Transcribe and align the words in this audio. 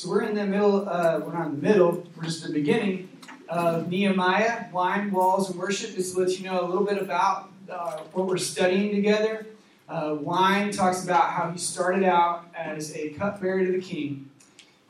So 0.00 0.08
we're 0.08 0.22
in 0.22 0.34
the 0.34 0.46
middle, 0.46 0.88
uh, 0.88 1.20
we're 1.22 1.34
not 1.34 1.48
in 1.48 1.60
the 1.60 1.68
middle, 1.68 2.02
we're 2.16 2.22
just 2.22 2.42
the 2.42 2.50
beginning 2.50 3.10
of 3.50 3.90
Nehemiah, 3.90 4.72
Wine, 4.72 5.10
Walls, 5.10 5.50
and 5.50 5.58
Worship. 5.58 5.94
Just 5.94 6.14
to 6.14 6.20
let 6.20 6.38
you 6.38 6.46
know 6.46 6.64
a 6.64 6.66
little 6.66 6.86
bit 6.86 6.96
about 6.96 7.50
uh, 7.70 7.98
what 8.14 8.26
we're 8.26 8.38
studying 8.38 8.94
together. 8.94 9.46
Uh, 9.90 10.16
Wine 10.18 10.70
talks 10.70 11.04
about 11.04 11.28
how 11.32 11.50
he 11.50 11.58
started 11.58 12.02
out 12.02 12.46
as 12.56 12.96
a 12.96 13.10
cupbearer 13.10 13.66
to 13.66 13.72
the 13.72 13.80
king 13.82 14.30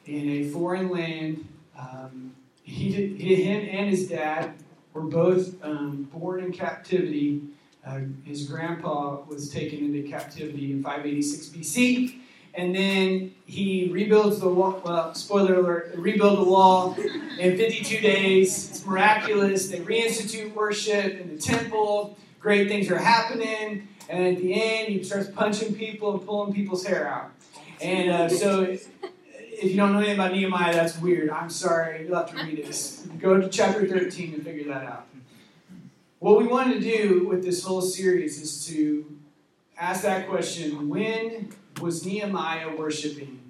in 0.06 0.28
a 0.28 0.44
foreign 0.50 0.90
land. 0.90 1.44
Um, 1.76 2.32
he, 2.62 2.92
did, 2.92 3.20
him 3.20 3.68
and 3.68 3.90
his 3.90 4.08
dad 4.08 4.54
were 4.92 5.02
both 5.02 5.56
um, 5.64 6.08
born 6.12 6.44
in 6.44 6.52
captivity. 6.52 7.42
Uh, 7.84 8.02
his 8.24 8.46
grandpa 8.46 9.22
was 9.26 9.50
taken 9.50 9.80
into 9.80 10.08
captivity 10.08 10.70
in 10.70 10.84
586 10.84 11.48
BC. 11.48 12.19
And 12.54 12.74
then 12.74 13.34
he 13.46 13.90
rebuilds 13.92 14.40
the 14.40 14.48
wall. 14.48 14.80
Well, 14.84 15.14
spoiler 15.14 15.54
alert, 15.54 15.92
rebuild 15.96 16.38
the 16.38 16.50
wall 16.50 16.96
in 17.38 17.56
52 17.56 18.00
days. 18.00 18.70
It's 18.70 18.86
miraculous. 18.86 19.68
They 19.68 19.78
reinstitute 19.78 20.52
worship 20.54 21.20
in 21.20 21.36
the 21.36 21.40
temple. 21.40 22.18
Great 22.40 22.68
things 22.68 22.90
are 22.90 22.98
happening. 22.98 23.88
And 24.08 24.36
at 24.36 24.42
the 24.42 24.60
end, 24.60 24.88
he 24.88 25.02
starts 25.04 25.30
punching 25.30 25.74
people 25.74 26.14
and 26.14 26.26
pulling 26.26 26.52
people's 26.52 26.84
hair 26.84 27.08
out. 27.08 27.30
And 27.80 28.10
uh, 28.10 28.28
so, 28.28 28.62
if 28.62 29.70
you 29.70 29.76
don't 29.76 29.92
know 29.92 29.98
anything 29.98 30.16
about 30.16 30.32
Nehemiah, 30.32 30.72
that's 30.72 30.98
weird. 30.98 31.30
I'm 31.30 31.50
sorry. 31.50 32.06
You'll 32.06 32.16
have 32.16 32.30
to 32.30 32.44
read 32.44 32.64
this. 32.66 33.06
Go 33.18 33.40
to 33.40 33.48
chapter 33.48 33.86
13 33.86 34.34
and 34.34 34.42
figure 34.42 34.64
that 34.72 34.84
out. 34.84 35.06
What 36.18 36.38
we 36.38 36.46
wanted 36.46 36.82
to 36.82 36.98
do 36.98 37.26
with 37.26 37.44
this 37.44 37.64
whole 37.64 37.80
series 37.80 38.40
is 38.40 38.66
to 38.66 39.06
ask 39.78 40.02
that 40.02 40.28
question 40.28 40.88
when 40.88 41.50
was 41.80 42.04
Nehemiah 42.04 42.74
worshiping? 42.76 43.40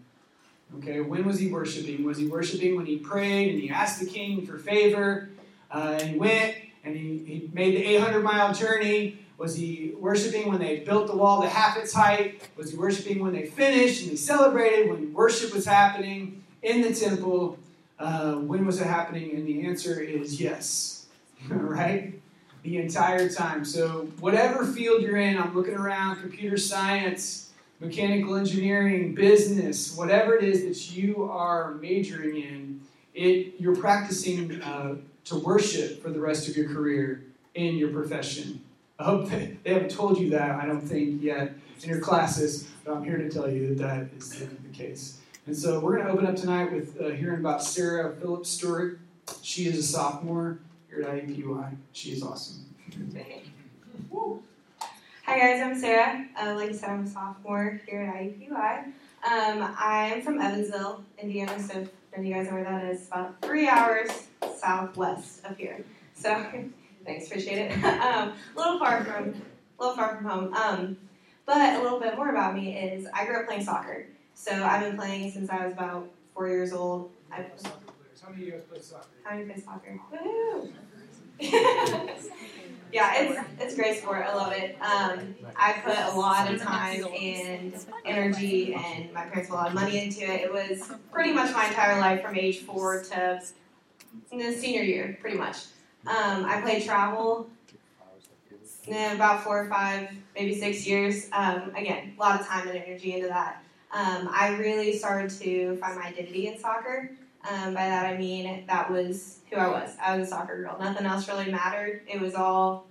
Okay, 0.79 1.01
when 1.01 1.25
was 1.25 1.39
he 1.39 1.48
worshiping? 1.48 2.05
Was 2.05 2.19
he 2.19 2.27
worshiping 2.27 2.77
when 2.77 2.87
he 2.87 2.97
prayed 2.97 3.53
and 3.53 3.61
he 3.61 3.70
asked 3.70 4.01
the 4.01 4.06
king 4.06 4.47
for 4.47 4.59
favor? 4.59 5.31
Uh, 5.70 5.98
and 6.00 6.11
he 6.11 6.19
went 6.19 6.55
and 6.84 6.97
he, 6.97 7.19
he 7.19 7.51
made 7.53 7.75
the 7.75 7.84
800 7.97 8.23
mile 8.23 8.55
journey. 8.55 9.19
Was 9.36 9.56
he 9.56 9.95
worshiping 9.98 10.48
when 10.48 10.61
they 10.61 10.81
built 10.81 11.06
the 11.06 11.17
wall 11.17 11.42
to 11.42 11.48
half 11.48 11.77
its 11.77 11.92
height? 11.92 12.48
Was 12.56 12.70
he 12.70 12.77
worshiping 12.77 13.23
when 13.23 13.33
they 13.33 13.47
finished 13.47 14.03
and 14.03 14.12
they 14.12 14.17
celebrated 14.17 14.91
when 14.91 15.12
worship 15.12 15.55
was 15.55 15.64
happening 15.64 16.45
in 16.62 16.83
the 16.83 16.95
temple? 16.95 17.58
Uh, 17.98 18.34
when 18.34 18.64
was 18.64 18.81
it 18.81 18.86
happening? 18.86 19.34
And 19.34 19.47
the 19.47 19.67
answer 19.67 20.01
is 20.01 20.41
yes, 20.41 21.06
right? 21.48 22.14
The 22.62 22.78
entire 22.78 23.28
time. 23.31 23.64
So, 23.64 24.08
whatever 24.20 24.67
field 24.67 25.03
you're 25.03 25.17
in, 25.17 25.39
I'm 25.39 25.55
looking 25.55 25.75
around 25.75 26.20
computer 26.20 26.58
science, 26.58 27.50
mechanical 27.81 28.36
engineering, 28.36 29.14
business, 29.14 29.97
whatever 29.97 30.36
it 30.36 30.45
is 30.45 30.64
that 30.64 30.97
you 30.97 31.25
are 31.31 31.75
majoring 31.75 32.36
in, 32.36 32.81
it 33.14 33.55
you're 33.59 33.77
practicing 33.77 34.61
uh, 34.62 34.97
to 35.25 35.39
worship 35.39 36.03
for 36.03 36.11
the 36.11 36.20
rest 36.20 36.48
of 36.48 36.56
your 36.56 36.69
career 36.69 37.25
in 37.55 37.77
your 37.77 37.91
profession. 37.91 38.62
I 38.98 39.05
hope 39.05 39.28
they, 39.31 39.56
they 39.64 39.73
haven't 39.73 39.91
told 39.91 40.19
you 40.19 40.31
that, 40.31 40.51
I 40.51 40.67
don't 40.67 40.83
think, 40.83 41.23
yet 41.23 41.53
in 41.83 41.89
your 41.89 42.01
classes, 42.01 42.69
but 42.84 42.92
I'm 42.92 43.05
here 43.05 43.17
to 43.17 43.31
tell 43.31 43.51
you 43.51 43.75
that 43.75 43.78
that 43.78 44.17
is 44.17 44.39
the 44.39 44.47
case. 44.73 45.19
And 45.47 45.56
so 45.56 45.81
we're 45.81 45.97
going 45.97 46.06
to 46.06 46.12
open 46.12 46.27
up 46.27 46.36
tonight 46.36 46.70
with 46.70 47.01
uh, 47.01 47.08
hearing 47.08 47.41
about 47.41 47.62
Sarah 47.62 48.14
Phillips 48.17 48.51
Stewart. 48.51 49.01
She 49.42 49.67
is 49.67 49.78
a 49.78 49.83
sophomore 49.83 50.58
here 50.89 51.03
at 51.03 51.08
IUPUI. 51.08 51.77
She 51.92 52.11
is 52.11 52.23
awesome. 52.23 52.67
Hi 55.31 55.39
guys, 55.39 55.62
I'm 55.62 55.78
Sarah. 55.78 56.27
Uh, 56.36 56.56
like 56.56 56.70
I 56.70 56.73
said, 56.73 56.91
I'm 56.91 57.05
a 57.05 57.06
sophomore 57.06 57.81
here 57.86 58.00
at 58.00 58.17
IUPUI. 58.17 58.86
Um, 59.23 59.77
I'm 59.78 60.23
from 60.23 60.41
Evansville, 60.41 61.05
Indiana, 61.23 61.56
so 61.56 61.78
if 61.78 61.91
none 62.11 62.19
of 62.19 62.25
you 62.25 62.34
guys 62.34 62.47
know 62.48 62.55
where 62.55 62.64
that 62.64 62.84
is, 62.86 63.06
about 63.06 63.41
three 63.41 63.69
hours 63.69 64.27
southwest 64.58 65.45
of 65.45 65.56
here. 65.56 65.84
So 66.14 66.31
thanks, 67.05 67.28
appreciate 67.28 67.70
it. 67.70 67.84
um, 67.84 68.33
a 68.56 68.58
little 68.58 68.80
far 68.80 69.05
from, 69.05 69.29
a 69.29 69.80
little 69.80 69.95
far 69.95 70.17
from 70.17 70.24
home. 70.24 70.52
Um, 70.52 70.96
but 71.47 71.79
a 71.79 71.80
little 71.80 72.01
bit 72.01 72.17
more 72.17 72.30
about 72.30 72.57
me 72.57 72.77
is 72.77 73.07
I 73.14 73.24
grew 73.24 73.39
up 73.39 73.47
playing 73.47 73.62
soccer. 73.62 74.07
So 74.35 74.51
I've 74.51 74.80
been 74.80 74.97
playing 74.97 75.30
since 75.30 75.48
I 75.48 75.64
was 75.64 75.74
about 75.74 76.08
four 76.35 76.48
years 76.48 76.73
old. 76.73 77.08
I, 77.30 77.45
How 78.20 78.30
many 78.30 78.42
of 78.42 78.48
you 78.48 78.52
guys 78.55 78.62
play 78.68 78.80
soccer? 78.80 79.07
How 79.23 79.36
many 79.36 79.45
play 79.48 79.62
soccer? 79.62 80.01
Woohoo! 80.12 80.73
yeah, 82.92 83.23
it's 83.23 83.48
it's 83.61 83.74
great 83.74 83.98
sport. 83.98 84.24
I 84.27 84.34
love 84.34 84.52
it. 84.52 84.77
Um, 84.80 85.34
I 85.56 85.73
put 85.84 85.96
a 85.96 86.18
lot 86.18 86.52
of 86.52 86.61
time 86.61 87.06
and 87.20 87.74
energy, 88.05 88.74
and 88.74 89.12
my 89.12 89.23
parents 89.23 89.48
put 89.51 89.55
a 89.55 89.58
lot 89.58 89.68
of 89.68 89.74
money 89.74 90.02
into 90.02 90.23
it. 90.23 90.42
It 90.42 90.52
was 90.52 90.90
pretty 91.12 91.33
much 91.33 91.52
my 91.52 91.67
entire 91.67 92.00
life 92.00 92.23
from 92.23 92.36
age 92.36 92.61
four 92.61 93.02
to 93.02 93.40
the 94.33 94.52
senior 94.52 94.83
year, 94.83 95.18
pretty 95.20 95.36
much. 95.36 95.56
Um, 96.06 96.45
I 96.46 96.61
played 96.62 96.84
travel 96.84 97.48
about 98.89 99.45
four 99.45 99.62
or 99.62 99.68
five, 99.68 100.08
maybe 100.34 100.58
six 100.58 100.86
years. 100.86 101.29
Um, 101.33 101.73
again, 101.77 102.14
a 102.17 102.20
lot 102.20 102.40
of 102.40 102.46
time 102.46 102.68
and 102.68 102.77
energy 102.77 103.14
into 103.14 103.29
that. 103.29 103.62
Um, 103.92 104.29
I 104.33 104.56
really 104.58 104.96
started 104.96 105.30
to 105.40 105.77
find 105.77 105.98
my 105.98 106.06
identity 106.06 106.48
in 106.48 106.58
soccer. 106.58 107.11
Um, 107.48 107.74
by 107.74 107.86
that 107.86 108.06
I 108.06 108.18
mean 108.18 108.64
that 108.67 108.90
was 108.90 109.39
who 109.50 109.56
I 109.56 109.68
was. 109.68 109.96
I 110.00 110.16
was 110.16 110.28
a 110.28 110.30
soccer 110.30 110.62
girl. 110.62 110.77
Nothing 110.80 111.06
else 111.06 111.28
really 111.28 111.50
mattered. 111.50 112.02
It 112.06 112.20
was 112.20 112.34
all, 112.34 112.86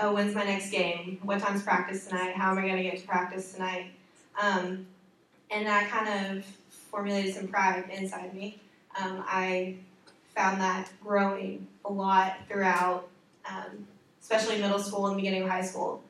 oh, 0.00 0.14
when's 0.14 0.34
my 0.34 0.44
next 0.44 0.70
game? 0.70 1.18
What 1.22 1.40
time's 1.40 1.62
practice 1.62 2.06
tonight? 2.06 2.34
How 2.34 2.52
am 2.52 2.58
I 2.58 2.62
going 2.62 2.76
to 2.76 2.82
get 2.82 2.98
to 2.98 3.06
practice 3.06 3.52
tonight? 3.52 3.92
Um, 4.40 4.86
and 5.50 5.66
that 5.66 5.90
kind 5.90 6.36
of 6.36 6.44
formulated 6.90 7.34
some 7.34 7.48
pride 7.48 7.90
inside 7.92 8.34
me. 8.34 8.58
Um, 9.00 9.24
I 9.26 9.76
found 10.34 10.60
that 10.60 10.88
growing 11.02 11.66
a 11.84 11.92
lot 11.92 12.36
throughout, 12.48 13.08
um, 13.48 13.86
especially 14.20 14.60
middle 14.60 14.78
school 14.78 15.06
and 15.08 15.16
beginning 15.16 15.42
of 15.42 15.48
high 15.48 15.62
school. 15.62 16.02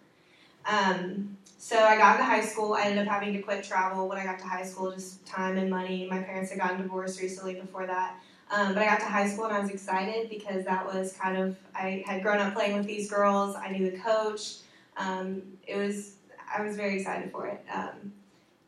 Um, 0.66 1.36
so 1.58 1.78
I 1.78 1.96
got 1.96 2.16
into 2.16 2.24
high 2.24 2.42
school. 2.42 2.74
I 2.74 2.82
ended 2.82 3.06
up 3.06 3.12
having 3.12 3.32
to 3.32 3.40
quit 3.40 3.64
travel 3.64 4.06
when 4.06 4.18
I 4.18 4.24
got 4.24 4.38
to 4.38 4.44
high 4.44 4.64
school, 4.64 4.92
just 4.92 5.24
time 5.24 5.56
and 5.56 5.70
money. 5.70 6.06
My 6.10 6.20
parents 6.20 6.50
had 6.50 6.60
gotten 6.60 6.82
divorced 6.82 7.20
recently 7.20 7.54
before 7.54 7.86
that. 7.86 8.16
Um, 8.54 8.72
but 8.72 8.84
I 8.84 8.86
got 8.86 9.00
to 9.00 9.06
high 9.06 9.28
school 9.28 9.46
and 9.46 9.54
I 9.54 9.58
was 9.58 9.70
excited 9.70 10.30
because 10.30 10.64
that 10.64 10.86
was 10.86 11.14
kind 11.14 11.36
of, 11.36 11.56
I 11.74 12.04
had 12.06 12.22
grown 12.22 12.38
up 12.38 12.54
playing 12.54 12.76
with 12.76 12.86
these 12.86 13.10
girls. 13.10 13.56
I 13.56 13.70
knew 13.70 13.90
the 13.90 13.98
coach. 13.98 14.58
Um, 14.96 15.42
it 15.66 15.76
was, 15.76 16.14
I 16.56 16.62
was 16.62 16.76
very 16.76 16.98
excited 16.98 17.32
for 17.32 17.48
it. 17.48 17.64
Um, 17.72 18.12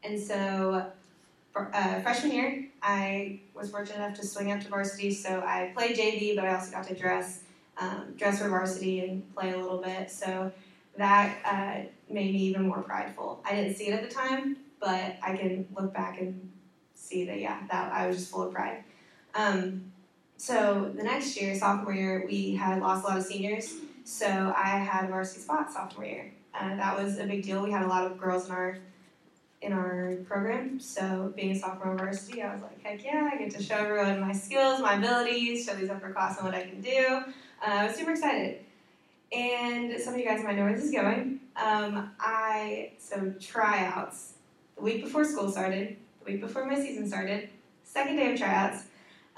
and 0.03 0.21
so 0.21 0.87
for, 1.53 1.71
uh, 1.73 2.01
freshman 2.01 2.33
year, 2.33 2.69
I 2.83 3.39
was 3.55 3.71
fortunate 3.71 4.05
enough 4.05 4.19
to 4.19 4.27
swing 4.27 4.51
up 4.51 4.61
to 4.63 4.69
varsity. 4.69 5.13
So 5.15 5.45
I 5.47 5.71
played 5.73 5.97
JV, 5.97 6.35
but 6.35 6.47
I 6.47 6.57
also 6.57 6.73
got 6.73 6.89
to 6.89 6.95
dress, 6.95 7.43
um, 7.79 8.15
dress 8.17 8.41
for 8.41 8.49
varsity 8.49 9.07
and 9.07 9.35
play 9.37 9.53
a 9.53 9.57
little 9.57 9.81
bit. 9.81 10.11
So 10.11 10.51
that 10.97 11.37
uh, 11.45 12.13
made 12.13 12.35
me 12.35 12.41
even 12.41 12.67
more 12.67 12.83
prideful. 12.83 13.41
I 13.45 13.55
didn't 13.55 13.77
see 13.77 13.87
it 13.87 13.93
at 13.93 14.09
the 14.09 14.13
time, 14.13 14.57
but 14.81 15.17
I 15.23 15.37
can 15.37 15.69
look 15.79 15.95
back 15.95 16.21
and 16.21 16.51
see 16.97 17.25
that 17.27 17.39
yeah, 17.39 17.61
that 17.71 17.93
I 17.93 18.09
was 18.09 18.17
just 18.17 18.33
full 18.33 18.43
of 18.43 18.53
pride. 18.53 18.83
Um, 19.37 19.93
so 20.39 20.93
the 20.97 21.03
next 21.03 21.41
year, 21.41 21.55
sophomore 21.55 21.95
year, 21.95 22.25
we 22.27 22.55
had 22.55 22.81
lost 22.81 23.05
a 23.05 23.09
lot 23.09 23.19
of 23.19 23.25
seniors, 23.25 23.75
so 24.05 24.27
I 24.57 24.79
had 24.79 25.05
a 25.05 25.09
varsity 25.09 25.41
spot 25.41 25.73
sophomore 25.73 26.07
year. 26.07 26.33
Uh, 26.55 26.77
that 26.77 26.99
was 26.99 27.19
a 27.19 27.25
big 27.25 27.43
deal. 27.43 27.63
We 27.63 27.71
had 27.71 27.83
a 27.83 27.89
lot 27.89 28.05
of 28.05 28.19
girls 28.19 28.47
in 28.47 28.53
our 28.53 28.79
in 29.63 29.73
our 29.73 30.17
program. 30.29 30.79
So 30.79 31.33
being 31.35 31.53
a 31.53 31.59
sophomore 31.59 31.97
varsity, 31.97 32.43
I 32.43 32.53
was 32.53 32.63
like, 32.63 32.83
heck 32.83 33.05
yeah, 33.05 33.31
I 33.33 33.37
get 33.37 33.51
to 33.53 33.63
show 33.63 33.77
everyone 33.77 34.21
my 34.21 34.33
skills, 34.33 34.81
my 34.81 34.95
abilities, 34.95 35.65
show 35.65 35.75
these 35.75 35.89
upperclassmen 35.89 36.45
what 36.45 36.55
I 36.55 36.67
can 36.67 36.81
do. 36.81 37.23
Uh, 37.67 37.71
I 37.71 37.87
was 37.87 37.97
super 37.97 38.13
excited. 38.13 38.61
And 39.33 39.99
some 40.01 40.15
of 40.15 40.21
you 40.21 40.27
guys 40.27 40.45
might 40.45 40.57
know 40.57 40.65
where 40.65 40.75
this 40.75 40.85
is 40.85 40.93
going. 40.93 41.41
Um, 41.57 42.11
I 42.21 42.93
so 42.99 43.35
tryouts 43.41 44.35
the 44.77 44.83
week 44.83 45.03
before 45.03 45.25
school 45.25 45.51
started, 45.51 45.97
the 46.21 46.33
week 46.33 46.41
before 46.41 46.65
my 46.67 46.77
season 46.77 47.09
started, 47.09 47.49
second 47.83 48.17
day 48.17 48.33
of 48.33 48.39
tryouts. 48.39 48.85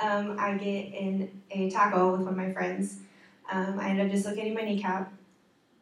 Um, 0.00 0.36
I 0.38 0.54
get 0.54 0.94
in 0.94 1.42
a 1.50 1.70
tackle 1.70 2.12
with 2.12 2.20
one 2.20 2.30
of 2.30 2.36
my 2.36 2.52
friends. 2.52 3.00
Um, 3.50 3.78
I 3.80 3.90
end 3.90 4.00
up 4.00 4.10
dislocating 4.10 4.54
my 4.54 4.62
kneecap, 4.62 5.12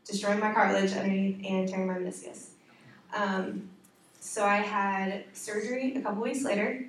destroying 0.04 0.40
my 0.40 0.52
cartilage 0.52 0.92
underneath, 0.92 1.44
and 1.44 1.68
tearing 1.68 1.86
my 1.86 1.94
meniscus. 1.94 2.48
Um, 3.14 3.68
so 4.20 4.44
I 4.44 4.56
had 4.56 5.24
surgery 5.32 5.94
a 5.96 6.00
couple 6.00 6.22
weeks 6.22 6.44
later. 6.44 6.86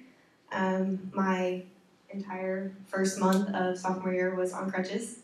Um, 0.51 1.11
my 1.13 1.63
entire 2.09 2.71
first 2.87 3.19
month 3.19 3.49
of 3.53 3.77
sophomore 3.77 4.13
year 4.13 4.33
was 4.35 4.53
on 4.53 4.71
crutches. 4.71 5.19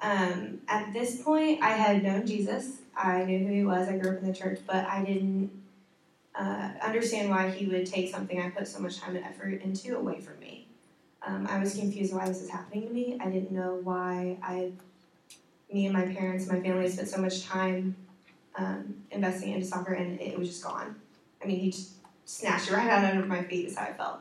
Um, 0.00 0.60
at 0.68 0.92
this 0.92 1.22
point, 1.22 1.62
I 1.62 1.70
had 1.70 2.02
known 2.02 2.26
Jesus. 2.26 2.78
I 2.96 3.24
knew 3.24 3.38
who 3.38 3.52
he 3.52 3.64
was. 3.64 3.88
I 3.88 3.96
grew 3.96 4.12
up 4.12 4.18
in 4.18 4.26
the 4.26 4.34
church, 4.34 4.60
but 4.66 4.84
I 4.86 5.02
didn't 5.02 5.50
uh, 6.34 6.70
understand 6.82 7.30
why 7.30 7.50
he 7.50 7.66
would 7.66 7.86
take 7.86 8.10
something 8.10 8.40
I 8.40 8.50
put 8.50 8.68
so 8.68 8.80
much 8.80 8.98
time 8.98 9.16
and 9.16 9.24
effort 9.24 9.62
into 9.62 9.96
away 9.96 10.20
from 10.20 10.38
me. 10.40 10.63
Um, 11.26 11.46
I 11.48 11.58
was 11.58 11.74
confused 11.74 12.14
why 12.14 12.28
this 12.28 12.40
was 12.40 12.50
happening 12.50 12.86
to 12.86 12.92
me. 12.92 13.18
I 13.20 13.30
didn't 13.30 13.52
know 13.52 13.80
why 13.82 14.36
I, 14.42 14.72
me 15.72 15.86
and 15.86 15.94
my 15.94 16.06
parents, 16.06 16.46
my 16.46 16.60
family 16.60 16.88
spent 16.88 17.08
so 17.08 17.20
much 17.20 17.44
time 17.44 17.96
um, 18.56 18.94
investing 19.10 19.52
into 19.52 19.66
soccer, 19.66 19.94
and 19.94 20.20
it 20.20 20.38
was 20.38 20.48
just 20.48 20.62
gone. 20.62 20.94
I 21.42 21.46
mean, 21.46 21.60
he 21.60 21.70
just 21.70 21.92
snatched 22.24 22.68
it 22.68 22.74
right 22.74 22.88
out 22.88 23.04
under 23.04 23.26
my 23.26 23.42
feet. 23.42 23.66
Is 23.66 23.76
how 23.76 23.86
I 23.86 23.92
felt. 23.92 24.20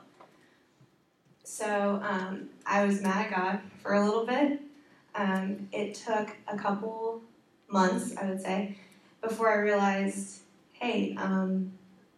So 1.44 2.02
um, 2.04 2.50
I 2.66 2.86
was 2.86 3.02
mad 3.02 3.28
at 3.28 3.36
God 3.36 3.60
for 3.82 3.94
a 3.94 4.06
little 4.06 4.26
bit. 4.26 4.62
Um, 5.16 5.68
it 5.72 5.94
took 5.94 6.36
a 6.48 6.58
couple 6.58 7.22
months, 7.68 8.16
I 8.18 8.26
would 8.30 8.42
say, 8.42 8.78
before 9.22 9.52
I 9.52 9.60
realized, 9.60 10.40
hey, 10.74 11.16
um, 11.20 11.72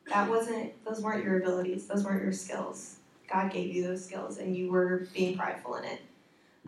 that 0.08 0.30
wasn't, 0.30 0.74
those 0.86 1.02
weren't 1.02 1.24
your 1.24 1.40
abilities, 1.40 1.88
those 1.88 2.04
weren't 2.04 2.24
your 2.24 2.32
skills. 2.32 2.98
God 3.31 3.51
gave 3.51 3.74
you 3.74 3.83
those 3.83 4.04
skills, 4.04 4.38
and 4.38 4.56
you 4.56 4.72
were 4.72 5.07
being 5.13 5.38
prideful 5.38 5.75
in 5.75 5.86
it. 5.86 6.01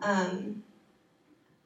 Um, 0.02 0.62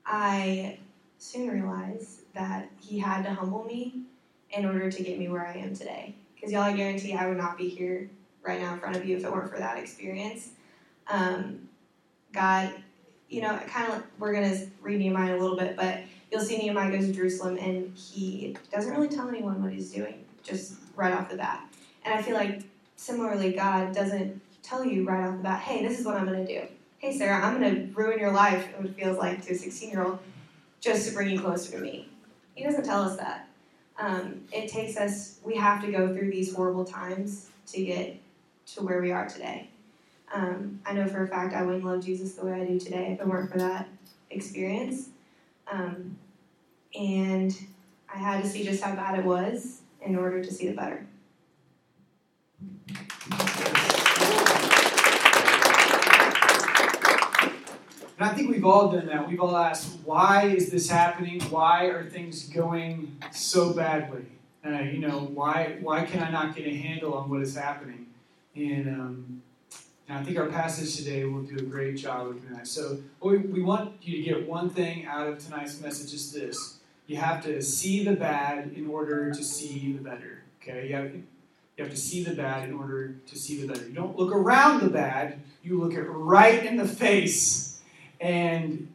I 0.07 0.79
soon 1.19 1.51
realized 1.51 2.33
that 2.35 2.71
He 2.81 2.99
had 2.99 3.23
to 3.25 3.33
humble 3.33 3.65
me 3.65 4.03
in 4.51 4.67
order 4.67 4.91
to 4.91 5.03
get 5.03 5.19
me 5.19 5.29
where 5.29 5.47
I 5.47 5.55
am 5.55 5.75
today. 5.75 6.15
Because 6.35 6.53
y'all, 6.53 6.63
I 6.63 6.73
guarantee 6.73 7.15
I 7.15 7.29
would 7.29 7.37
not 7.37 7.57
be 7.57 7.69
here 7.69 8.11
right 8.43 8.61
now 8.61 8.75
in 8.75 8.81
front 8.81 8.97
of 8.97 9.05
you 9.05 9.17
if 9.17 9.25
it 9.25 9.33
weren't 9.33 9.51
for 9.51 9.59
that 9.59 9.79
experience. 9.79 10.51
Um, 11.09 11.69
God, 12.33 12.73
you 13.29 13.41
know, 13.41 13.57
kind 13.67 13.93
of, 13.93 14.03
we're 14.19 14.33
going 14.33 14.51
to 14.51 14.67
read 14.81 14.99
Nehemiah 14.99 15.37
a 15.37 15.41
little 15.41 15.57
bit, 15.57 15.77
but 15.77 16.01
you'll 16.31 16.41
see 16.41 16.59
Nehemiah 16.59 16.91
goes 16.91 17.07
to 17.07 17.13
Jerusalem 17.13 17.59
and 17.59 17.97
he 17.97 18.57
doesn't 18.73 18.93
really 18.93 19.09
tell 19.09 19.29
anyone 19.29 19.63
what 19.63 19.73
he's 19.73 19.93
doing, 19.93 20.25
just 20.43 20.75
right 20.97 21.13
off 21.13 21.31
the 21.31 21.37
bat. 21.37 21.65
And 22.05 22.15
I 22.15 22.23
feel 22.23 22.35
like 22.35 22.63
similarly, 22.97 23.53
God 23.53 23.95
doesn't 23.95 24.41
tell 24.63 24.85
you 24.85 25.05
right 25.05 25.27
off 25.27 25.37
the 25.37 25.43
bat, 25.43 25.61
hey, 25.61 25.87
this 25.87 25.99
is 25.99 26.07
what 26.07 26.17
I'm 26.17 26.27
going 26.27 26.47
to 26.47 26.61
do. 26.61 26.67
Hey, 26.99 27.17
Sarah, 27.17 27.45
I'm 27.45 27.61
going 27.61 27.75
to 27.75 27.93
ruin 27.95 28.19
your 28.19 28.33
life, 28.33 28.69
it 28.79 28.95
feels 28.95 29.19
like 29.19 29.45
to 29.47 29.53
a 29.53 29.57
16 29.57 29.91
year 29.91 30.05
old, 30.05 30.19
just 30.81 31.09
to 31.09 31.15
bring 31.15 31.31
you 31.31 31.41
closer 31.41 31.73
to 31.73 31.79
me. 31.79 32.09
He 32.55 32.65
doesn't 32.65 32.85
tell 32.85 33.03
us 33.03 33.17
that. 33.17 33.49
Um, 33.99 34.43
it 34.53 34.69
takes 34.69 34.97
us, 34.97 35.39
we 35.45 35.57
have 35.57 35.83
to 35.83 35.91
go 35.91 36.15
through 36.15 36.31
these 36.31 36.55
horrible 36.55 36.85
times 36.85 37.51
to 37.69 37.85
get 37.85 38.21
to 38.75 38.83
where 38.83 39.01
we 39.01 39.11
are 39.11 39.29
today. 39.29 39.69
Um, 40.33 40.81
I 40.87 40.93
know 40.93 41.07
for 41.07 41.25
a 41.25 41.29
fact 41.29 41.55
I 41.55 41.63
wouldn't 41.63 41.85
love 41.85 42.05
Jesus 42.05 42.35
the 42.35 42.47
way 42.47 42.61
I 42.61 42.65
do 42.65 42.79
today 42.79 43.13
if 43.13 43.21
it 43.21 43.27
weren't 43.27 43.51
for 43.51 43.59
that 43.59 43.89
experience. 44.31 45.09
Um, 45.71 46.17
and 46.99 47.55
I 48.13 48.19
had 48.19 48.43
to 48.43 48.49
see 48.49 48.65
just 48.65 48.83
how 48.83 48.95
bad 48.95 49.19
it 49.19 49.25
was 49.25 49.83
in 50.01 50.17
order 50.17 50.43
to 50.43 50.53
see 50.53 50.69
the 50.69 50.75
better. 50.75 51.07
And 58.23 58.31
I 58.31 58.35
think 58.35 58.51
we've 58.51 58.65
all 58.65 58.93
done 58.93 59.07
that. 59.07 59.29
We've 59.29 59.41
all 59.41 59.57
asked, 59.57 59.99
why 60.05 60.45
is 60.45 60.71
this 60.71 60.89
happening? 60.89 61.41
Why 61.51 61.87
are 61.87 62.09
things 62.09 62.49
going 62.49 63.17
so 63.33 63.73
badly? 63.73 64.27
Uh, 64.65 64.79
you 64.79 65.01
know, 65.01 65.29
why 65.35 65.79
why 65.81 66.05
can 66.05 66.23
I 66.23 66.31
not 66.31 66.55
get 66.55 66.69
a 66.69 66.77
handle 66.77 67.15
on 67.15 67.29
what 67.29 67.43
is 67.43 67.57
happening? 67.57 68.07
And, 68.55 68.87
um, 68.87 69.43
and 70.09 70.19
I 70.19 70.23
think 70.23 70.39
our 70.39 70.47
passage 70.47 70.95
today 70.95 71.25
will 71.25 71.43
do 71.43 71.57
a 71.57 71.63
great 71.63 71.97
job 71.97 72.29
of 72.29 72.41
doing 72.41 72.55
that. 72.55 72.69
So 72.69 72.99
we, 73.21 73.39
we 73.39 73.61
want 73.61 73.95
you 74.03 74.19
to 74.19 74.23
get 74.23 74.49
one 74.49 74.71
thing 74.71 75.05
out 75.05 75.27
of 75.27 75.41
tonight's 75.41 75.81
message 75.81 76.15
is 76.15 76.31
this. 76.31 76.79
You 77.09 77.17
have 77.17 77.43
to 77.43 77.61
see 77.61 78.05
the 78.05 78.15
bad 78.15 78.71
in 78.77 78.87
order 78.87 79.35
to 79.35 79.43
see 79.43 79.95
the 79.95 80.01
better. 80.01 80.45
Okay? 80.63 80.87
You 80.87 80.95
have, 80.95 81.13
you 81.13 81.25
have 81.79 81.91
to 81.91 81.97
see 81.97 82.23
the 82.23 82.37
bad 82.37 82.69
in 82.69 82.75
order 82.77 83.17
to 83.27 83.37
see 83.37 83.61
the 83.61 83.67
better. 83.67 83.85
You 83.89 83.95
don't 83.95 84.17
look 84.17 84.33
around 84.33 84.81
the 84.81 84.91
bad, 84.91 85.41
you 85.65 85.81
look 85.81 85.95
it 85.95 86.03
right 86.03 86.65
in 86.65 86.77
the 86.77 86.87
face. 86.87 87.72
And 88.23 88.89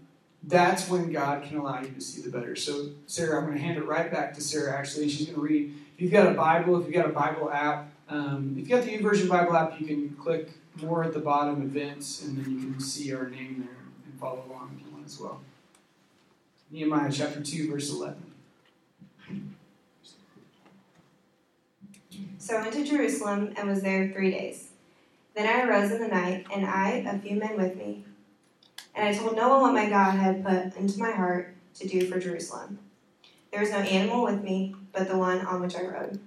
that's 0.43 0.89
when 0.89 1.11
God 1.11 1.43
can 1.43 1.57
allow 1.57 1.81
you 1.81 1.89
to 1.89 2.01
see 2.01 2.21
the 2.21 2.29
better. 2.29 2.55
So, 2.55 2.91
Sarah, 3.05 3.39
I'm 3.39 3.45
going 3.45 3.57
to 3.57 3.63
hand 3.63 3.77
it 3.77 3.85
right 3.85 4.09
back 4.09 4.33
to 4.35 4.41
Sarah, 4.41 4.77
actually. 4.77 5.09
She's 5.09 5.27
going 5.27 5.35
to 5.35 5.41
read. 5.41 5.73
If 5.95 6.01
you've 6.01 6.11
got 6.11 6.27
a 6.27 6.33
Bible, 6.33 6.79
if 6.79 6.85
you've 6.85 6.95
got 6.95 7.07
a 7.07 7.13
Bible 7.13 7.51
app, 7.51 7.91
um, 8.07 8.51
if 8.53 8.59
you've 8.59 8.69
got 8.69 8.83
the 8.83 8.97
YouVersion 8.97 9.27
Bible 9.27 9.55
app, 9.55 9.79
you 9.81 9.85
can 9.85 10.09
click 10.11 10.51
more 10.81 11.03
at 11.03 11.13
the 11.13 11.19
bottom, 11.19 11.61
events, 11.61 12.23
and 12.23 12.37
then 12.37 12.53
you 12.53 12.71
can 12.71 12.79
see 12.79 13.13
our 13.13 13.27
name 13.27 13.65
there 13.65 13.77
and 14.05 14.19
follow 14.19 14.43
along 14.47 14.77
if 14.79 14.85
you 14.85 14.93
want 14.93 15.05
as 15.05 15.19
well. 15.19 15.41
Nehemiah 16.71 17.11
chapter 17.11 17.41
2, 17.41 17.69
verse 17.69 17.91
11. 17.91 18.31
So 22.37 22.55
I 22.55 22.61
went 22.61 22.73
to 22.75 22.85
Jerusalem 22.85 23.53
and 23.57 23.67
was 23.67 23.81
there 23.81 24.09
three 24.13 24.31
days. 24.31 24.69
Then 25.35 25.47
I 25.47 25.67
arose 25.67 25.91
in 25.91 25.99
the 25.99 26.07
night, 26.07 26.45
and 26.53 26.65
I, 26.65 26.89
a 27.07 27.19
few 27.19 27.35
men 27.35 27.57
with 27.57 27.75
me, 27.75 28.05
and 28.97 29.07
I 29.07 29.13
told 29.13 29.35
no 29.35 29.47
one 29.49 29.61
what 29.61 29.73
my 29.73 29.87
God 29.87 30.17
had 30.17 30.43
put 30.43 30.75
into 30.75 30.99
my 30.99 31.11
heart 31.11 31.55
to 31.75 31.87
do 31.87 32.07
for 32.07 32.19
Jerusalem. 32.19 32.79
There 33.51 33.61
was 33.61 33.69
no 33.69 33.77
animal 33.77 34.23
with 34.23 34.43
me 34.43 34.75
but 34.91 35.07
the 35.07 35.17
one 35.17 35.45
on 35.45 35.61
which 35.61 35.75
I 35.75 35.83
rode. 35.83 36.19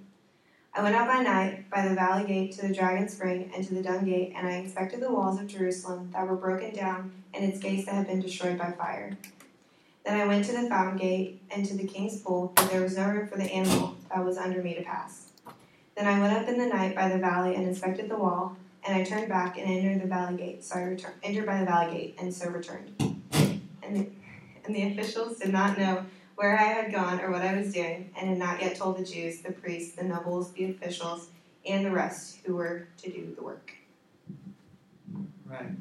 I 0.73 0.81
went 0.81 0.95
out 0.95 1.05
by 1.05 1.21
night 1.21 1.69
by 1.69 1.85
the 1.85 1.93
valley 1.93 2.25
gate 2.25 2.53
to 2.53 2.67
the 2.67 2.73
dragon 2.73 3.09
spring 3.09 3.51
and 3.53 3.67
to 3.67 3.73
the 3.73 3.83
dung 3.83 4.05
gate, 4.05 4.31
and 4.37 4.47
I 4.47 4.51
inspected 4.51 5.01
the 5.01 5.11
walls 5.11 5.37
of 5.37 5.47
Jerusalem 5.47 6.11
that 6.13 6.25
were 6.25 6.37
broken 6.37 6.73
down 6.73 7.11
and 7.33 7.43
its 7.43 7.59
gates 7.59 7.85
that 7.85 7.95
had 7.95 8.07
been 8.07 8.21
destroyed 8.21 8.57
by 8.57 8.71
fire. 8.71 9.17
Then 10.05 10.21
I 10.21 10.25
went 10.25 10.45
to 10.45 10.53
the 10.53 10.69
fountain 10.69 10.97
gate 10.97 11.41
and 11.51 11.65
to 11.65 11.75
the 11.75 11.85
king's 11.85 12.21
pool, 12.21 12.53
but 12.55 12.71
there 12.71 12.81
was 12.81 12.95
no 12.95 13.09
room 13.09 13.27
for 13.27 13.37
the 13.37 13.51
animal 13.51 13.97
that 14.09 14.23
was 14.23 14.37
under 14.37 14.63
me 14.63 14.75
to 14.75 14.81
pass. 14.81 15.31
Then 15.97 16.07
I 16.07 16.21
went 16.21 16.33
up 16.33 16.47
in 16.47 16.57
the 16.57 16.67
night 16.67 16.95
by 16.95 17.09
the 17.09 17.17
valley 17.17 17.53
and 17.55 17.67
inspected 17.67 18.09
the 18.09 18.17
wall, 18.17 18.55
and 18.85 18.95
I 18.95 19.03
turned 19.03 19.29
back 19.29 19.57
and 19.57 19.67
entered 19.67 20.01
the 20.01 20.07
valley 20.07 20.37
gate. 20.37 20.63
So 20.63 20.79
I 20.79 20.83
returned, 20.83 21.15
entered 21.23 21.45
by 21.45 21.59
the 21.59 21.65
valley 21.65 21.93
gate, 21.93 22.15
and 22.19 22.33
so 22.33 22.49
returned. 22.49 22.93
And 23.83 23.95
the, 23.95 24.07
and 24.65 24.75
the 24.75 24.91
officials 24.91 25.37
did 25.37 25.51
not 25.51 25.77
know 25.77 26.05
where 26.35 26.57
I 26.57 26.63
had 26.63 26.91
gone 26.91 27.19
or 27.21 27.31
what 27.31 27.41
I 27.41 27.55
was 27.55 27.73
doing, 27.73 28.11
and 28.17 28.29
had 28.29 28.37
not 28.37 28.61
yet 28.61 28.75
told 28.75 28.97
the 28.97 29.03
Jews, 29.03 29.41
the 29.41 29.51
priests, 29.51 29.95
the 29.95 30.03
nobles, 30.03 30.51
the 30.53 30.71
officials, 30.71 31.29
and 31.65 31.85
the 31.85 31.91
rest 31.91 32.39
who 32.45 32.55
were 32.55 32.87
to 33.03 33.11
do 33.11 33.33
the 33.35 33.43
work. 33.43 33.73
Right. 35.45 35.71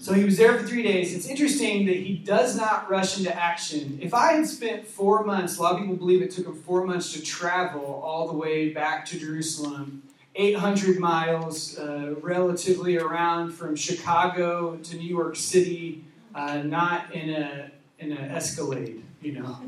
So 0.00 0.14
he 0.14 0.24
was 0.24 0.38
there 0.38 0.58
for 0.58 0.66
three 0.66 0.82
days. 0.82 1.14
It's 1.14 1.26
interesting 1.26 1.84
that 1.86 1.96
he 1.96 2.14
does 2.14 2.56
not 2.56 2.90
rush 2.90 3.18
into 3.18 3.34
action. 3.36 3.98
If 4.00 4.14
I 4.14 4.32
had 4.32 4.46
spent 4.46 4.86
four 4.86 5.24
months, 5.24 5.58
a 5.58 5.62
lot 5.62 5.74
of 5.74 5.80
people 5.80 5.96
believe 5.96 6.22
it 6.22 6.30
took 6.30 6.46
him 6.46 6.54
four 6.54 6.86
months 6.86 7.12
to 7.12 7.22
travel 7.22 8.00
all 8.02 8.26
the 8.26 8.36
way 8.36 8.70
back 8.70 9.04
to 9.06 9.18
Jerusalem, 9.18 10.02
800 10.40 10.98
miles, 10.98 11.78
uh, 11.78 12.14
relatively 12.20 12.96
around 12.96 13.52
from 13.52 13.76
Chicago 13.76 14.76
to 14.76 14.96
New 14.96 15.08
York 15.08 15.36
City, 15.36 16.04
uh, 16.34 16.58
not 16.58 17.12
in 17.14 17.30
a 17.30 17.70
in 17.98 18.12
an 18.12 18.30
Escalade, 18.30 19.04
you 19.20 19.32
know, 19.32 19.58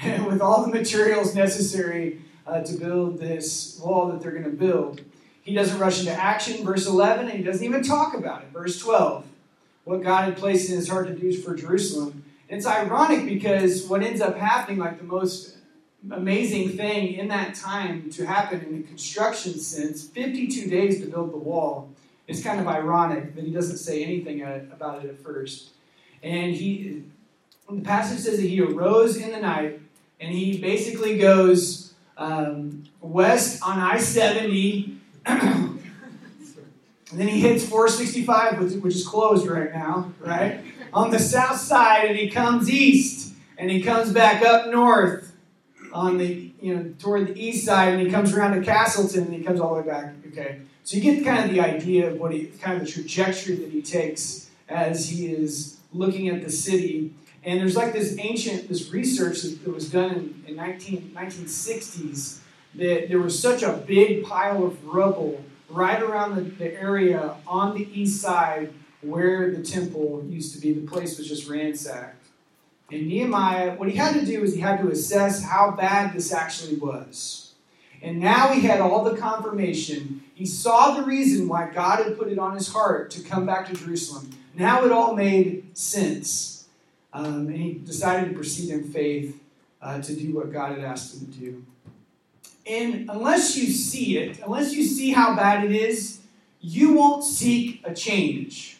and 0.00 0.26
with 0.30 0.42
all 0.42 0.62
the 0.62 0.68
materials 0.68 1.34
necessary 1.34 2.20
uh, 2.46 2.60
to 2.60 2.74
build 2.76 3.18
this 3.18 3.80
wall 3.82 4.08
that 4.08 4.20
they're 4.20 4.32
going 4.32 4.44
to 4.44 4.50
build. 4.50 5.00
He 5.42 5.54
doesn't 5.54 5.78
rush 5.78 6.00
into 6.00 6.12
action, 6.12 6.64
verse 6.64 6.86
11, 6.86 7.28
and 7.28 7.38
he 7.38 7.42
doesn't 7.42 7.64
even 7.64 7.82
talk 7.82 8.14
about 8.14 8.42
it, 8.42 8.48
verse 8.52 8.78
12 8.78 9.24
what 9.84 10.02
God 10.02 10.24
had 10.24 10.36
placed 10.36 10.70
in 10.70 10.76
his 10.76 10.88
heart 10.88 11.08
to 11.08 11.14
do 11.14 11.32
for 11.32 11.54
Jerusalem. 11.54 12.24
It's 12.48 12.66
ironic 12.66 13.26
because 13.26 13.86
what 13.86 14.02
ends 14.02 14.20
up 14.20 14.36
happening, 14.36 14.78
like 14.78 14.98
the 14.98 15.04
most 15.04 15.56
amazing 16.10 16.70
thing 16.70 17.14
in 17.14 17.28
that 17.28 17.54
time 17.54 18.10
to 18.10 18.26
happen 18.26 18.60
in 18.60 18.80
the 18.80 18.86
construction 18.86 19.58
sense, 19.58 20.06
52 20.06 20.68
days 20.70 21.00
to 21.00 21.06
build 21.06 21.32
the 21.32 21.36
wall, 21.36 21.90
it's 22.26 22.42
kind 22.42 22.60
of 22.60 22.66
ironic 22.66 23.34
that 23.34 23.44
he 23.44 23.50
doesn't 23.50 23.78
say 23.78 24.04
anything 24.04 24.42
about 24.42 25.04
it 25.04 25.10
at 25.10 25.18
first. 25.20 25.70
And 26.22 26.54
he, 26.54 27.02
the 27.68 27.80
passage 27.80 28.20
says 28.20 28.38
that 28.38 28.46
he 28.46 28.60
arose 28.60 29.16
in 29.16 29.30
the 29.30 29.40
night 29.40 29.80
and 30.20 30.32
he 30.32 30.58
basically 30.58 31.18
goes 31.18 31.94
um, 32.16 32.84
west 33.00 33.62
on 33.62 33.78
I 33.78 33.98
70. 33.98 34.96
And 37.10 37.18
then 37.18 37.26
he 37.26 37.40
hits 37.40 37.66
465, 37.66 38.80
which 38.80 38.94
is 38.94 39.04
closed 39.04 39.46
right 39.48 39.72
now, 39.72 40.12
right? 40.20 40.60
On 40.92 41.10
the 41.10 41.18
south 41.18 41.56
side, 41.56 42.04
and 42.04 42.16
he 42.16 42.30
comes 42.30 42.70
east, 42.70 43.34
and 43.58 43.68
he 43.68 43.82
comes 43.82 44.12
back 44.12 44.44
up 44.44 44.70
north 44.70 45.29
on 45.92 46.18
the, 46.18 46.50
you 46.60 46.74
know, 46.74 46.94
toward 46.98 47.28
the 47.28 47.40
east 47.40 47.64
side, 47.64 47.94
and 47.94 48.00
he 48.00 48.10
comes 48.10 48.32
around 48.32 48.58
to 48.58 48.64
Castleton, 48.64 49.24
and 49.24 49.34
he 49.34 49.42
comes 49.42 49.60
all 49.60 49.74
the 49.74 49.82
way 49.82 49.86
back. 49.86 50.14
Okay, 50.28 50.60
so 50.84 50.96
you 50.96 51.02
get 51.02 51.24
kind 51.24 51.44
of 51.44 51.50
the 51.50 51.60
idea 51.60 52.10
of 52.10 52.18
what 52.18 52.32
he, 52.32 52.46
kind 52.60 52.80
of 52.80 52.86
the 52.86 52.92
trajectory 52.92 53.56
that 53.56 53.70
he 53.70 53.82
takes 53.82 54.50
as 54.68 55.08
he 55.08 55.26
is 55.26 55.78
looking 55.92 56.28
at 56.28 56.42
the 56.42 56.50
city. 56.50 57.12
And 57.42 57.58
there's 57.58 57.76
like 57.76 57.92
this 57.92 58.16
ancient, 58.18 58.68
this 58.68 58.90
research 58.90 59.42
that 59.42 59.72
was 59.72 59.90
done 59.90 60.10
in, 60.10 60.44
in 60.48 60.56
19, 60.56 61.12
1960s 61.16 62.40
that 62.74 63.08
there 63.08 63.18
was 63.18 63.38
such 63.38 63.62
a 63.62 63.72
big 63.72 64.24
pile 64.24 64.64
of 64.64 64.84
rubble 64.84 65.42
right 65.68 66.00
around 66.02 66.36
the, 66.36 66.42
the 66.42 66.72
area 66.80 67.34
on 67.46 67.76
the 67.76 67.88
east 67.98 68.20
side 68.20 68.72
where 69.00 69.50
the 69.54 69.62
temple 69.62 70.22
used 70.28 70.54
to 70.54 70.60
be. 70.60 70.72
The 70.72 70.86
place 70.86 71.18
was 71.18 71.26
just 71.28 71.48
ransacked. 71.48 72.19
And 72.92 73.06
Nehemiah, 73.06 73.76
what 73.76 73.88
he 73.88 73.96
had 73.96 74.14
to 74.14 74.26
do 74.26 74.42
is 74.42 74.54
he 74.54 74.60
had 74.60 74.80
to 74.80 74.90
assess 74.90 75.44
how 75.44 75.72
bad 75.72 76.12
this 76.12 76.32
actually 76.32 76.76
was. 76.76 77.52
And 78.02 78.18
now 78.18 78.48
he 78.48 78.62
had 78.62 78.80
all 78.80 79.04
the 79.04 79.16
confirmation. 79.16 80.22
He 80.34 80.46
saw 80.46 80.94
the 80.94 81.02
reason 81.02 81.48
why 81.48 81.70
God 81.70 82.04
had 82.04 82.18
put 82.18 82.28
it 82.28 82.38
on 82.38 82.54
his 82.54 82.68
heart 82.68 83.10
to 83.12 83.22
come 83.22 83.44
back 83.44 83.66
to 83.66 83.74
Jerusalem. 83.74 84.30
Now 84.54 84.84
it 84.84 84.92
all 84.92 85.14
made 85.14 85.76
sense. 85.76 86.66
Um, 87.12 87.48
and 87.48 87.56
he 87.56 87.74
decided 87.74 88.30
to 88.30 88.34
proceed 88.34 88.70
in 88.70 88.84
faith 88.84 89.40
uh, 89.82 90.00
to 90.00 90.14
do 90.14 90.34
what 90.34 90.52
God 90.52 90.72
had 90.72 90.84
asked 90.84 91.14
him 91.14 91.32
to 91.32 91.38
do. 91.38 91.64
And 92.66 93.10
unless 93.10 93.56
you 93.56 93.70
see 93.70 94.18
it, 94.18 94.40
unless 94.40 94.72
you 94.72 94.84
see 94.84 95.10
how 95.10 95.34
bad 95.34 95.64
it 95.64 95.72
is, 95.72 96.20
you 96.60 96.94
won't 96.94 97.24
seek 97.24 97.80
a 97.84 97.94
change. 97.94 98.78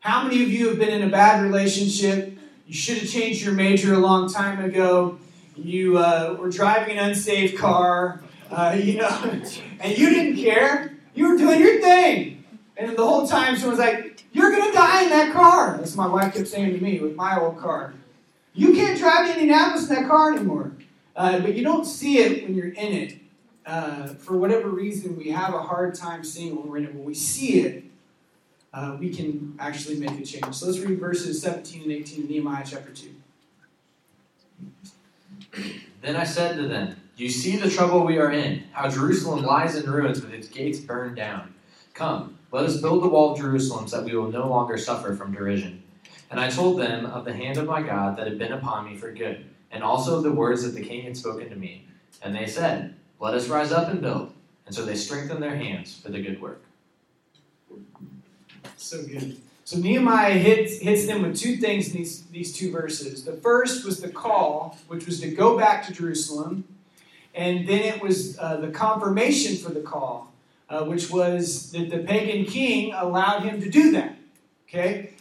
How 0.00 0.24
many 0.24 0.42
of 0.42 0.50
you 0.50 0.68
have 0.68 0.78
been 0.78 0.90
in 0.90 1.02
a 1.02 1.10
bad 1.10 1.42
relationship? 1.42 2.33
You 2.66 2.74
should 2.74 2.98
have 2.98 3.10
changed 3.10 3.44
your 3.44 3.52
major 3.52 3.94
a 3.94 3.98
long 3.98 4.32
time 4.32 4.64
ago. 4.64 5.18
You 5.56 5.98
uh, 5.98 6.36
were 6.38 6.50
driving 6.50 6.98
an 6.98 7.10
unsafe 7.10 7.58
car, 7.58 8.22
uh, 8.50 8.76
you 8.80 8.98
know, 8.98 9.08
and 9.80 9.98
you 9.98 10.10
didn't 10.10 10.36
care. 10.36 10.96
You 11.14 11.30
were 11.30 11.36
doing 11.36 11.60
your 11.60 11.80
thing. 11.80 12.44
And 12.76 12.96
the 12.96 13.06
whole 13.06 13.26
time 13.26 13.56
someone's 13.56 13.78
like, 13.78 14.24
You're 14.32 14.50
going 14.50 14.70
to 14.70 14.72
die 14.72 15.04
in 15.04 15.10
that 15.10 15.32
car. 15.32 15.76
That's 15.76 15.94
what 15.94 16.08
my 16.08 16.14
wife 16.14 16.34
kept 16.34 16.48
saying 16.48 16.72
to 16.72 16.80
me 16.80 16.98
with 17.00 17.14
my 17.14 17.38
old 17.38 17.58
car. 17.58 17.94
You 18.54 18.72
can't 18.72 18.98
drive 18.98 19.26
to 19.26 19.32
Indianapolis 19.32 19.88
in 19.88 19.96
that 19.96 20.08
car 20.08 20.32
anymore. 20.32 20.72
Uh, 21.14 21.40
but 21.40 21.54
you 21.54 21.62
don't 21.62 21.84
see 21.84 22.18
it 22.18 22.44
when 22.44 22.54
you're 22.54 22.72
in 22.72 22.92
it. 22.92 23.18
Uh, 23.66 24.08
for 24.08 24.36
whatever 24.36 24.68
reason, 24.68 25.16
we 25.16 25.30
have 25.30 25.54
a 25.54 25.62
hard 25.62 25.94
time 25.94 26.24
seeing 26.24 26.56
when 26.56 26.68
we're 26.68 26.78
in 26.78 26.84
it. 26.84 26.94
When 26.94 27.04
we 27.04 27.14
see 27.14 27.60
it, 27.60 27.84
uh, 28.74 28.96
we 28.98 29.14
can 29.14 29.54
actually 29.60 29.96
make 29.96 30.10
a 30.10 30.24
change. 30.24 30.52
So 30.52 30.66
let's 30.66 30.80
read 30.80 30.98
verses 30.98 31.40
17 31.40 31.82
and 31.82 31.92
18 31.92 32.24
of 32.24 32.30
Nehemiah 32.30 32.64
chapter 32.66 32.90
2. 32.90 33.08
Then 36.02 36.16
I 36.16 36.24
said 36.24 36.56
to 36.56 36.66
them, 36.66 36.96
You 37.16 37.30
see 37.30 37.56
the 37.56 37.70
trouble 37.70 38.04
we 38.04 38.18
are 38.18 38.32
in, 38.32 38.64
how 38.72 38.90
Jerusalem 38.90 39.44
lies 39.44 39.76
in 39.76 39.88
ruins 39.88 40.20
with 40.20 40.32
its 40.34 40.48
gates 40.48 40.80
burned 40.80 41.14
down. 41.14 41.54
Come, 41.94 42.36
let 42.50 42.64
us 42.64 42.80
build 42.80 43.04
the 43.04 43.08
wall 43.08 43.32
of 43.32 43.38
Jerusalem 43.38 43.86
so 43.86 43.98
that 43.98 44.04
we 44.04 44.16
will 44.16 44.32
no 44.32 44.48
longer 44.48 44.76
suffer 44.76 45.14
from 45.14 45.32
derision. 45.32 45.84
And 46.30 46.40
I 46.40 46.50
told 46.50 46.80
them 46.80 47.06
of 47.06 47.24
the 47.24 47.32
hand 47.32 47.58
of 47.58 47.66
my 47.66 47.80
God 47.80 48.16
that 48.16 48.26
had 48.26 48.38
been 48.38 48.52
upon 48.52 48.86
me 48.86 48.96
for 48.96 49.12
good, 49.12 49.46
and 49.70 49.84
also 49.84 50.16
of 50.16 50.24
the 50.24 50.32
words 50.32 50.64
that 50.64 50.74
the 50.74 50.84
king 50.84 51.02
had 51.02 51.16
spoken 51.16 51.48
to 51.48 51.56
me. 51.56 51.86
And 52.22 52.34
they 52.34 52.46
said, 52.46 52.96
Let 53.20 53.34
us 53.34 53.46
rise 53.46 53.70
up 53.70 53.88
and 53.88 54.00
build. 54.00 54.32
And 54.66 54.74
so 54.74 54.84
they 54.84 54.96
strengthened 54.96 55.42
their 55.42 55.54
hands 55.54 56.00
for 56.00 56.10
the 56.10 56.20
good 56.20 56.42
work. 56.42 56.64
So 58.84 59.02
good. 59.02 59.38
So 59.64 59.78
Nehemiah 59.78 60.32
hits, 60.32 60.78
hits 60.78 61.06
them 61.06 61.22
with 61.22 61.38
two 61.38 61.56
things 61.56 61.88
in 61.88 61.96
these, 61.96 62.22
these 62.24 62.52
two 62.54 62.70
verses. 62.70 63.24
The 63.24 63.32
first 63.32 63.82
was 63.86 63.98
the 63.98 64.10
call, 64.10 64.76
which 64.88 65.06
was 65.06 65.20
to 65.20 65.30
go 65.30 65.56
back 65.56 65.86
to 65.86 65.92
Jerusalem. 65.92 66.64
And 67.34 67.66
then 67.66 67.80
it 67.80 68.02
was 68.02 68.38
uh, 68.38 68.58
the 68.58 68.68
confirmation 68.68 69.56
for 69.56 69.72
the 69.72 69.80
call, 69.80 70.30
uh, 70.68 70.84
which 70.84 71.10
was 71.10 71.72
that 71.72 71.88
the 71.88 72.00
pagan 72.00 72.44
king 72.44 72.92
allowed 72.92 73.44
him 73.44 73.58
to 73.62 73.70
do 73.70 73.90
that. 73.92 74.16
Okay? 74.68 75.14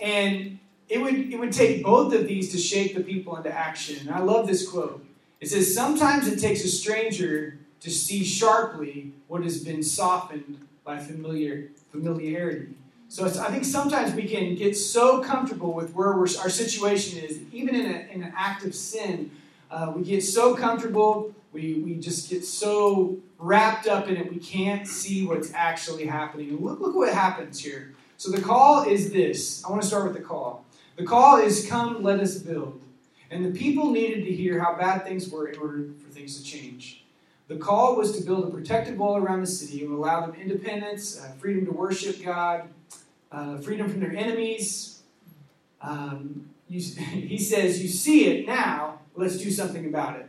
And 0.00 0.58
it 0.88 1.02
would, 1.02 1.14
it 1.14 1.38
would 1.38 1.52
take 1.52 1.84
both 1.84 2.14
of 2.14 2.26
these 2.26 2.50
to 2.52 2.58
shake 2.58 2.94
the 2.94 3.02
people 3.02 3.36
into 3.36 3.52
action. 3.52 4.08
And 4.08 4.16
I 4.16 4.20
love 4.20 4.46
this 4.46 4.66
quote. 4.66 5.04
It 5.40 5.48
says, 5.48 5.74
Sometimes 5.74 6.26
it 6.26 6.40
takes 6.40 6.64
a 6.64 6.68
stranger 6.68 7.58
to 7.80 7.90
see 7.90 8.24
sharply 8.24 9.12
what 9.28 9.42
has 9.42 9.62
been 9.62 9.82
softened 9.82 10.66
by 10.84 10.96
familiar, 10.96 11.68
familiarity. 11.92 12.76
So 13.10 13.24
I 13.24 13.50
think 13.50 13.64
sometimes 13.64 14.14
we 14.14 14.22
can 14.22 14.54
get 14.54 14.76
so 14.76 15.20
comfortable 15.20 15.74
with 15.74 15.92
where 15.94 16.12
our 16.12 16.28
situation 16.28 17.18
is, 17.18 17.40
even 17.50 17.74
in, 17.74 17.86
a, 17.86 17.98
in 18.12 18.22
an 18.22 18.32
act 18.36 18.64
of 18.64 18.72
sin, 18.72 19.32
uh, 19.68 19.92
we 19.96 20.04
get 20.04 20.22
so 20.22 20.54
comfortable, 20.54 21.34
we, 21.52 21.82
we 21.84 21.96
just 21.96 22.30
get 22.30 22.44
so 22.44 23.18
wrapped 23.40 23.88
up 23.88 24.06
in 24.06 24.16
it, 24.16 24.32
we 24.32 24.38
can't 24.38 24.86
see 24.86 25.26
what's 25.26 25.52
actually 25.54 26.06
happening. 26.06 26.56
Look, 26.64 26.78
look 26.78 26.94
what 26.94 27.12
happens 27.12 27.58
here. 27.58 27.96
So 28.16 28.30
the 28.30 28.40
call 28.40 28.84
is 28.84 29.12
this. 29.12 29.64
I 29.64 29.70
want 29.70 29.82
to 29.82 29.88
start 29.88 30.04
with 30.04 30.14
the 30.14 30.22
call. 30.22 30.64
The 30.96 31.04
call 31.04 31.38
is 31.38 31.66
come, 31.66 32.04
let 32.04 32.20
us 32.20 32.38
build. 32.38 32.80
And 33.28 33.44
the 33.44 33.58
people 33.58 33.90
needed 33.90 34.24
to 34.24 34.32
hear 34.32 34.60
how 34.60 34.76
bad 34.76 35.02
things 35.02 35.28
were 35.28 35.48
in 35.48 35.58
order 35.58 35.88
for 35.98 36.10
things 36.10 36.38
to 36.38 36.44
change. 36.44 36.99
The 37.50 37.56
call 37.56 37.96
was 37.96 38.16
to 38.16 38.24
build 38.24 38.46
a 38.46 38.50
protective 38.50 38.96
wall 38.96 39.16
around 39.16 39.40
the 39.40 39.46
city 39.48 39.82
and 39.84 39.92
allow 39.92 40.20
them 40.24 40.36
independence, 40.40 41.20
uh, 41.20 41.32
freedom 41.40 41.66
to 41.66 41.72
worship 41.72 42.24
God, 42.24 42.68
uh, 43.32 43.58
freedom 43.58 43.90
from 43.90 43.98
their 43.98 44.14
enemies. 44.14 45.02
Um, 45.82 46.48
you, 46.68 46.80
he 47.02 47.36
says, 47.38 47.82
You 47.82 47.88
see 47.88 48.26
it 48.26 48.46
now, 48.46 49.00
let's 49.16 49.36
do 49.36 49.50
something 49.50 49.84
about 49.84 50.20
it. 50.20 50.28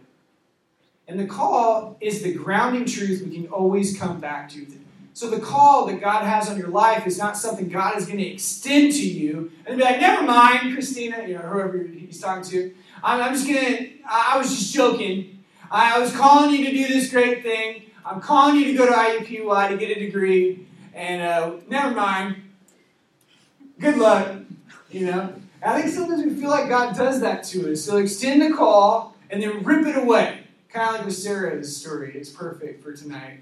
And 1.08 1.20
the 1.20 1.28
call 1.28 1.96
is 2.02 2.24
the 2.24 2.34
grounding 2.34 2.86
truth 2.86 3.22
we 3.22 3.36
can 3.36 3.46
always 3.50 3.96
come 3.96 4.20
back 4.20 4.50
to. 4.54 4.66
So 5.14 5.30
the 5.30 5.40
call 5.40 5.86
that 5.86 6.02
God 6.02 6.26
has 6.26 6.50
on 6.50 6.58
your 6.58 6.70
life 6.70 7.06
is 7.06 7.20
not 7.20 7.38
something 7.38 7.70
God 7.70 7.98
is 7.98 8.08
going 8.08 8.18
to 8.18 8.28
extend 8.28 8.94
to 8.94 9.08
you 9.08 9.52
and 9.68 9.78
be 9.78 9.84
like, 9.84 10.00
never 10.00 10.24
mind, 10.24 10.74
Christina, 10.74 11.28
you 11.28 11.36
know, 11.36 11.42
whoever 11.42 11.84
he's 11.84 12.20
talking 12.20 12.50
to. 12.50 12.74
I'm, 13.04 13.22
I'm 13.22 13.34
just 13.36 13.48
going 13.48 13.64
to, 13.64 13.90
I 14.10 14.40
was 14.40 14.50
just 14.50 14.74
joking. 14.74 15.38
I, 15.72 16.00
was 16.00 16.14
calling 16.14 16.52
you 16.52 16.66
to 16.66 16.72
do 16.72 16.88
this 16.88 17.10
great 17.10 17.44
thing. 17.44 17.84
I'm 18.06 18.20
calling 18.20 18.58
you 18.58 18.66
to 18.66 18.74
go 18.74 18.86
to 18.86 18.92
IUPUI 18.92 19.70
to 19.70 19.78
get 19.78 19.96
a 19.96 20.00
degree. 20.00 20.68
And 20.94 21.22
uh, 21.22 21.54
never 21.70 21.96
mind, 21.96 22.36
good 23.80 23.98
luck. 23.98 24.36
You 24.90 25.06
know, 25.06 25.34
I 25.64 25.82
think 25.82 25.94
sometimes 25.94 26.26
we 26.26 26.36
feel 26.36 26.50
like 26.50 26.68
God 26.68 26.96
does 26.98 27.22
that 27.22 27.46
to 27.46 27.72
us. 27.72 27.86
He'll 27.86 27.98
extend 27.98 28.42
the 28.42 28.54
call 28.54 29.16
and 29.30 29.42
then 29.42 29.64
rip 29.64 29.86
it 29.86 29.98
away. 29.98 30.44
Kind 30.68 30.90
of 30.90 30.96
like 30.96 31.06
with 31.06 31.16
Sarah's 31.16 31.78
story. 31.78 32.14
It's 32.16 32.30
perfect 32.30 32.84
for 32.84 32.94
tonight. 32.94 33.40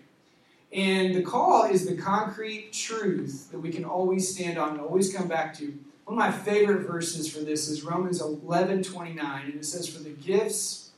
And 0.71 1.15
the 1.15 1.23
call 1.23 1.63
is 1.63 1.87
the 1.87 1.97
concrete 1.97 2.71
truth 2.71 3.49
that 3.51 3.59
we 3.59 3.71
can 3.71 3.85
always 3.85 4.31
stand 4.31 4.59
on 4.59 4.73
and 4.73 4.81
always 4.81 5.11
come 5.11 5.27
back 5.27 5.55
to. 5.57 5.73
One 6.05 6.13
of 6.13 6.17
my 6.17 6.31
favorite 6.31 6.85
verses 6.85 7.31
for 7.31 7.39
this 7.39 7.67
is 7.67 7.83
Romans 7.83 8.21
11 8.21 8.83
29. 8.83 9.45
And 9.45 9.55
it 9.55 9.65
says, 9.65 9.89
For 9.89 10.03
the 10.03 10.11
gifts 10.11 10.88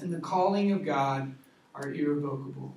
and 0.00 0.12
the 0.12 0.20
calling 0.20 0.72
of 0.72 0.84
God 0.84 1.34
are 1.74 1.92
irrevocable. 1.92 2.74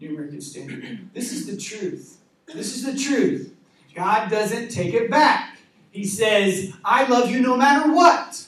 New 0.00 0.10
American 0.10 0.40
Standard. 0.40 1.08
This 1.14 1.32
is 1.32 1.46
the 1.46 1.56
truth. 1.56 2.18
This 2.46 2.74
is 2.74 2.84
the 2.84 2.98
truth. 2.98 3.54
God 3.94 4.30
doesn't 4.30 4.70
take 4.70 4.94
it 4.94 5.10
back. 5.10 5.58
He 5.90 6.04
says, 6.04 6.72
I 6.84 7.06
love 7.06 7.30
you 7.30 7.40
no 7.40 7.56
matter 7.56 7.92
what. 7.92 8.46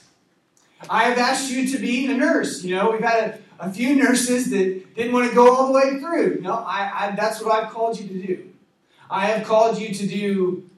I 0.89 1.05
have 1.05 1.19
asked 1.19 1.51
you 1.51 1.69
to 1.69 1.79
be 1.79 2.07
a 2.07 2.17
nurse. 2.17 2.65
You 2.65 2.77
know, 2.77 2.91
we've 2.91 3.01
had 3.01 3.41
a, 3.61 3.67
a 3.67 3.73
few 3.73 3.95
nurses 3.95 4.51
that 4.51 4.95
didn't 4.97 5.13
want 5.13 5.29
to 5.29 5.35
go 5.35 5.55
all 5.55 5.67
the 5.67 5.73
way 5.73 5.99
through. 6.01 6.41
No, 6.41 6.55
I, 6.55 6.91
I, 6.95 7.15
that's 7.15 7.41
what 7.41 7.53
I've 7.53 7.73
called 7.73 8.01
you 8.01 8.09
to 8.09 8.27
do. 8.27 8.51
I 9.11 9.27
have 9.27 9.47
called 9.47 9.79
you 9.79 9.95
to 9.95 10.07
do 10.07 10.69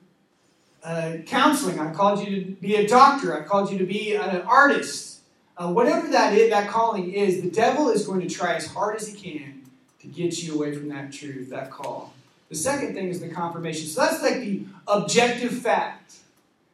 uh, 0.85 1.19
counseling. 1.27 1.81
I've 1.81 1.97
called 1.97 2.27
you 2.27 2.45
to 2.45 2.51
be 2.53 2.77
a 2.77 2.87
doctor. 2.87 3.37
I've 3.37 3.49
called 3.49 3.71
you 3.71 3.79
to 3.79 3.87
be 3.87 4.15
an 4.15 4.43
artist. 4.43 5.16
Uh, 5.57 5.73
whatever 5.73 6.09
that 6.09 6.35
is, 6.35 6.51
that 6.51 6.69
calling 6.69 7.13
is, 7.13 7.41
the 7.41 7.51
devil 7.51 7.89
is 7.89 8.07
going 8.07 8.21
to 8.21 8.29
try 8.29 8.55
as 8.55 8.67
hard 8.67 8.97
as 8.97 9.09
he 9.09 9.15
can 9.15 9.63
to 10.01 10.07
get 10.07 10.43
you 10.43 10.55
away 10.55 10.75
from 10.75 10.89
that 10.89 11.13
truth, 11.13 11.49
that 11.51 11.71
call. 11.71 12.13
The 12.49 12.55
second 12.55 12.95
thing 12.95 13.09
is 13.09 13.21
the 13.21 13.29
confirmation. 13.29 13.87
So 13.87 14.03
that's 14.03 14.23
like 14.23 14.41
the 14.41 14.65
objective 14.87 15.53
fact. 15.53 16.17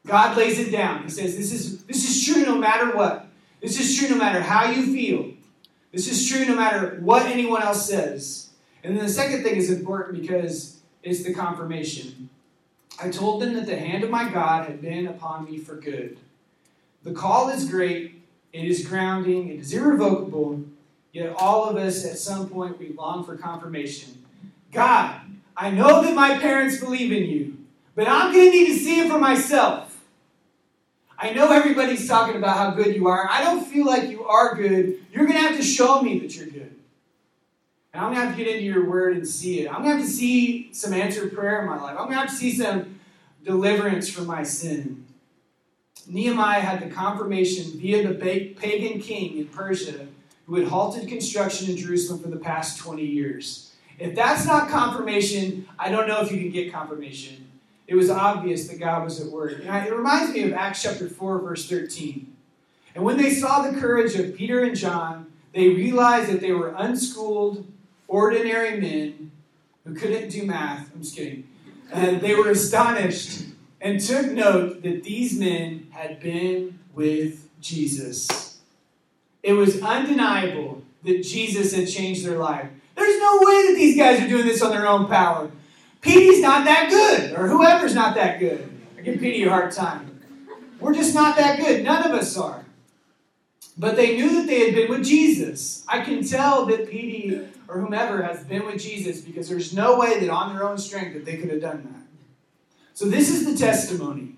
God 0.07 0.37
lays 0.37 0.59
it 0.59 0.71
down. 0.71 1.05
He 1.05 1.11
says, 1.11 1.37
This 1.37 1.53
is, 1.53 1.85
this 1.85 2.05
is 2.05 2.27
true 2.27 2.45
no 2.45 2.57
matter 2.57 2.97
what. 2.97 3.27
This 3.61 3.79
is 3.79 3.97
true 3.97 4.09
no 4.09 4.17
matter 4.17 4.41
how 4.41 4.71
you 4.71 4.93
feel. 4.93 5.33
This 5.93 6.11
is 6.11 6.29
true 6.29 6.45
no 6.45 6.57
matter 6.57 6.99
what 7.01 7.27
anyone 7.27 7.63
else 7.63 7.89
says. 7.89 8.51
And 8.83 8.97
then 8.97 9.05
the 9.05 9.13
second 9.13 9.45
thing 9.45 9.57
is 9.57 9.71
important 9.71 10.21
because 10.21 10.81
it's 11.03 11.23
the 11.23 11.33
confirmation. 11.33 12.29
I 13.01 13.11
told 13.11 13.41
them 13.41 13.55
that 13.55 13.67
the 13.67 13.77
hand 13.77 14.03
of 14.03 14.11
my 14.11 14.29
God 14.29 14.67
had 14.67 14.81
been 14.81 15.07
upon 15.07 15.45
me 15.45 15.59
for 15.59 15.77
good. 15.77 16.19
The 17.05 17.13
call 17.13 17.49
is 17.49 17.69
great, 17.69 18.22
it 18.53 18.65
is 18.65 18.87
grounding, 18.87 19.49
it 19.49 19.61
is 19.61 19.73
irrevocable, 19.73 20.63
yet 21.13 21.35
all 21.37 21.69
of 21.69 21.77
us 21.77 22.05
at 22.05 22.19
some 22.19 22.49
point 22.49 22.79
we 22.79 22.93
long 22.93 23.25
for 23.25 23.37
confirmation. 23.37 24.23
God, 24.73 25.21
I 25.57 25.71
know 25.71 26.03
that 26.03 26.15
my 26.15 26.39
parents 26.39 26.79
believe 26.79 27.13
in 27.13 27.29
you, 27.29 27.59
but 27.95 28.09
I'm 28.09 28.33
going 28.33 28.51
to 28.51 28.59
need 28.59 28.67
to 28.67 28.77
see 28.77 29.01
it 29.01 29.11
for 29.11 29.19
myself. 29.19 30.01
I 31.19 31.33
know 31.33 31.53
everybody's 31.53 32.09
talking 32.09 32.37
about 32.37 32.57
how 32.57 32.71
good 32.71 32.97
you 32.97 33.07
are. 33.07 33.29
I 33.31 33.43
don't 33.45 33.65
feel 33.65 33.87
like 33.87 34.11
you 34.11 34.25
are 34.25 34.57
good. 34.57 35.05
You're 35.13 35.27
going 35.27 35.39
to 35.39 35.47
have 35.47 35.57
to 35.57 35.63
show 35.63 36.03
me 36.03 36.19
that 36.19 36.35
you're 36.35 36.47
good. 36.47 36.75
And 37.93 38.03
I'm 38.03 38.13
going 38.13 38.17
to 38.17 38.27
have 38.27 38.37
to 38.37 38.45
get 38.45 38.53
into 38.53 38.65
your 38.65 38.89
word 38.89 39.17
and 39.17 39.27
see 39.27 39.61
it. 39.61 39.69
I'm 39.69 39.83
going 39.83 39.97
to 39.97 39.99
have 39.99 40.05
to 40.05 40.11
see 40.11 40.73
some 40.73 40.93
answered 40.93 41.33
prayer 41.33 41.61
in 41.61 41.69
my 41.69 41.81
life. 41.81 41.91
I'm 41.91 42.07
going 42.07 42.13
to 42.13 42.21
have 42.21 42.31
to 42.31 42.35
see 42.35 42.53
some 42.53 42.99
deliverance 43.45 44.09
from 44.09 44.27
my 44.27 44.43
sin. 44.43 45.02
Nehemiah 46.07 46.61
had 46.61 46.81
the 46.81 46.93
confirmation 46.93 47.79
via 47.79 48.07
the 48.07 48.15
pagan 48.15 49.01
king 49.01 49.39
in 49.39 49.47
Persia 49.47 50.07
who 50.47 50.57
had 50.57 50.69
halted 50.69 51.09
construction 51.09 51.71
in 51.71 51.77
Jerusalem 51.77 52.21
for 52.21 52.29
the 52.29 52.37
past 52.37 52.79
20 52.79 53.05
years. 53.05 53.73
If 53.99 54.15
that's 54.15 54.47
not 54.47 54.69
confirmation, 54.69 55.69
I 55.79 55.91
don't 55.91 56.09
know 56.09 56.21
if 56.21 56.33
you 56.33 56.39
can 56.39 56.51
get 56.51 56.73
confirmation. 56.73 57.49
It 57.87 57.95
was 57.95 58.11
obvious 58.11 58.69
that 58.69 58.81
God 58.81 59.05
was 59.05 59.21
at 59.21 59.29
work. 59.29 59.61
And 59.65 59.87
it 59.87 59.95
reminds 59.95 60.33
me 60.33 60.43
of 60.43 60.53
Acts 60.53 60.83
chapter 60.83 61.09
4, 61.09 61.39
verse 61.41 61.69
13. 61.69 62.35
And 62.95 63.05
when 63.05 63.17
they 63.17 63.31
saw 63.31 63.63
the 63.63 63.79
courage 63.79 64.15
of 64.15 64.35
Peter 64.35 64.63
and 64.63 64.77
John, 64.77 65.27
they 65.53 65.69
realized 65.69 66.31
that 66.33 66.41
they 66.41 66.53
were 66.53 66.75
unschooled, 66.77 67.67
ordinary 68.09 68.81
men 68.81 69.31
who 69.85 69.95
couldn't 69.95 70.31
do 70.31 70.45
math. 70.45 70.91
I'm 70.95 71.03
just 71.03 71.17
kidding. 71.17 71.47
And 71.93 72.21
they 72.21 72.35
were 72.35 72.51
astonished 72.51 73.45
and 73.81 74.01
took 74.01 74.33
note 74.33 74.83
that 74.83 75.03
these 75.03 75.39
men 75.39 75.82
had 75.93 76.21
been 76.21 76.79
with 76.95 77.49
Jesus. 77.61 78.59
It 79.43 79.53
was 79.53 79.81
undeniable 79.83 80.83
that 81.05 81.23
Jesus 81.23 81.75
had 81.75 81.89
changed 81.89 82.25
their 82.25 82.39
life. 82.39 82.69
There's 82.95 83.21
no 83.21 83.39
way 83.41 83.67
that 83.69 83.75
these 83.77 83.97
guys 83.97 84.21
are 84.21 84.29
doing 84.29 84.47
this 84.47 84.63
on 84.63 84.71
their 84.71 84.87
own 84.87 85.07
power. 85.07 85.51
Petey's 86.01 86.41
not 86.41 86.65
that 86.65 86.91
good, 86.91 87.33
or 87.39 87.47
whoever's 87.47 87.95
not 87.95 88.15
that 88.15 88.39
good. 88.41 88.69
I 88.99 89.03
give 89.03 89.21
Petey 89.21 89.45
a 89.45 89.51
hard 89.51 89.73
time. 89.73 90.21
We're 90.81 90.95
just 90.95 91.15
not 91.15 91.37
that 91.37 91.59
good. 91.59 91.85
None 91.85 92.11
of 92.11 92.13
us 92.13 92.37
are. 92.37 92.65
But 93.77 93.97
they 93.97 94.17
knew 94.17 94.41
that 94.41 94.47
they 94.47 94.67
had 94.67 94.75
been 94.75 94.91
with 94.91 95.05
Jesus. 95.05 95.85
I 95.89 96.01
can 96.01 96.25
tell 96.25 96.67
that 96.67 96.91
Petey 96.91 97.49
or 97.69 97.81
whomever 97.81 98.23
has 98.23 98.45
been 98.45 98.67
with 98.67 98.81
Jesus 98.81 99.21
because 99.21 99.49
there's 99.49 99.75
no 99.75 99.99
way 99.99 100.21
that 100.21 100.29
on 100.29 100.55
their 100.55 100.69
own 100.69 100.79
strength 100.79 101.15
that 101.15 101.25
they 101.25 101.37
could 101.37 101.51
have 101.51 101.61
done 101.61 101.89
that. 101.93 102.03
So 102.95 103.07
this 103.07 103.31
is 103.31 103.47
the 103.47 103.57
testimony. 103.57 104.37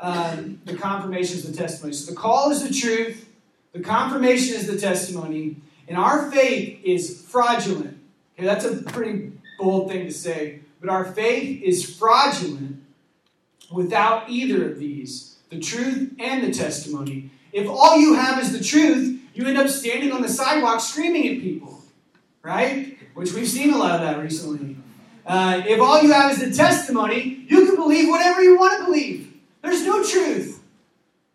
Um, 0.00 0.60
the 0.64 0.76
confirmation 0.76 1.36
is 1.36 1.50
the 1.50 1.56
testimony. 1.56 1.94
So 1.94 2.10
the 2.10 2.16
call 2.16 2.50
is 2.50 2.66
the 2.66 2.74
truth. 2.74 3.28
The 3.72 3.80
confirmation 3.80 4.56
is 4.56 4.66
the 4.66 4.78
testimony. 4.78 5.56
And 5.88 5.96
our 5.96 6.30
faith 6.30 6.80
is 6.84 7.22
fraudulent. 7.28 7.98
Okay, 8.36 8.46
that's 8.46 8.64
a 8.64 8.82
pretty 8.82 9.32
bold 9.58 9.90
thing 9.90 10.06
to 10.06 10.12
say. 10.12 10.60
But 10.80 10.90
our 10.90 11.04
faith 11.04 11.62
is 11.62 11.96
fraudulent 11.96 12.82
without 13.72 14.28
either 14.28 14.70
of 14.70 14.78
these 14.78 15.34
the 15.50 15.60
truth 15.60 16.12
and 16.18 16.42
the 16.42 16.52
testimony. 16.52 17.30
If 17.52 17.68
all 17.68 17.96
you 17.98 18.14
have 18.14 18.42
is 18.42 18.52
the 18.52 18.62
truth, 18.62 19.20
you 19.34 19.46
end 19.46 19.56
up 19.56 19.68
standing 19.68 20.12
on 20.12 20.22
the 20.22 20.28
sidewalk 20.28 20.80
screaming 20.80 21.28
at 21.28 21.40
people, 21.40 21.80
right? 22.42 22.98
Which 23.14 23.32
we've 23.32 23.48
seen 23.48 23.72
a 23.72 23.78
lot 23.78 23.92
of 23.92 24.00
that 24.00 24.20
recently. 24.20 24.76
Uh, 25.26 25.62
if 25.66 25.80
all 25.80 26.02
you 26.02 26.12
have 26.12 26.32
is 26.32 26.40
the 26.40 26.50
testimony, 26.50 27.44
you 27.48 27.66
can 27.66 27.76
believe 27.76 28.08
whatever 28.08 28.42
you 28.42 28.58
want 28.58 28.78
to 28.78 28.84
believe. 28.84 29.33
There's 29.64 29.82
no 29.82 30.04
truth. 30.04 30.62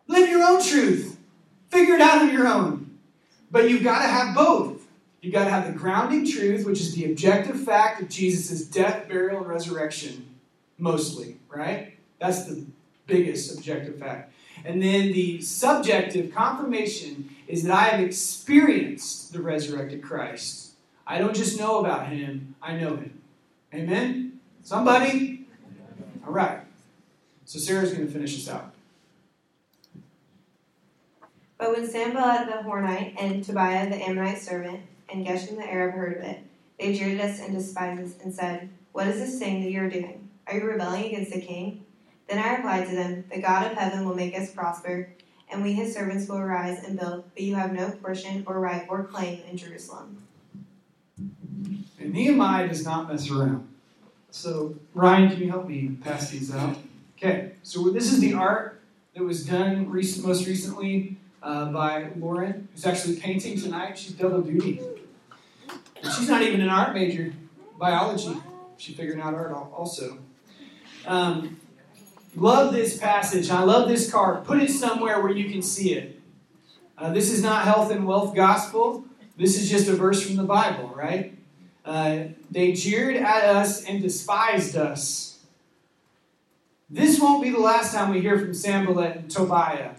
Live 0.06 0.28
your 0.28 0.44
own 0.44 0.62
truth. 0.62 1.18
Figure 1.68 1.96
it 1.96 2.00
out 2.00 2.22
on 2.22 2.32
your 2.32 2.46
own. 2.46 2.96
But 3.50 3.68
you've 3.68 3.82
got 3.82 4.02
to 4.02 4.08
have 4.08 4.36
both. 4.36 4.86
You've 5.20 5.34
got 5.34 5.46
to 5.46 5.50
have 5.50 5.66
the 5.66 5.72
grounding 5.72 6.24
truth, 6.24 6.64
which 6.64 6.80
is 6.80 6.94
the 6.94 7.06
objective 7.06 7.60
fact 7.60 8.00
of 8.00 8.08
Jesus' 8.08 8.64
death, 8.64 9.08
burial, 9.08 9.38
and 9.38 9.48
resurrection, 9.48 10.26
mostly, 10.78 11.38
right? 11.48 11.98
That's 12.20 12.44
the 12.44 12.64
biggest 13.08 13.58
objective 13.58 13.98
fact. 13.98 14.32
And 14.64 14.80
then 14.80 15.12
the 15.12 15.40
subjective 15.42 16.32
confirmation 16.32 17.34
is 17.48 17.64
that 17.64 17.72
I 17.72 17.82
have 17.88 18.00
experienced 18.00 19.32
the 19.32 19.42
resurrected 19.42 20.02
Christ. 20.02 20.74
I 21.04 21.18
don't 21.18 21.34
just 21.34 21.58
know 21.58 21.80
about 21.80 22.06
him, 22.06 22.54
I 22.62 22.76
know 22.76 22.90
him. 22.90 23.20
Amen? 23.74 24.38
Somebody? 24.62 25.46
All 26.24 26.32
right. 26.32 26.60
So 27.50 27.58
Sarah's 27.58 27.92
going 27.92 28.06
to 28.06 28.12
finish 28.12 28.36
us 28.36 28.48
out. 28.48 28.72
But 31.58 31.72
when 31.72 31.84
Sanballat 31.84 32.46
the 32.46 32.62
Horonite 32.62 33.20
and 33.20 33.42
Tobiah 33.42 33.90
the 33.90 33.96
Ammonite 33.96 34.38
servant 34.38 34.82
and 35.12 35.26
Geshem 35.26 35.56
the 35.56 35.68
Arab 35.68 35.96
heard 35.96 36.16
of 36.18 36.22
it, 36.22 36.44
they 36.78 36.96
jeered 36.96 37.20
us 37.20 37.40
and 37.40 37.52
despised 37.52 38.02
us 38.04 38.14
and 38.22 38.32
said, 38.32 38.68
What 38.92 39.08
is 39.08 39.16
this 39.16 39.40
thing 39.40 39.64
that 39.64 39.70
you 39.72 39.82
are 39.82 39.90
doing? 39.90 40.28
Are 40.46 40.56
you 40.56 40.64
rebelling 40.64 41.06
against 41.06 41.32
the 41.32 41.40
king? 41.40 41.84
Then 42.28 42.38
I 42.38 42.54
replied 42.54 42.86
to 42.86 42.94
them, 42.94 43.24
The 43.34 43.42
God 43.42 43.66
of 43.66 43.76
heaven 43.76 44.06
will 44.06 44.14
make 44.14 44.38
us 44.38 44.52
prosper, 44.52 45.12
and 45.50 45.64
we 45.64 45.72
his 45.72 45.92
servants 45.92 46.28
will 46.28 46.38
arise 46.38 46.84
and 46.84 46.96
build, 46.96 47.24
but 47.34 47.42
you 47.42 47.56
have 47.56 47.72
no 47.72 47.90
portion 47.90 48.44
or 48.46 48.60
right 48.60 48.86
or 48.88 49.02
claim 49.02 49.42
in 49.50 49.56
Jerusalem. 49.56 50.22
And 51.98 52.12
Nehemiah 52.12 52.68
does 52.68 52.84
not 52.84 53.08
mess 53.08 53.28
around. 53.28 53.66
So, 54.30 54.76
Ryan, 54.94 55.30
can 55.30 55.40
you 55.40 55.50
help 55.50 55.66
me 55.66 55.96
pass 56.00 56.30
these 56.30 56.54
out? 56.54 56.76
Okay, 57.22 57.52
so 57.62 57.90
this 57.90 58.10
is 58.10 58.20
the 58.20 58.32
art 58.32 58.80
that 59.14 59.22
was 59.22 59.44
done 59.44 59.90
recent, 59.90 60.26
most 60.26 60.46
recently 60.46 61.18
uh, 61.42 61.66
by 61.66 62.08
Lauren, 62.16 62.66
who's 62.72 62.86
actually 62.86 63.16
painting 63.16 63.60
tonight. 63.60 63.98
She's 63.98 64.12
double 64.12 64.40
duty. 64.40 64.80
And 66.02 66.12
she's 66.14 66.30
not 66.30 66.40
even 66.40 66.62
an 66.62 66.70
art 66.70 66.94
major, 66.94 67.34
biology. 67.78 68.40
She 68.78 68.94
figured 68.94 69.20
out 69.20 69.34
art 69.34 69.52
also. 69.52 70.16
Um, 71.04 71.60
love 72.34 72.72
this 72.72 72.96
passage. 72.96 73.50
I 73.50 73.64
love 73.64 73.86
this 73.86 74.10
card. 74.10 74.44
Put 74.44 74.62
it 74.62 74.70
somewhere 74.70 75.20
where 75.20 75.32
you 75.32 75.50
can 75.50 75.60
see 75.60 75.92
it. 75.92 76.18
Uh, 76.96 77.12
this 77.12 77.30
is 77.30 77.42
not 77.42 77.64
health 77.64 77.90
and 77.90 78.06
wealth 78.06 78.34
gospel. 78.34 79.04
This 79.36 79.60
is 79.60 79.68
just 79.68 79.88
a 79.88 79.92
verse 79.92 80.26
from 80.26 80.36
the 80.36 80.44
Bible, 80.44 80.90
right? 80.96 81.36
Uh, 81.84 82.28
they 82.50 82.72
jeered 82.72 83.16
at 83.16 83.44
us 83.44 83.84
and 83.84 84.00
despised 84.00 84.74
us. 84.74 85.29
This 86.90 87.20
won't 87.20 87.40
be 87.40 87.50
the 87.50 87.60
last 87.60 87.94
time 87.94 88.10
we 88.10 88.20
hear 88.20 88.36
from 88.36 88.52
Sanballat 88.52 89.16
and 89.16 89.30
Tobiah. 89.30 89.92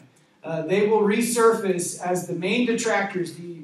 Uh, 0.44 0.64
they 0.64 0.88
will 0.88 1.02
resurface 1.02 2.02
as 2.02 2.28
the 2.28 2.34
main 2.34 2.66
detractors, 2.66 3.36
the 3.36 3.62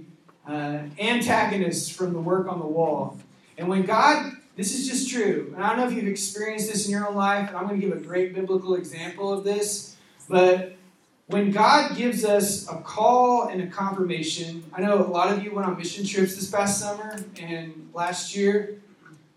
uh, 0.48 0.84
antagonists 0.98 1.90
from 1.90 2.14
the 2.14 2.22
work 2.22 2.48
on 2.48 2.60
the 2.60 2.66
wall. 2.66 3.20
And 3.58 3.68
when 3.68 3.84
God, 3.84 4.32
this 4.56 4.74
is 4.74 4.88
just 4.88 5.10
true, 5.10 5.52
and 5.54 5.62
I 5.62 5.70
don't 5.70 5.78
know 5.78 5.88
if 5.88 5.94
you've 5.94 6.08
experienced 6.08 6.72
this 6.72 6.86
in 6.86 6.92
your 6.92 7.06
own 7.06 7.16
life, 7.16 7.50
and 7.50 7.58
I'm 7.58 7.68
going 7.68 7.82
to 7.82 7.86
give 7.86 7.98
a 7.98 8.00
great 8.00 8.34
biblical 8.34 8.76
example 8.76 9.34
of 9.34 9.44
this, 9.44 9.98
but 10.30 10.78
when 11.26 11.52
God 11.52 11.98
gives 11.98 12.24
us 12.24 12.70
a 12.70 12.78
call 12.78 13.50
and 13.50 13.62
a 13.62 13.68
confirmation, 13.68 14.64
I 14.72 14.80
know 14.80 15.00
a 15.00 15.04
lot 15.04 15.34
of 15.34 15.44
you 15.44 15.54
went 15.54 15.68
on 15.68 15.78
mission 15.78 16.06
trips 16.06 16.36
this 16.36 16.50
past 16.50 16.80
summer 16.80 17.18
and 17.38 17.90
last 17.94 18.34
year. 18.34 18.80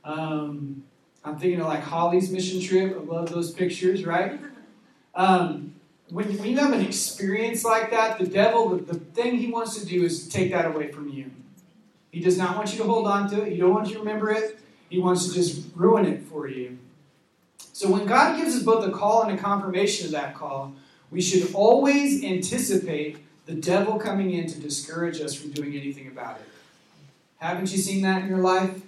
Um, 0.04 0.84
I'm 1.24 1.38
thinking 1.38 1.60
of 1.60 1.66
like 1.66 1.82
Holly's 1.82 2.30
mission 2.30 2.60
trip. 2.60 2.96
I 2.96 3.02
love 3.02 3.30
those 3.30 3.50
pictures, 3.50 4.04
right? 4.04 4.40
Um, 5.14 5.74
when, 6.08 6.30
you 6.44 6.56
have 6.58 6.72
an 6.72 6.80
experience 6.80 7.64
like 7.64 7.90
that, 7.90 8.18
the 8.18 8.26
devil, 8.26 8.70
the, 8.70 8.94
the 8.94 8.98
thing 8.98 9.36
he 9.36 9.50
wants 9.50 9.78
to 9.78 9.86
do 9.86 10.04
is 10.04 10.28
take 10.28 10.50
that 10.52 10.66
away 10.66 10.90
from 10.90 11.08
you. 11.08 11.30
He 12.10 12.20
does 12.20 12.36
not 12.36 12.56
want 12.56 12.72
you 12.72 12.78
to 12.78 12.84
hold 12.84 13.06
on 13.06 13.30
to 13.30 13.42
it. 13.42 13.52
He 13.52 13.58
don't 13.58 13.72
want 13.72 13.88
you 13.88 13.94
to 13.94 14.00
remember 14.00 14.30
it. 14.30 14.58
He 14.88 14.98
wants 14.98 15.28
to 15.28 15.34
just 15.34 15.66
ruin 15.76 16.06
it 16.06 16.22
for 16.24 16.48
you. 16.48 16.78
So 17.72 17.88
when 17.88 18.06
God 18.06 18.36
gives 18.36 18.56
us 18.56 18.62
both 18.62 18.86
a 18.86 18.90
call 18.90 19.22
and 19.22 19.38
a 19.38 19.40
confirmation 19.40 20.06
of 20.06 20.12
that 20.12 20.34
call, 20.34 20.74
we 21.10 21.20
should 21.20 21.54
always 21.54 22.24
anticipate 22.24 23.18
the 23.46 23.54
devil 23.54 23.98
coming 23.98 24.32
in 24.32 24.46
to 24.48 24.60
discourage 24.60 25.20
us 25.20 25.34
from 25.34 25.50
doing 25.52 25.76
anything 25.76 26.08
about 26.08 26.38
it. 26.38 26.48
Haven't 27.38 27.72
you 27.72 27.78
seen 27.78 28.02
that 28.02 28.22
in 28.22 28.28
your 28.28 28.38
life? 28.38 28.82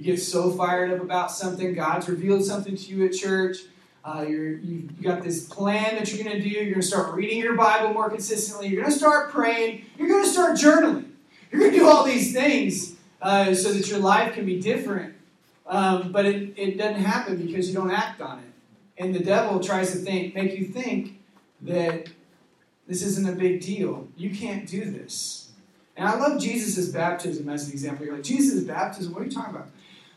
You 0.00 0.06
get 0.06 0.18
so 0.18 0.50
fired 0.50 0.90
up 0.92 1.02
about 1.02 1.30
something, 1.30 1.74
God's 1.74 2.08
revealed 2.08 2.42
something 2.42 2.74
to 2.74 2.84
you 2.84 3.04
at 3.04 3.12
church. 3.12 3.58
Uh, 4.02 4.24
you're, 4.26 4.56
you've 4.56 5.02
got 5.02 5.22
this 5.22 5.44
plan 5.44 5.96
that 5.96 6.10
you're 6.10 6.24
going 6.24 6.38
to 6.38 6.42
do. 6.42 6.48
You're 6.48 6.70
going 6.70 6.80
to 6.80 6.86
start 6.86 7.14
reading 7.14 7.36
your 7.36 7.54
Bible 7.54 7.92
more 7.92 8.08
consistently. 8.08 8.68
You're 8.68 8.80
going 8.80 8.94
to 8.94 8.98
start 8.98 9.30
praying. 9.30 9.84
You're 9.98 10.08
going 10.08 10.24
to 10.24 10.30
start 10.30 10.56
journaling. 10.56 11.10
You're 11.52 11.60
going 11.60 11.72
to 11.72 11.78
do 11.80 11.86
all 11.86 12.04
these 12.04 12.32
things 12.32 12.94
uh, 13.20 13.52
so 13.52 13.74
that 13.74 13.90
your 13.90 13.98
life 13.98 14.32
can 14.32 14.46
be 14.46 14.58
different. 14.58 15.16
Um, 15.66 16.12
but 16.12 16.24
it, 16.24 16.54
it 16.56 16.78
doesn't 16.78 17.02
happen 17.02 17.46
because 17.46 17.68
you 17.68 17.74
don't 17.74 17.90
act 17.90 18.22
on 18.22 18.38
it. 18.38 18.44
And 18.96 19.14
the 19.14 19.22
devil 19.22 19.60
tries 19.60 19.92
to 19.92 19.98
think, 19.98 20.34
make 20.34 20.58
you 20.58 20.64
think 20.64 21.20
that 21.60 22.08
this 22.88 23.02
isn't 23.02 23.28
a 23.28 23.32
big 23.32 23.60
deal. 23.60 24.08
You 24.16 24.30
can't 24.30 24.66
do 24.66 24.86
this. 24.86 25.50
And 25.94 26.08
I 26.08 26.14
love 26.14 26.40
Jesus' 26.40 26.88
baptism 26.88 27.50
as 27.50 27.66
an 27.66 27.72
example. 27.72 28.06
You're 28.06 28.14
like, 28.14 28.24
Jesus' 28.24 28.64
baptism? 28.64 29.12
What 29.12 29.20
are 29.20 29.26
you 29.26 29.30
talking 29.30 29.54
about? 29.54 29.68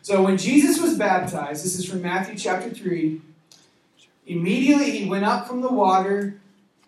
So 0.03 0.21
when 0.21 0.37
Jesus 0.37 0.81
was 0.81 0.97
baptized, 0.97 1.63
this 1.63 1.79
is 1.79 1.85
from 1.85 2.01
Matthew 2.01 2.37
chapter 2.37 2.69
3, 2.69 3.21
immediately 4.27 4.91
he 4.91 5.09
went 5.09 5.23
up 5.23 5.47
from 5.47 5.61
the 5.61 5.71
water, 5.71 6.41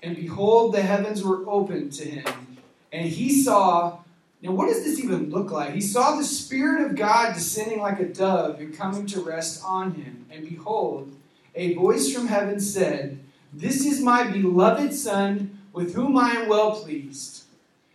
and 0.03 0.17
behold, 0.17 0.73
the 0.73 0.81
heavens 0.81 1.23
were 1.23 1.49
opened 1.49 1.93
to 1.93 2.03
him. 2.03 2.57
And 2.91 3.07
he 3.07 3.41
saw, 3.41 3.99
now 4.41 4.51
what 4.51 4.67
does 4.67 4.83
this 4.83 4.99
even 4.99 5.29
look 5.29 5.49
like? 5.49 5.73
He 5.73 5.79
saw 5.79 6.17
the 6.17 6.25
Spirit 6.25 6.85
of 6.85 6.97
God 6.97 7.33
descending 7.33 7.79
like 7.79 8.01
a 8.01 8.05
dove 8.05 8.59
and 8.59 8.77
coming 8.77 9.05
to 9.07 9.21
rest 9.21 9.63
on 9.63 9.93
him. 9.93 10.25
And 10.29 10.49
behold, 10.49 11.15
a 11.55 11.73
voice 11.73 12.13
from 12.13 12.27
heaven 12.27 12.59
said, 12.59 13.17
This 13.53 13.85
is 13.85 14.01
my 14.01 14.29
beloved 14.29 14.93
Son, 14.93 15.61
with 15.71 15.95
whom 15.95 16.17
I 16.17 16.31
am 16.31 16.49
well 16.49 16.75
pleased. 16.75 17.45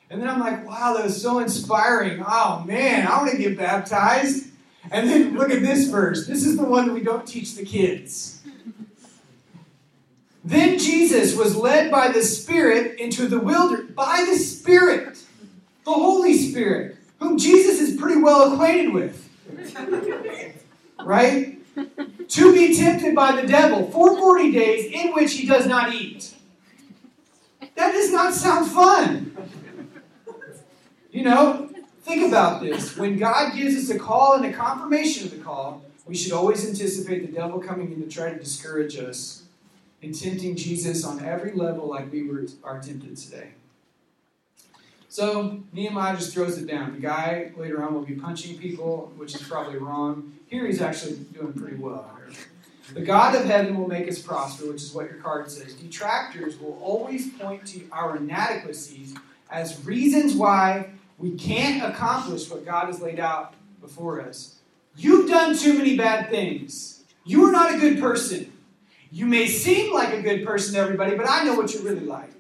And 0.09 0.21
then 0.21 0.31
I'm 0.31 0.41
like, 0.41 0.67
wow, 0.67 0.95
that 0.95 1.05
was 1.05 1.21
so 1.21 1.41
inspiring. 1.41 2.25
Oh 2.27 2.65
man, 2.67 3.07
I 3.07 3.19
want 3.19 3.33
to 3.33 3.37
get 3.37 3.59
baptized. 3.59 4.50
And 4.91 5.09
then 5.09 5.37
look 5.37 5.51
at 5.51 5.63
this 5.63 5.89
verse. 5.89 6.27
This 6.27 6.45
is 6.45 6.57
the 6.57 6.65
one 6.65 6.89
that 6.89 6.95
we 6.95 7.03
don't 7.03 7.27
teach 7.27 7.55
the 7.55 7.65
kids. 7.65 8.43
Then 10.45 10.79
Jesus 10.79 11.37
was 11.37 11.55
led 11.55 11.91
by 11.91 12.09
the 12.09 12.23
Spirit 12.23 12.99
into 12.99 13.29
the 13.29 13.39
wilderness. 13.39 13.93
By 13.93 14.27
the 14.29 14.37
Spirit. 14.37 15.19
The 15.85 15.93
Holy 15.93 16.37
Spirit, 16.37 16.97
whom 17.19 17.39
Jesus 17.39 17.81
is 17.81 17.99
pretty 17.99 18.21
well 18.21 18.53
acquainted 18.53 18.93
with. 18.93 19.29
Right? 21.03 21.59
To 22.29 22.53
be 22.53 22.77
tempted 22.77 23.15
by 23.15 23.41
the 23.41 23.47
devil 23.47 23.91
for 23.91 24.17
40 24.17 24.53
days 24.53 24.93
in 24.93 25.13
which 25.13 25.35
he 25.35 25.47
does 25.47 25.67
not 25.67 25.95
eat. 25.95 26.35
That 27.77 27.93
does 27.93 28.13
not 28.13 28.35
sound 28.35 28.71
fun. 28.71 29.37
You 31.11 31.25
know, 31.25 31.71
think 32.11 32.29
about 32.29 32.61
this. 32.61 32.97
When 32.97 33.17
God 33.17 33.55
gives 33.55 33.77
us 33.77 33.95
a 33.95 33.99
call 33.99 34.35
and 34.35 34.45
a 34.45 34.53
confirmation 34.53 35.27
of 35.27 35.31
the 35.31 35.39
call, 35.39 35.83
we 36.07 36.17
should 36.17 36.33
always 36.33 36.67
anticipate 36.67 37.25
the 37.25 37.33
devil 37.33 37.61
coming 37.61 37.93
in 37.93 38.03
to 38.03 38.09
try 38.09 38.31
to 38.31 38.39
discourage 38.39 38.97
us 38.97 39.45
and 40.03 40.19
tempting 40.19 40.57
Jesus 40.57 41.05
on 41.05 41.25
every 41.25 41.53
level 41.53 41.89
like 41.89 42.11
we 42.11 42.25
were, 42.25 42.47
are 42.65 42.81
tempted 42.81 43.17
today. 43.17 43.51
So 45.09 45.63
Nehemiah 45.73 46.17
just 46.17 46.33
throws 46.33 46.59
it 46.59 46.67
down. 46.67 46.93
The 46.93 47.01
guy 47.01 47.53
later 47.57 47.83
on 47.83 47.95
will 47.95 48.03
be 48.03 48.15
punching 48.15 48.59
people, 48.59 49.13
which 49.17 49.35
is 49.35 49.43
probably 49.43 49.79
wrong. 49.79 50.33
Here 50.47 50.67
he's 50.67 50.81
actually 50.81 51.17
doing 51.33 51.53
pretty 51.53 51.77
well. 51.77 52.11
The 52.93 53.03
God 53.03 53.37
of 53.37 53.45
heaven 53.45 53.79
will 53.79 53.87
make 53.87 54.09
us 54.09 54.19
prosper, 54.19 54.67
which 54.67 54.83
is 54.83 54.93
what 54.93 55.09
your 55.09 55.21
card 55.21 55.49
says. 55.49 55.75
Detractors 55.75 56.59
will 56.59 56.77
always 56.83 57.33
point 57.35 57.65
to 57.69 57.83
our 57.93 58.17
inadequacies 58.17 59.15
as 59.49 59.85
reasons 59.85 60.35
why 60.35 60.91
we 61.21 61.33
can't 61.33 61.85
accomplish 61.85 62.51
what 62.51 62.65
God 62.65 62.87
has 62.87 63.01
laid 63.01 63.21
out 63.21 63.55
before 63.81 64.23
us. 64.23 64.57
You've 64.97 65.29
done 65.29 65.57
too 65.57 65.75
many 65.75 65.97
bad 65.97 66.31
things. 66.31 67.05
You 67.25 67.45
are 67.45 67.53
not 67.53 67.75
a 67.75 67.79
good 67.79 68.01
person. 68.01 68.51
You 69.13 69.27
may 69.27 69.47
seem 69.47 69.93
like 69.93 70.15
a 70.15 70.23
good 70.23 70.47
person 70.47 70.75
to 70.75 70.81
everybody, 70.81 71.17
but 71.17 71.29
I 71.29 71.45
know 71.45 71.55
what 71.55 71.75
you're 71.75 71.83
really 71.83 72.07
like. 72.07 72.33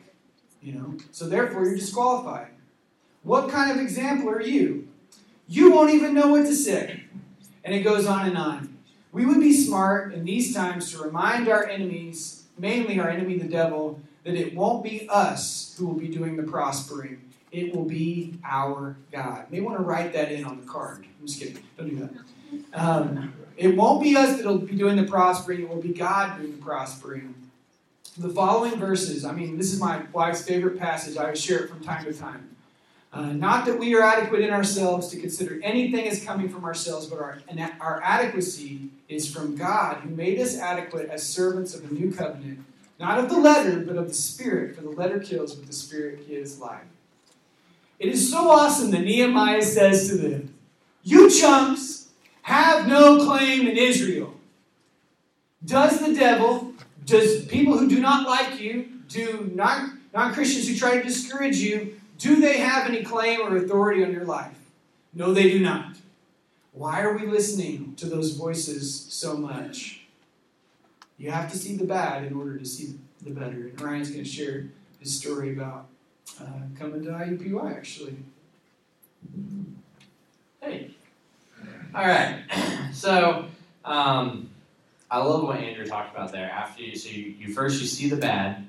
You 0.62 0.72
know? 0.72 0.96
So 1.12 1.28
therefore 1.28 1.66
you're 1.66 1.76
disqualified. 1.76 2.48
What 3.22 3.50
kind 3.50 3.70
of 3.70 3.78
example 3.78 4.30
are 4.30 4.40
you? 4.40 4.88
You 5.46 5.72
won't 5.72 5.90
even 5.90 6.14
know 6.14 6.28
what 6.28 6.46
to 6.46 6.54
say. 6.54 7.04
And 7.62 7.74
it 7.74 7.82
goes 7.82 8.06
on 8.06 8.28
and 8.28 8.38
on. 8.38 8.78
We 9.12 9.26
would 9.26 9.40
be 9.40 9.52
smart 9.52 10.14
in 10.14 10.24
these 10.24 10.54
times 10.54 10.90
to 10.92 11.02
remind 11.02 11.48
our 11.48 11.66
enemies, 11.66 12.44
mainly 12.56 12.98
our 12.98 13.10
enemy 13.10 13.38
the 13.38 13.48
devil, 13.48 14.00
that 14.24 14.34
it 14.34 14.54
won't 14.54 14.82
be 14.82 15.06
us 15.10 15.74
who 15.78 15.86
will 15.86 15.98
be 15.98 16.08
doing 16.08 16.36
the 16.36 16.44
prospering. 16.44 17.20
It 17.52 17.74
will 17.74 17.84
be 17.84 18.38
our 18.44 18.96
God. 19.10 19.46
You 19.50 19.58
may 19.58 19.60
want 19.60 19.78
to 19.78 19.82
write 19.82 20.12
that 20.12 20.30
in 20.30 20.44
on 20.44 20.60
the 20.60 20.66
card. 20.66 21.04
I'm 21.20 21.26
just 21.26 21.40
kidding. 21.40 21.62
Don't 21.76 21.88
do 21.88 21.96
that. 21.96 22.80
Um, 22.80 23.34
it 23.56 23.76
won't 23.76 24.02
be 24.02 24.16
us 24.16 24.36
that'll 24.36 24.58
be 24.58 24.76
doing 24.76 24.96
the 24.96 25.04
prospering. 25.04 25.62
It 25.62 25.68
will 25.68 25.82
be 25.82 25.92
God 25.92 26.38
doing 26.38 26.52
the 26.52 26.62
prospering. 26.62 27.34
The 28.16 28.28
following 28.28 28.76
verses, 28.76 29.24
I 29.24 29.32
mean, 29.32 29.56
this 29.56 29.72
is 29.72 29.80
my 29.80 30.02
wife's 30.12 30.42
favorite 30.42 30.78
passage. 30.78 31.16
I 31.16 31.34
share 31.34 31.64
it 31.64 31.70
from 31.70 31.80
time 31.80 32.04
to 32.04 32.12
time. 32.12 32.56
Uh, 33.12 33.32
not 33.32 33.66
that 33.66 33.78
we 33.78 33.94
are 33.96 34.02
adequate 34.02 34.40
in 34.40 34.50
ourselves 34.50 35.08
to 35.08 35.18
consider 35.18 35.60
anything 35.64 36.06
as 36.06 36.24
coming 36.24 36.48
from 36.48 36.64
ourselves, 36.64 37.06
but 37.06 37.18
our, 37.18 37.38
our 37.80 38.00
adequacy 38.04 38.88
is 39.08 39.32
from 39.32 39.56
God, 39.56 39.96
who 39.98 40.10
made 40.10 40.38
us 40.38 40.56
adequate 40.56 41.08
as 41.10 41.22
servants 41.26 41.74
of 41.74 41.88
the 41.88 41.92
new 41.92 42.12
covenant, 42.12 42.60
not 43.00 43.18
of 43.18 43.28
the 43.28 43.38
letter, 43.38 43.80
but 43.80 43.96
of 43.96 44.06
the 44.06 44.14
Spirit, 44.14 44.76
for 44.76 44.82
the 44.82 44.90
letter 44.90 45.18
kills, 45.18 45.54
but 45.54 45.66
the 45.66 45.72
Spirit 45.72 46.28
gives 46.28 46.60
life. 46.60 46.84
It 48.00 48.08
is 48.08 48.30
so 48.30 48.50
awesome 48.50 48.90
that 48.92 49.02
Nehemiah 49.02 49.62
says 49.62 50.08
to 50.08 50.16
them, 50.16 50.54
You 51.02 51.30
chumps 51.30 52.08
have 52.42 52.88
no 52.88 53.24
claim 53.24 53.68
in 53.68 53.76
Israel. 53.76 54.34
Does 55.62 56.00
the 56.00 56.14
devil, 56.14 56.72
does 57.04 57.44
people 57.44 57.76
who 57.76 57.88
do 57.88 58.00
not 58.00 58.26
like 58.26 58.58
you, 58.58 58.88
do 59.08 59.52
non 59.54 60.32
Christians 60.32 60.66
who 60.66 60.76
try 60.76 60.96
to 60.96 61.02
discourage 61.02 61.58
you, 61.58 62.00
do 62.16 62.40
they 62.40 62.58
have 62.58 62.88
any 62.88 63.02
claim 63.02 63.42
or 63.42 63.56
authority 63.58 64.02
on 64.02 64.12
your 64.12 64.24
life? 64.24 64.56
No, 65.12 65.34
they 65.34 65.50
do 65.50 65.60
not. 65.60 65.96
Why 66.72 67.02
are 67.02 67.16
we 67.16 67.26
listening 67.26 67.94
to 67.96 68.06
those 68.06 68.32
voices 68.32 69.06
so 69.10 69.36
much? 69.36 70.06
You 71.18 71.30
have 71.30 71.50
to 71.52 71.58
see 71.58 71.76
the 71.76 71.84
bad 71.84 72.24
in 72.24 72.34
order 72.34 72.56
to 72.56 72.64
see 72.64 72.94
the 73.20 73.30
better. 73.30 73.68
And 73.68 73.78
Ryan's 73.78 74.10
going 74.10 74.24
to 74.24 74.30
share 74.30 74.68
his 75.00 75.18
story 75.18 75.52
about 75.52 75.86
uh, 76.40 76.44
coming 76.78 77.02
to 77.04 77.10
IUPUI, 77.10 77.76
actually. 77.76 78.16
Hey. 80.60 80.90
All 81.94 82.06
right. 82.06 82.42
So, 82.92 83.46
um, 83.84 84.50
I 85.10 85.18
love 85.22 85.44
what 85.44 85.56
Andrew 85.56 85.86
talked 85.86 86.14
about 86.14 86.32
there. 86.32 86.50
After 86.50 86.82
you, 86.82 86.96
so 86.96 87.08
you, 87.08 87.34
you 87.38 87.54
first 87.54 87.80
you 87.80 87.86
see 87.86 88.10
the 88.10 88.16
bad, 88.16 88.66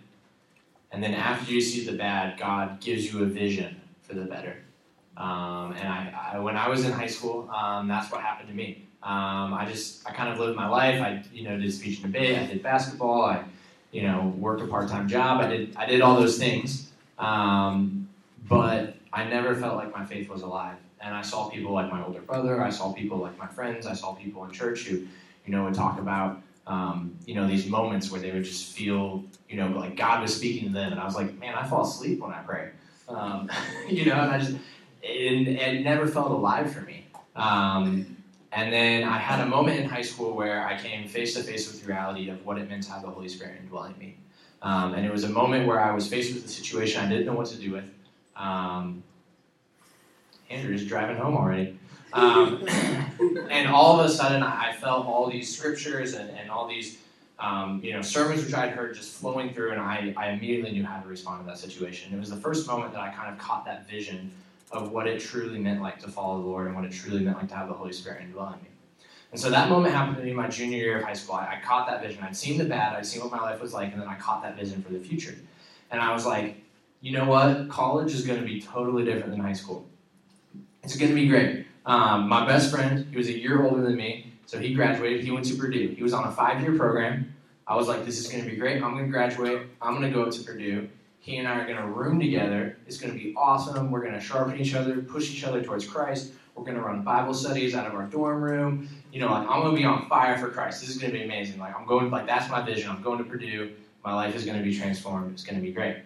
and 0.91 1.03
then 1.03 1.13
after 1.13 1.51
you 1.51 1.59
see 1.59 1.85
the 1.85 1.97
bad, 1.97 2.39
God 2.39 2.79
gives 2.79 3.11
you 3.11 3.23
a 3.23 3.25
vision 3.25 3.81
for 4.03 4.13
the 4.13 4.21
better. 4.21 4.57
Um, 5.17 5.73
and 5.73 5.87
I, 5.87 6.31
I, 6.33 6.39
when 6.39 6.55
I 6.55 6.69
was 6.69 6.85
in 6.85 6.91
high 6.91 7.07
school, 7.07 7.49
um, 7.49 7.87
that's 7.87 8.11
what 8.11 8.21
happened 8.21 8.47
to 8.49 8.55
me. 8.55 8.85
Um, 9.03 9.53
I 9.53 9.65
just, 9.69 10.07
I 10.07 10.13
kind 10.13 10.29
of 10.29 10.39
lived 10.39 10.55
my 10.55 10.67
life. 10.67 11.01
I, 11.01 11.23
you 11.33 11.43
know, 11.43 11.59
did 11.59 11.73
speech 11.73 12.01
and 12.01 12.13
debate. 12.13 12.37
I 12.37 12.45
did 12.45 12.63
basketball. 12.63 13.25
I, 13.25 13.43
you 13.91 14.03
know, 14.03 14.33
worked 14.37 14.61
a 14.61 14.67
part-time 14.67 15.07
job. 15.07 15.41
I 15.41 15.47
did, 15.47 15.75
I 15.75 15.85
did 15.85 16.01
all 16.01 16.19
those 16.19 16.37
things. 16.37 16.90
Um, 17.17 18.09
but 18.47 18.95
I 19.13 19.25
never 19.25 19.55
felt 19.55 19.75
like 19.75 19.95
my 19.95 20.05
faith 20.05 20.29
was 20.29 20.41
alive. 20.41 20.77
And 20.99 21.15
I 21.15 21.21
saw 21.21 21.49
people 21.49 21.73
like 21.73 21.91
my 21.91 22.03
older 22.03 22.21
brother. 22.21 22.61
I 22.61 22.69
saw 22.69 22.93
people 22.93 23.17
like 23.17 23.37
my 23.37 23.47
friends. 23.47 23.87
I 23.87 23.93
saw 23.93 24.13
people 24.13 24.43
in 24.45 24.51
church 24.51 24.85
who, 24.85 24.97
you 24.97 25.07
know, 25.51 25.65
would 25.65 25.73
talk 25.73 25.99
about 25.99 26.41
um, 26.67 27.17
you 27.25 27.35
know, 27.35 27.47
these 27.47 27.67
moments 27.67 28.11
where 28.11 28.21
they 28.21 28.31
would 28.31 28.43
just 28.43 28.71
feel, 28.71 29.23
you 29.49 29.57
know, 29.57 29.67
like 29.67 29.95
God 29.95 30.21
was 30.21 30.35
speaking 30.35 30.67
to 30.69 30.73
them, 30.73 30.91
and 30.91 31.01
I 31.01 31.05
was 31.05 31.15
like, 31.15 31.37
man, 31.39 31.55
I 31.55 31.65
fall 31.67 31.83
asleep 31.83 32.19
when 32.19 32.31
I 32.31 32.39
pray, 32.39 32.69
um, 33.09 33.49
you 33.89 34.05
know, 34.05 34.13
and 34.13 34.31
I 34.31 34.39
just, 34.39 34.55
it, 35.01 35.47
it 35.47 35.83
never 35.83 36.07
felt 36.07 36.31
alive 36.31 36.71
for 36.71 36.81
me. 36.81 37.07
Um, 37.35 38.17
and 38.51 38.71
then 38.71 39.03
I 39.03 39.17
had 39.17 39.39
a 39.39 39.45
moment 39.45 39.79
in 39.79 39.89
high 39.89 40.01
school 40.01 40.33
where 40.33 40.65
I 40.65 40.77
came 40.77 41.07
face 41.07 41.33
to 41.35 41.43
face 41.43 41.71
with 41.71 41.81
the 41.81 41.87
reality 41.87 42.29
of 42.29 42.45
what 42.45 42.57
it 42.57 42.69
meant 42.69 42.83
to 42.83 42.91
have 42.91 43.01
the 43.01 43.09
Holy 43.09 43.29
Spirit 43.29 43.59
indwelling 43.61 43.97
me. 43.97 44.17
Um, 44.61 44.93
and 44.93 45.05
it 45.05 45.11
was 45.11 45.23
a 45.23 45.29
moment 45.29 45.67
where 45.67 45.79
I 45.79 45.93
was 45.93 46.07
faced 46.07 46.33
with 46.33 46.45
a 46.45 46.49
situation 46.49 47.03
I 47.03 47.09
didn't 47.09 47.25
know 47.25 47.33
what 47.33 47.47
to 47.47 47.57
do 47.57 47.71
with. 47.71 47.85
Um, 48.35 49.03
Andrew's 50.49 50.85
driving 50.85 51.17
home 51.17 51.35
already. 51.35 51.77
Um, 52.13 52.67
and 53.49 53.67
all 53.69 53.99
of 53.99 54.05
a 54.05 54.09
sudden, 54.09 54.43
I 54.43 54.73
felt 54.73 55.05
all 55.05 55.29
these 55.29 55.55
scriptures 55.55 56.13
and, 56.13 56.29
and 56.31 56.51
all 56.51 56.67
these 56.67 56.99
um, 57.41 57.81
you 57.83 57.91
know, 57.91 58.03
sermons 58.03 58.45
which 58.45 58.53
I'd 58.53 58.69
heard 58.69 58.93
just 58.95 59.15
flowing 59.15 59.51
through, 59.53 59.71
and 59.71 59.81
I, 59.81 60.13
I 60.15 60.29
immediately 60.29 60.71
knew 60.71 60.85
how 60.85 60.99
to 60.99 61.07
respond 61.07 61.43
to 61.43 61.47
that 61.47 61.57
situation. 61.57 62.13
It 62.13 62.19
was 62.19 62.29
the 62.29 62.35
first 62.35 62.67
moment 62.67 62.93
that 62.93 63.01
I 63.01 63.09
kind 63.09 63.33
of 63.33 63.39
caught 63.39 63.65
that 63.65 63.89
vision 63.89 64.31
of 64.71 64.91
what 64.91 65.07
it 65.07 65.19
truly 65.19 65.59
meant 65.59 65.81
like 65.81 65.99
to 66.01 66.07
follow 66.07 66.39
the 66.39 66.47
Lord 66.47 66.67
and 66.67 66.75
what 66.75 66.85
it 66.85 66.91
truly 66.91 67.23
meant 67.23 67.37
like 67.37 67.49
to 67.49 67.55
have 67.55 67.67
the 67.67 67.73
Holy 67.73 67.91
Spirit 67.91 68.21
indwelling 68.21 68.61
me. 68.61 68.69
And 69.31 69.39
so 69.39 69.49
that 69.49 69.69
moment 69.69 69.93
happened 69.93 70.17
to 70.17 70.23
me 70.23 70.33
my 70.33 70.47
junior 70.47 70.77
year 70.77 70.97
of 70.99 71.05
high 71.05 71.13
school. 71.13 71.35
I, 71.35 71.57
I 71.57 71.61
caught 71.65 71.87
that 71.87 72.01
vision. 72.01 72.21
I'd 72.23 72.35
seen 72.35 72.57
the 72.57 72.65
bad, 72.65 72.95
I'd 72.95 73.05
seen 73.05 73.21
what 73.21 73.31
my 73.31 73.39
life 73.39 73.61
was 73.61 73.73
like, 73.73 73.93
and 73.93 74.01
then 74.01 74.07
I 74.07 74.15
caught 74.15 74.43
that 74.43 74.57
vision 74.57 74.81
for 74.83 74.91
the 74.91 74.99
future. 74.99 75.35
And 75.89 76.01
I 76.01 76.13
was 76.13 76.25
like, 76.25 76.57
you 76.99 77.11
know 77.11 77.25
what? 77.25 77.69
College 77.69 78.13
is 78.13 78.25
going 78.25 78.39
to 78.39 78.45
be 78.45 78.61
totally 78.61 79.05
different 79.05 79.31
than 79.31 79.39
high 79.39 79.53
school. 79.53 79.85
It's 80.83 80.95
going 80.95 81.09
to 81.09 81.15
be 81.15 81.27
great. 81.27 81.65
Um, 81.85 82.27
my 82.27 82.45
best 82.45 82.71
friend, 82.71 83.07
he 83.09 83.17
was 83.17 83.27
a 83.27 83.37
year 83.37 83.65
older 83.65 83.81
than 83.81 83.95
me, 83.95 84.33
so 84.45 84.59
he 84.59 84.73
graduated. 84.73 85.23
He 85.23 85.31
went 85.31 85.45
to 85.45 85.55
Purdue. 85.55 85.89
He 85.89 86.03
was 86.03 86.13
on 86.13 86.25
a 86.25 86.31
five 86.31 86.61
year 86.61 86.75
program. 86.77 87.33
I 87.67 87.75
was 87.75 87.87
like, 87.87 88.05
this 88.05 88.19
is 88.19 88.27
going 88.27 88.43
to 88.43 88.49
be 88.49 88.57
great. 88.57 88.83
I'm 88.83 88.91
going 88.91 89.05
to 89.05 89.11
graduate. 89.11 89.67
I'm 89.81 89.97
going 89.97 90.11
to 90.11 90.15
go 90.15 90.29
to 90.29 90.43
Purdue. 90.43 90.89
He 91.19 91.37
and 91.37 91.47
I 91.47 91.59
are 91.59 91.65
going 91.65 91.77
to 91.77 91.87
room 91.87 92.19
together. 92.19 92.77
It's 92.87 92.97
going 92.97 93.13
to 93.13 93.17
be 93.17 93.33
awesome. 93.37 93.91
We're 93.91 94.01
going 94.01 94.13
to 94.13 94.19
sharpen 94.19 94.59
each 94.59 94.73
other, 94.73 95.01
push 95.01 95.31
each 95.31 95.43
other 95.43 95.63
towards 95.63 95.85
Christ. 95.85 96.33
We're 96.55 96.63
going 96.63 96.77
to 96.77 96.83
run 96.83 97.01
Bible 97.01 97.33
studies 97.33 97.75
out 97.75 97.87
of 97.87 97.93
our 97.93 98.03
dorm 98.03 98.41
room. 98.41 98.87
You 99.11 99.21
know, 99.21 99.31
like 99.31 99.47
I'm 99.47 99.61
going 99.61 99.75
to 99.75 99.77
be 99.77 99.85
on 99.85 100.07
fire 100.07 100.37
for 100.37 100.49
Christ. 100.49 100.81
This 100.81 100.89
is 100.89 100.97
going 100.97 101.11
to 101.11 101.17
be 101.17 101.23
amazing. 101.23 101.59
Like 101.59 101.75
I'm 101.75 101.85
going, 101.85 102.11
like 102.11 102.27
that's 102.27 102.49
my 102.49 102.61
vision. 102.61 102.89
I'm 102.89 103.01
going 103.01 103.17
to 103.17 103.23
Purdue. 103.23 103.71
My 104.03 104.13
life 104.13 104.35
is 104.35 104.45
going 104.45 104.57
to 104.57 104.63
be 104.63 104.77
transformed. 104.77 105.31
It's 105.33 105.43
going 105.43 105.55
to 105.55 105.61
be 105.61 105.71
great. 105.71 105.97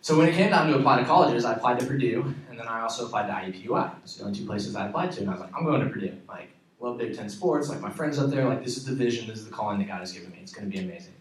So 0.00 0.16
when 0.16 0.28
it 0.28 0.34
came 0.34 0.50
time 0.50 0.70
to 0.72 0.78
apply 0.78 1.00
to 1.00 1.04
colleges, 1.04 1.44
I 1.44 1.54
applied 1.54 1.80
to 1.80 1.86
Purdue, 1.86 2.32
and 2.48 2.56
then 2.56 2.68
I 2.68 2.82
also 2.82 3.06
applied 3.06 3.26
to 3.26 3.32
IUPUI. 3.32 3.90
It's 4.04 4.16
the 4.16 4.24
only 4.24 4.38
two 4.38 4.46
places 4.46 4.76
I 4.76 4.86
applied 4.86 5.10
to, 5.12 5.20
and 5.20 5.28
I 5.28 5.32
was 5.32 5.40
like, 5.40 5.50
I'm 5.52 5.64
going 5.64 5.80
to 5.80 5.88
Purdue. 5.88 6.16
Like, 6.28 6.50
love 6.78 6.98
Big 6.98 7.16
Ten 7.16 7.28
sports, 7.28 7.68
like 7.68 7.80
my 7.80 7.90
friends 7.90 8.18
up 8.18 8.30
there, 8.30 8.44
like 8.44 8.62
this 8.62 8.76
is 8.76 8.84
the 8.84 8.94
vision, 8.94 9.26
this 9.26 9.40
is 9.40 9.46
the 9.46 9.50
calling 9.50 9.78
that 9.78 9.88
God 9.88 9.98
has 9.98 10.12
given 10.12 10.30
me. 10.30 10.38
It's 10.40 10.52
going 10.52 10.70
to 10.70 10.76
be 10.76 10.82
amazing. 10.82 11.14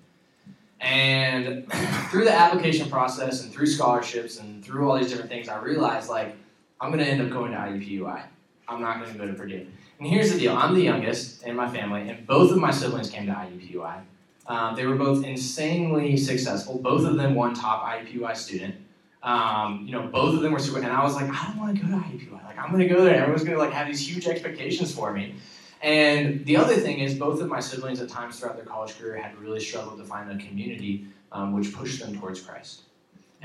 And 0.81 1.71
through 2.11 2.25
the 2.25 2.33
application 2.33 2.89
process 2.89 3.43
and 3.43 3.51
through 3.51 3.65
scholarships 3.65 4.39
and 4.39 4.63
through 4.63 4.87
all 4.87 4.97
these 4.97 5.09
different 5.09 5.31
things, 5.31 5.49
I 5.49 5.59
realized 5.59 6.09
like 6.09 6.35
I'm 6.79 6.91
going 6.91 7.03
to 7.03 7.09
end 7.09 7.21
up 7.21 7.29
going 7.29 7.51
to 7.51 7.57
IUPUI. 7.57 8.23
I'm 8.67 8.81
not 8.81 8.99
going 8.99 9.11
to 9.11 9.17
go 9.17 9.27
to 9.27 9.33
Purdue. 9.33 9.67
And 9.99 10.07
here's 10.07 10.31
the 10.31 10.39
deal: 10.39 10.55
I'm 10.55 10.73
the 10.73 10.81
youngest 10.81 11.43
in 11.43 11.55
my 11.55 11.69
family, 11.69 12.09
and 12.09 12.25
both 12.27 12.51
of 12.51 12.57
my 12.57 12.71
siblings 12.71 13.09
came 13.09 13.25
to 13.27 13.31
IUPUI. 13.31 14.01
Um, 14.47 14.75
they 14.75 14.85
were 14.85 14.95
both 14.95 15.23
insanely 15.23 16.17
successful. 16.17 16.77
Both 16.77 17.05
of 17.05 17.15
them 17.15 17.33
won 17.35 17.53
top 17.53 17.83
IUPUI 17.83 18.35
student. 18.35 18.75
Um, 19.23 19.83
you 19.85 19.91
know, 19.91 20.07
both 20.07 20.35
of 20.35 20.41
them 20.41 20.51
were 20.51 20.59
super, 20.59 20.77
and 20.77 20.87
I 20.87 21.03
was 21.03 21.15
like, 21.15 21.29
I 21.29 21.47
don't 21.47 21.57
want 21.57 21.75
to 21.75 21.83
go 21.83 21.89
to 21.89 21.95
IUPUI. 21.95 22.43
Like, 22.43 22.59
I'm 22.59 22.71
going 22.71 22.87
to 22.87 22.93
go 22.93 23.03
there. 23.03 23.13
and 23.13 23.23
Everyone's 23.23 23.43
going 23.43 23.57
to 23.57 23.63
like 23.63 23.73
have 23.73 23.87
these 23.87 24.07
huge 24.07 24.27
expectations 24.27 24.93
for 24.93 25.13
me. 25.13 25.35
And 25.81 26.45
the 26.45 26.57
other 26.57 26.75
thing 26.75 26.99
is, 26.99 27.15
both 27.15 27.41
of 27.41 27.47
my 27.47 27.59
siblings 27.59 28.01
at 28.01 28.09
times 28.09 28.39
throughout 28.39 28.55
their 28.55 28.65
college 28.65 28.97
career 28.97 29.17
had 29.17 29.37
really 29.37 29.59
struggled 29.59 29.97
to 29.99 30.05
find 30.05 30.29
a 30.31 30.43
community 30.43 31.07
um, 31.31 31.53
which 31.53 31.73
pushed 31.73 31.99
them 31.99 32.17
towards 32.19 32.41
Christ. 32.41 32.83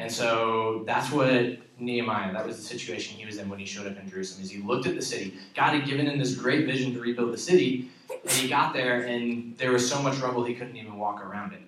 And 0.00 0.10
so 0.10 0.82
that's 0.86 1.12
what 1.12 1.58
Nehemiah, 1.78 2.32
that 2.32 2.46
was 2.46 2.56
the 2.56 2.62
situation 2.62 3.18
he 3.18 3.26
was 3.26 3.36
in 3.36 3.50
when 3.50 3.58
he 3.58 3.66
showed 3.66 3.86
up 3.86 3.98
in 3.98 4.08
Jerusalem, 4.08 4.42
is 4.42 4.50
he 4.50 4.62
looked 4.62 4.86
at 4.86 4.94
the 4.94 5.02
city. 5.02 5.34
God 5.54 5.74
had 5.74 5.84
given 5.84 6.06
him 6.06 6.18
this 6.18 6.34
great 6.34 6.64
vision 6.64 6.94
to 6.94 7.00
rebuild 7.00 7.34
the 7.34 7.38
city, 7.38 7.90
and 8.10 8.30
he 8.30 8.48
got 8.48 8.72
there, 8.72 9.02
and 9.02 9.56
there 9.58 9.72
was 9.72 9.88
so 9.88 10.00
much 10.00 10.18
rubble 10.18 10.42
he 10.42 10.54
couldn't 10.54 10.76
even 10.76 10.96
walk 10.96 11.22
around 11.22 11.52
it. 11.52 11.60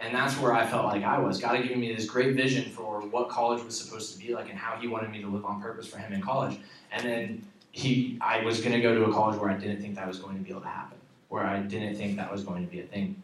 And 0.00 0.12
that's 0.12 0.36
where 0.38 0.52
I 0.52 0.66
felt 0.66 0.86
like 0.86 1.04
I 1.04 1.18
was. 1.18 1.40
God 1.40 1.54
had 1.54 1.62
given 1.62 1.80
me 1.80 1.94
this 1.94 2.06
great 2.06 2.34
vision 2.34 2.70
for 2.72 3.00
what 3.02 3.28
college 3.28 3.64
was 3.64 3.78
supposed 3.78 4.12
to 4.12 4.18
be 4.18 4.34
like 4.34 4.50
and 4.50 4.58
how 4.58 4.76
He 4.76 4.88
wanted 4.88 5.10
me 5.10 5.22
to 5.22 5.28
live 5.28 5.44
on 5.44 5.62
purpose 5.62 5.86
for 5.86 5.98
Him 5.98 6.12
in 6.12 6.20
college. 6.20 6.58
And 6.90 7.06
then 7.06 7.46
He, 7.70 8.18
I 8.20 8.42
was 8.42 8.60
going 8.60 8.72
to 8.72 8.80
go 8.80 8.96
to 8.96 9.04
a 9.04 9.12
college 9.12 9.38
where 9.38 9.50
I 9.50 9.56
didn't 9.56 9.80
think 9.80 9.94
that 9.94 10.08
was 10.08 10.18
going 10.18 10.36
to 10.36 10.42
be 10.42 10.50
able 10.50 10.62
to 10.62 10.66
happen, 10.66 10.98
where 11.28 11.44
I 11.44 11.60
didn't 11.60 11.94
think 11.94 12.16
that 12.16 12.32
was 12.32 12.42
going 12.42 12.66
to 12.66 12.70
be 12.70 12.80
a 12.80 12.84
thing. 12.84 13.22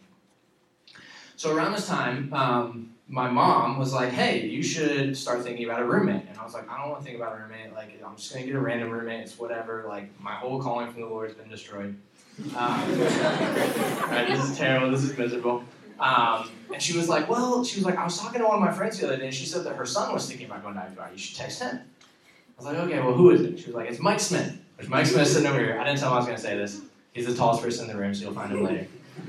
So 1.35 1.55
around 1.55 1.73
this 1.73 1.89
time, 1.89 2.33
um, 2.33 2.95
my 3.11 3.29
mom 3.29 3.77
was 3.77 3.93
like, 3.93 4.11
"Hey, 4.11 4.47
you 4.47 4.63
should 4.63 5.17
start 5.17 5.43
thinking 5.43 5.65
about 5.65 5.83
a 5.83 5.85
roommate." 5.85 6.23
And 6.29 6.39
I 6.39 6.45
was 6.45 6.55
like, 6.55 6.71
"I 6.71 6.81
don't 6.81 6.91
want 6.91 7.03
to 7.03 7.05
think 7.05 7.17
about 7.17 7.37
a 7.37 7.43
roommate. 7.43 7.75
Like, 7.75 8.01
I'm 8.07 8.17
just 8.17 8.33
gonna 8.33 8.47
get 8.47 8.55
a 8.55 8.61
random 8.61 8.89
roommate. 8.89 9.21
It's 9.23 9.37
whatever. 9.37 9.85
Like, 9.89 10.19
my 10.21 10.35
whole 10.35 10.63
calling 10.63 10.91
from 10.93 11.03
the 11.03 11.09
Lord 11.09 11.29
has 11.29 11.37
been 11.37 11.49
destroyed. 11.51 11.97
Um, 12.39 12.55
right, 12.55 14.27
this 14.29 14.49
is 14.49 14.57
terrible. 14.57 14.91
This 14.93 15.03
is 15.03 15.19
miserable." 15.19 15.65
Um, 15.99 16.51
and 16.73 16.81
she 16.81 16.97
was 16.97 17.09
like, 17.09 17.29
"Well," 17.29 17.65
she 17.65 17.81
was 17.81 17.85
like, 17.85 17.99
"I 17.99 18.05
was 18.05 18.17
talking 18.17 18.41
to 18.41 18.47
one 18.47 18.55
of 18.55 18.61
my 18.61 18.73
friends 18.73 18.99
the 18.99 19.07
other 19.07 19.17
day, 19.17 19.25
and 19.25 19.35
she 19.35 19.45
said 19.45 19.65
that 19.65 19.75
her 19.75 19.85
son 19.85 20.15
was 20.15 20.29
thinking 20.29 20.47
about 20.47 20.63
going 20.63 20.77
to 20.77 20.81
IPI. 20.81 21.13
You 21.13 21.19
should 21.19 21.37
text 21.37 21.61
him." 21.61 21.77
I 21.77 22.63
was 22.63 22.67
like, 22.67 22.77
"Okay, 22.77 23.01
well, 23.01 23.15
who 23.15 23.31
is 23.31 23.41
it?" 23.41 23.59
She 23.59 23.67
was 23.67 23.75
like, 23.75 23.91
"It's 23.91 23.99
Mike 23.99 24.21
Smith." 24.21 24.57
Which 24.77 24.89
Mike 24.89 25.07
Smith 25.07 25.27
sitting 25.27 25.49
over 25.49 25.59
here. 25.59 25.79
I 25.81 25.85
didn't 25.85 25.99
tell 25.99 26.11
him 26.11 26.15
I 26.15 26.19
was 26.19 26.27
gonna 26.27 26.39
say 26.39 26.57
this. 26.57 26.81
He's 27.13 27.27
the 27.27 27.35
tallest 27.35 27.61
person 27.61 27.91
in 27.91 27.95
the 27.95 28.01
room, 28.01 28.15
so 28.15 28.27
you'll 28.27 28.35
find 28.35 28.53
him 28.53 28.65
later. 28.65 28.87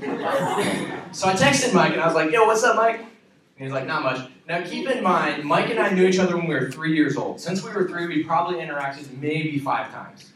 so 1.12 1.28
I 1.28 1.34
texted 1.34 1.74
Mike 1.74 1.92
and 1.92 2.00
I 2.00 2.06
was 2.06 2.14
like, 2.14 2.30
yo, 2.30 2.46
what's 2.46 2.62
up, 2.62 2.76
Mike? 2.76 3.04
And 3.62 3.70
he's 3.70 3.72
like, 3.72 3.86
not 3.86 4.02
much. 4.02 4.28
Now 4.48 4.60
keep 4.64 4.88
in 4.88 5.04
mind, 5.04 5.44
Mike 5.44 5.70
and 5.70 5.78
I 5.78 5.90
knew 5.90 6.04
each 6.04 6.18
other 6.18 6.36
when 6.36 6.48
we 6.48 6.54
were 6.56 6.68
three 6.68 6.96
years 6.96 7.16
old. 7.16 7.40
Since 7.40 7.62
we 7.62 7.70
were 7.70 7.86
three, 7.86 8.08
we 8.08 8.24
probably 8.24 8.56
interacted 8.56 9.16
maybe 9.20 9.56
five 9.60 9.92
times. 9.92 10.32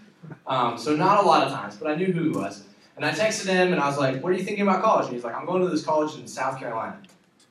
Um, 0.47 0.79
so 0.79 0.95
not 0.95 1.25
a 1.25 1.27
lot 1.27 1.45
of 1.45 1.53
times, 1.53 1.75
but 1.77 1.91
I 1.91 1.97
knew 1.97 2.13
who 2.13 2.31
he 2.31 2.31
was. 2.31 2.63
And 2.95 3.05
I 3.05 3.11
texted 3.11 3.49
him 3.49 3.73
and 3.73 3.81
I 3.81 3.89
was 3.89 3.99
like, 3.99 4.23
what 4.23 4.33
are 4.33 4.37
you 4.37 4.45
thinking 4.45 4.63
about 4.63 4.81
college? 4.81 5.07
And 5.07 5.15
he's 5.15 5.25
like, 5.25 5.35
I'm 5.35 5.45
going 5.45 5.61
to 5.61 5.69
this 5.69 5.85
college 5.85 6.17
in 6.21 6.29
South 6.29 6.61
Carolina. 6.61 6.99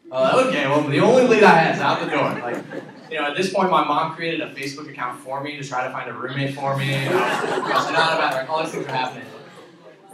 Uh, 0.09 0.45
okay, 0.47 0.65
well, 0.65 0.81
the 0.87 0.99
only 1.01 1.27
lead 1.27 1.43
I 1.43 1.57
had 1.57 1.75
is 1.75 1.81
out 1.81 1.99
the 1.99 2.09
door. 2.09 2.23
Like, 2.39 2.63
you 3.11 3.17
know, 3.17 3.25
at 3.25 3.35
this 3.35 3.53
point, 3.53 3.69
my 3.69 3.83
mom 3.83 4.15
created 4.15 4.39
a 4.39 4.53
Facebook 4.53 4.89
account 4.89 5.19
for 5.19 5.43
me 5.43 5.57
to 5.57 5.67
try 5.67 5.85
to 5.85 5.91
find 5.91 6.09
a 6.09 6.13
roommate 6.13 6.55
for 6.55 6.77
me. 6.77 6.91
Was, 6.91 7.15
I 7.15 7.59
was 7.59 7.91
not 7.91 8.13
about. 8.17 8.47
All 8.47 8.63
these 8.63 8.71
things 8.71 8.85
were 8.85 8.91
happening 8.91 9.25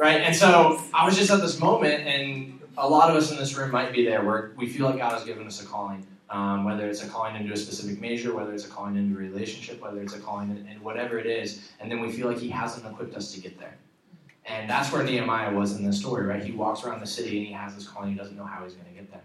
right? 0.02 0.22
And 0.22 0.36
so 0.36 0.82
I 0.94 1.06
was 1.06 1.16
just 1.16 1.30
at 1.30 1.42
this 1.42 1.60
moment, 1.60 2.02
and 2.08 2.60
a 2.78 2.88
lot 2.88 3.10
of 3.10 3.16
us 3.16 3.32
in 3.32 3.38
this 3.38 3.56
room 3.56 3.72
might 3.72 3.92
be 3.92 4.06
there 4.06 4.24
where 4.24 4.52
we 4.56 4.68
feel 4.68 4.86
like 4.86 4.98
God 4.98 5.14
has 5.14 5.24
given 5.24 5.46
us 5.48 5.62
a 5.62 5.66
calling, 5.66 6.06
um, 6.30 6.64
whether 6.64 6.88
it's 6.90 7.04
a 7.04 7.10
calling 7.10 7.36
into 7.36 7.54
a 7.54 7.58
specific 7.58 8.00
major, 8.00 8.34
whether 8.34 8.54
it's 8.54 8.66
a 8.66 8.70
calling 8.70 8.96
into 8.96 9.16
a 9.16 9.20
relationship, 9.20 9.82
whether 9.82 10.02
it's 10.02 10.14
a 10.14 10.20
calling 10.20 10.52
in, 10.52 10.68
in 10.68 10.82
whatever 10.84 11.20
it 11.20 11.26
is, 11.26 11.70
and 11.80 11.92
then 11.92 12.00
we 12.00 12.12
feel 12.12 12.28
like 12.28 12.38
He 12.38 12.50
hasn't 12.50 12.86
equipped 12.86 13.16
us 13.16 13.32
to 13.34 13.42
get 13.42 13.60
there. 13.60 13.78
And 14.46 14.70
that's 14.70 14.92
where 14.92 15.04
Nehemiah 15.04 15.54
was 15.54 15.76
in 15.78 15.86
this 15.86 16.00
story, 16.00 16.26
right? 16.26 16.44
He 16.44 16.52
walks 16.52 16.84
around 16.84 17.00
the 17.00 17.08
city 17.08 17.38
and 17.38 17.48
he 17.48 17.54
has 17.54 17.76
this 17.76 17.88
calling, 17.88 18.12
he 18.12 18.18
doesn't 18.18 18.36
know 18.36 18.44
how 18.44 18.64
he's 18.64 18.74
going 18.74 18.88
to 18.88 18.94
get 18.94 19.12
there. 19.12 19.22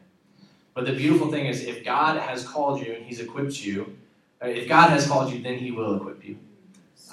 But 0.76 0.84
the 0.84 0.92
beautiful 0.92 1.30
thing 1.30 1.46
is, 1.46 1.64
if 1.64 1.82
God 1.82 2.18
has 2.20 2.46
called 2.46 2.84
you 2.84 2.92
and 2.92 3.04
He's 3.04 3.18
equipped 3.18 3.64
you, 3.64 3.96
uh, 4.44 4.48
if 4.48 4.68
God 4.68 4.90
has 4.90 5.06
called 5.06 5.32
you, 5.32 5.40
then 5.40 5.56
He 5.56 5.70
will 5.70 5.96
equip 5.96 6.22
you. 6.22 6.36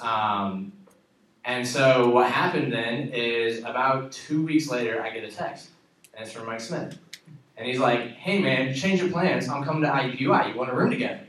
Um, 0.02 0.72
and 1.46 1.66
so 1.66 2.10
what 2.10 2.30
happened 2.30 2.70
then 2.70 3.08
is 3.08 3.60
about 3.60 4.12
two 4.12 4.44
weeks 4.44 4.68
later, 4.68 5.02
I 5.02 5.08
get 5.08 5.24
a 5.24 5.30
text, 5.30 5.70
and 6.16 6.26
it's 6.26 6.32
from 6.32 6.46
Mike 6.46 6.60
Smith. 6.60 6.98
And 7.56 7.66
he's 7.66 7.78
like, 7.78 8.00
hey 8.12 8.40
man, 8.40 8.74
change 8.74 9.00
your 9.00 9.10
plans. 9.10 9.48
I'm 9.48 9.64
coming 9.64 9.82
to 9.82 9.88
IUPUI. 9.88 10.52
You 10.52 10.58
want 10.58 10.70
a 10.70 10.74
room 10.74 10.90
together? 10.90 11.20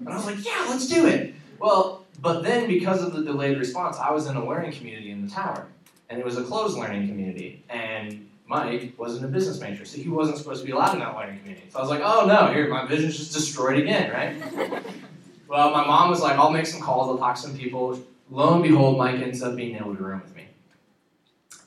And 0.00 0.08
I 0.08 0.14
was 0.14 0.26
like, 0.26 0.44
yeah, 0.44 0.66
let's 0.68 0.88
do 0.88 1.06
it. 1.06 1.34
Well, 1.58 2.04
but 2.20 2.42
then 2.42 2.68
because 2.68 3.02
of 3.02 3.12
the 3.12 3.22
delayed 3.22 3.58
response, 3.58 3.96
I 3.98 4.10
was 4.10 4.26
in 4.26 4.36
a 4.36 4.46
learning 4.46 4.72
community 4.72 5.10
in 5.10 5.26
the 5.26 5.30
tower. 5.30 5.66
And 6.08 6.20
it 6.20 6.24
was 6.24 6.36
a 6.36 6.44
closed 6.44 6.76
learning 6.76 7.08
community. 7.08 7.64
And 7.68 8.28
Mike 8.46 8.94
wasn't 8.98 9.24
a 9.24 9.28
business 9.28 9.60
major, 9.60 9.84
so 9.84 9.98
he 9.98 10.08
wasn't 10.08 10.38
supposed 10.38 10.60
to 10.60 10.66
be 10.66 10.72
allowed 10.72 10.94
in 10.94 11.00
that 11.00 11.16
learning 11.16 11.38
community. 11.38 11.66
So 11.70 11.78
I 11.78 11.82
was 11.82 11.90
like, 11.90 12.02
oh 12.04 12.26
no, 12.26 12.52
here, 12.52 12.68
my 12.68 12.86
vision's 12.86 13.16
just 13.16 13.32
destroyed 13.32 13.78
again, 13.78 14.12
right? 14.12 14.82
well, 15.48 15.70
my 15.70 15.86
mom 15.86 16.10
was 16.10 16.20
like, 16.20 16.38
I'll 16.38 16.50
make 16.50 16.66
some 16.66 16.80
calls, 16.80 17.08
I'll 17.08 17.18
talk 17.18 17.36
to 17.36 17.40
some 17.40 17.56
people 17.56 17.98
lo 18.32 18.54
and 18.54 18.62
behold, 18.62 18.98
Mike 18.98 19.20
ends 19.20 19.42
up 19.42 19.54
being 19.54 19.76
able 19.76 19.94
to 19.94 20.02
room 20.02 20.22
with 20.22 20.34
me. 20.34 20.46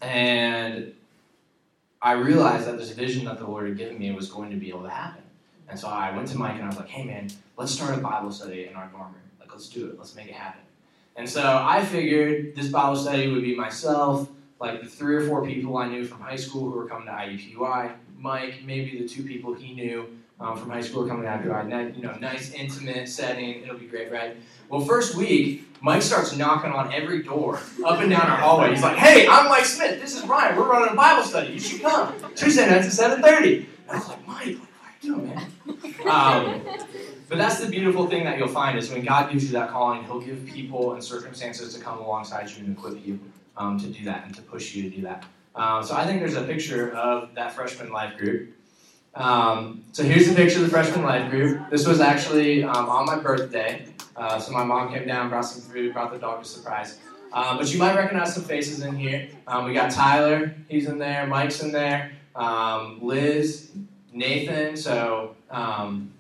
And 0.02 0.94
I 2.02 2.14
realized 2.14 2.68
that 2.68 2.78
this 2.78 2.92
vision 2.92 3.26
that 3.26 3.40
the 3.40 3.48
Lord 3.48 3.68
had 3.68 3.78
given 3.78 3.98
me 3.98 4.12
was 4.12 4.30
going 4.30 4.52
to 4.52 4.58
be 4.58 4.70
able 4.70 4.84
to 4.84 4.90
happen. 4.90 5.24
And 5.68 5.80
so 5.80 5.88
I 5.88 6.16
went 6.16 6.28
to 6.30 6.38
Mike 6.38 6.56
and 6.56 6.64
I 6.64 6.68
was 6.68 6.78
like, 6.78 6.90
hey 6.90 7.04
man, 7.04 7.30
let's 7.58 7.72
start 7.72 7.98
a 7.98 8.02
Bible 8.02 8.32
study 8.32 8.68
in 8.68 8.76
our 8.76 8.88
dorm 8.88 9.14
room. 9.14 9.22
Like, 9.40 9.52
let's 9.52 9.68
do 9.70 9.90
it. 9.90 9.98
Let's 9.98 10.16
make 10.16 10.28
it 10.28 10.36
happen. 10.36 10.62
And 11.16 11.28
so 11.28 11.62
I 11.64 11.84
figured 11.84 12.56
this 12.56 12.68
Bible 12.68 12.96
study 12.96 13.32
would 13.32 13.42
be 13.42 13.56
myself, 13.56 14.30
like 14.60 14.82
the 14.82 14.88
three 14.88 15.16
or 15.16 15.28
four 15.28 15.46
people 15.46 15.78
I 15.78 15.88
knew 15.88 16.06
from 16.06 16.20
high 16.22 16.36
school 16.36 16.70
who 16.70 16.78
were 16.78 16.88
coming 16.88 17.08
to 17.08 17.12
IUPUI, 17.12 17.94
Mike, 18.18 18.64
maybe 18.66 19.00
the 19.00 19.08
two 19.08 19.24
people 19.24 19.54
he 19.54 19.74
knew 19.74 20.08
um, 20.40 20.58
from 20.58 20.70
high 20.70 20.82
school 20.82 21.08
coming 21.08 21.24
to 21.24 21.30
IUPUI. 21.30 21.96
You 21.96 22.04
know, 22.04 22.16
nice, 22.20 22.54
intimate 22.54 23.08
setting. 23.08 23.64
It'll 23.64 23.78
be 23.78 23.86
great, 23.86 24.12
right? 24.12 24.36
Well, 24.70 24.82
first 24.82 25.16
week, 25.16 25.75
Mike 25.86 26.02
starts 26.02 26.36
knocking 26.36 26.72
on 26.72 26.92
every 26.92 27.22
door 27.22 27.60
up 27.86 28.00
and 28.00 28.10
down 28.10 28.26
our 28.28 28.38
hallway. 28.38 28.72
He's 28.72 28.82
like, 28.82 28.98
"Hey, 28.98 29.28
I'm 29.28 29.48
Mike 29.48 29.66
Smith. 29.66 30.02
This 30.02 30.18
is 30.18 30.28
Ryan. 30.28 30.58
We're 30.58 30.68
running 30.68 30.94
a 30.94 30.96
Bible 30.96 31.24
study. 31.24 31.54
You 31.54 31.60
should 31.60 31.80
come 31.84 32.12
Tuesday 32.34 32.68
nights 32.68 32.88
at 32.88 32.94
7:30." 32.94 33.68
And 33.88 33.92
I 33.92 34.00
was 34.00 34.08
like, 34.08 34.28
"Mike, 34.28 34.58
what 34.58 34.68
are 34.82 34.94
you 35.00 35.16
doing, 35.16 35.36
man?" 35.36 35.52
Um, 36.10 36.62
but 37.30 37.38
that's 37.38 37.60
the 37.60 37.68
beautiful 37.68 38.08
thing 38.08 38.24
that 38.24 38.40
you'll 38.40 38.48
find 38.48 38.80
is 38.80 38.90
when 38.90 39.06
God 39.06 39.32
gives 39.32 39.46
you 39.46 39.52
that 39.52 39.70
calling, 39.70 40.04
He'll 40.06 40.20
give 40.20 40.44
people 40.48 40.94
and 40.94 41.04
circumstances 41.04 41.76
to 41.76 41.80
come 41.80 42.00
alongside 42.00 42.50
you 42.50 42.66
and 42.66 42.76
equip 42.76 43.06
you 43.06 43.20
um, 43.56 43.80
to 43.80 43.86
do 43.86 44.06
that 44.06 44.26
and 44.26 44.34
to 44.34 44.42
push 44.42 44.74
you 44.74 44.90
to 44.90 44.96
do 44.96 45.04
that. 45.04 45.24
Um, 45.54 45.84
so 45.84 45.96
I 45.96 46.08
think 46.08 46.20
there's 46.20 46.36
a 46.36 46.46
picture 46.46 46.96
of 46.96 47.36
that 47.36 47.54
freshman 47.54 47.92
life 47.92 48.18
group. 48.18 48.56
Um, 49.14 49.84
so 49.92 50.02
here's 50.02 50.28
the 50.28 50.34
picture 50.34 50.58
of 50.58 50.64
the 50.64 50.72
freshman 50.72 51.04
life 51.04 51.30
group. 51.30 51.70
This 51.70 51.86
was 51.86 52.00
actually 52.00 52.64
um, 52.64 52.90
on 52.90 53.06
my 53.06 53.18
birthday. 53.20 53.86
Uh, 54.16 54.40
so 54.40 54.52
my 54.52 54.64
mom 54.64 54.94
came 54.94 55.08
down, 55.08 55.30
brought 55.30 55.42
some 55.42 55.62
food, 55.62 55.94
brought 55.94 56.12
the 56.12 56.20
dog 56.20 56.42
a 56.42 56.46
surprise. 56.46 57.00
Um, 57.34 57.58
but 57.58 57.72
you 57.72 57.80
might 57.80 57.96
recognize 57.96 58.34
some 58.34 58.44
faces 58.44 58.82
in 58.82 58.96
here. 58.96 59.28
Um, 59.48 59.66
we 59.66 59.74
got 59.74 59.92
Tyler, 59.92 60.56
he's 60.70 60.88
in 60.88 60.98
there. 60.98 61.28
Mike's 61.28 61.62
in 61.62 61.72
there. 61.72 62.14
Um, 62.36 63.00
Liz, 63.02 63.72
Nathan. 64.14 64.78
So 64.78 65.36
um, 65.52 66.14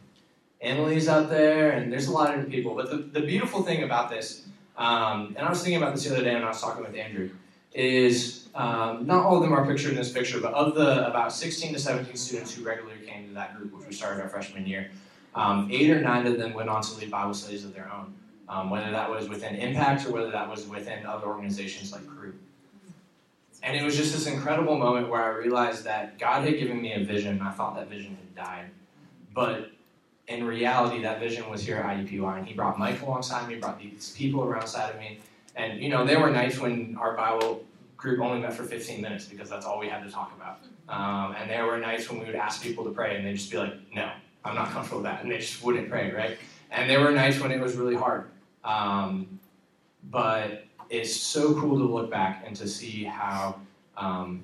Emily's 0.62 1.08
out 1.08 1.30
there, 1.30 1.72
and 1.72 1.92
there's 1.92 2.08
a 2.08 2.12
lot 2.12 2.30
of 2.30 2.36
different 2.36 2.52
people. 2.52 2.76
But 2.76 2.90
the, 2.90 2.98
the 3.20 3.26
beautiful 3.26 3.64
thing 3.64 3.84
about 3.84 4.10
this, 4.10 4.46
and 4.78 5.38
I 5.38 5.50
was 5.50 5.62
thinking 5.62 5.82
about 5.82 5.96
this 5.96 6.04
the 6.06 6.14
other 6.14 6.24
day 6.24 6.34
when 6.34 6.44
I 6.44 6.50
was 6.50 6.60
talking 6.60 6.84
with 6.84 6.96
Andrew, 6.96 7.30
is 7.74 8.48
um, 8.56 9.06
not 9.06 9.26
all 9.26 9.36
of 9.36 9.44
them 9.44 9.54
are 9.54 9.66
pictured 9.66 9.92
in 9.92 9.98
this 9.98 10.12
picture, 10.12 10.40
but 10.40 10.54
of 10.54 10.76
the 10.76 11.08
about 11.08 11.34
16 11.34 11.74
to 11.74 11.80
17 11.80 12.16
students 12.16 12.56
who 12.56 12.64
regularly 12.64 13.06
came 13.06 13.28
to 13.28 13.34
that 13.34 13.56
group, 13.58 13.74
which 13.74 13.88
we 13.88 13.94
started 13.94 14.22
our 14.22 14.30
freshman 14.30 14.66
year, 14.66 14.92
um, 15.36 15.69
eight 15.71 15.91
or 15.91 16.02
nine 16.02 16.26
of 16.26 16.38
them 16.38 16.54
went 16.54 16.69
on 16.69 16.82
to 16.82 16.95
lead 16.95 17.12
Bible 17.12 17.34
studies 17.34 17.65
of 17.65 17.74
their 17.74 17.91
own, 17.93 18.13
um, 18.48 18.69
whether 18.69 18.89
that 18.91 19.10
was 19.10 19.28
within 19.28 19.56
Impact 19.56 20.06
or 20.08 20.12
whether 20.12 20.32
that 20.32 20.50
was 20.50 20.65
within 20.65 21.06
other 21.06 21.28
organizations 21.28 21.91
like 21.91 22.08
Cru. 22.08 22.34
And 23.62 23.76
it 23.76 23.84
was 23.84 23.98
just 23.98 24.13
this 24.13 24.28
incredible 24.28 24.78
moment 24.78 25.10
where 25.10 25.24
I 25.24 25.30
realized 25.30 25.84
that 25.86 26.19
God 26.19 26.43
had 26.43 26.58
given 26.58 26.82
me 26.82 26.93
a 26.93 27.04
vision. 27.04 27.39
And 27.39 27.43
I 27.43 27.52
thought 27.52 27.76
that 27.76 27.89
vision 27.89 28.15
had 28.15 28.36
died. 28.36 28.65
But 29.34 29.71
in 30.28 30.43
reality, 30.43 31.02
that 31.02 31.19
vision 31.19 31.50
was 31.50 31.63
here 31.63 31.78
at 31.78 31.86
IUPUI. 31.86 32.38
And 32.38 32.48
he 32.48 32.54
brought 32.54 32.78
Mike 32.78 33.02
alongside 33.02 33.50
me, 33.50 33.56
brought 33.56 33.80
these 33.80 34.13
people 34.15 34.43
around 34.43 34.67
side 34.67 34.93
of 34.93 35.00
me. 35.00 35.19
And, 35.56 35.82
you 35.82 35.89
know, 35.89 36.06
there 36.06 36.19
were 36.19 36.30
nights 36.30 36.60
when 36.60 36.95
our 37.00 37.15
Bible 37.17 37.65
group 37.98 38.19
only 38.19 38.39
met 38.39 38.54
for 38.54 38.63
15 38.63 39.02
minutes 39.02 39.26
because 39.26 39.50
that's 39.50 39.65
all 39.65 39.80
we 39.80 39.88
had 39.88 40.04
to 40.04 40.12
talk 40.12 40.32
about. 40.36 40.60
Um, 40.88 41.36
and 41.36 41.50
there 41.50 41.65
were 41.65 41.80
nights 41.80 42.08
when 42.08 42.19
we 42.19 42.26
would 42.28 42.36
ask 42.36 42.62
people 42.62 42.84
to 42.84 42.91
pray 42.91 43.15
and 43.15 43.26
they'd 43.26 43.34
just 43.34 43.50
be 43.50 43.58
like, 43.58 43.74
no, 43.95 44.12
I'm 44.46 44.56
not 44.56 44.70
comfortable 44.72 45.02
with 45.02 45.12
that. 45.12 45.24
And 45.24 45.32
they 45.32 45.40
just 45.40 45.64
wouldn't 45.64 45.90
pray, 45.90 46.12
right? 46.12 46.38
And 46.72 46.90
there 46.90 47.02
were 47.02 47.12
nights 47.12 47.40
when 47.40 47.52
it 47.52 47.60
was 47.60 47.76
really 47.76 47.96
hard. 47.96 48.30
Um, 48.64 49.40
but 50.12 50.66
it's 50.90 51.16
so 51.16 51.54
cool 51.60 51.78
to 51.78 51.84
look 51.84 52.12
back 52.12 52.44
and 52.46 52.56
to 52.58 52.68
see 52.68 53.04
how, 53.04 53.60
um, 53.98 54.44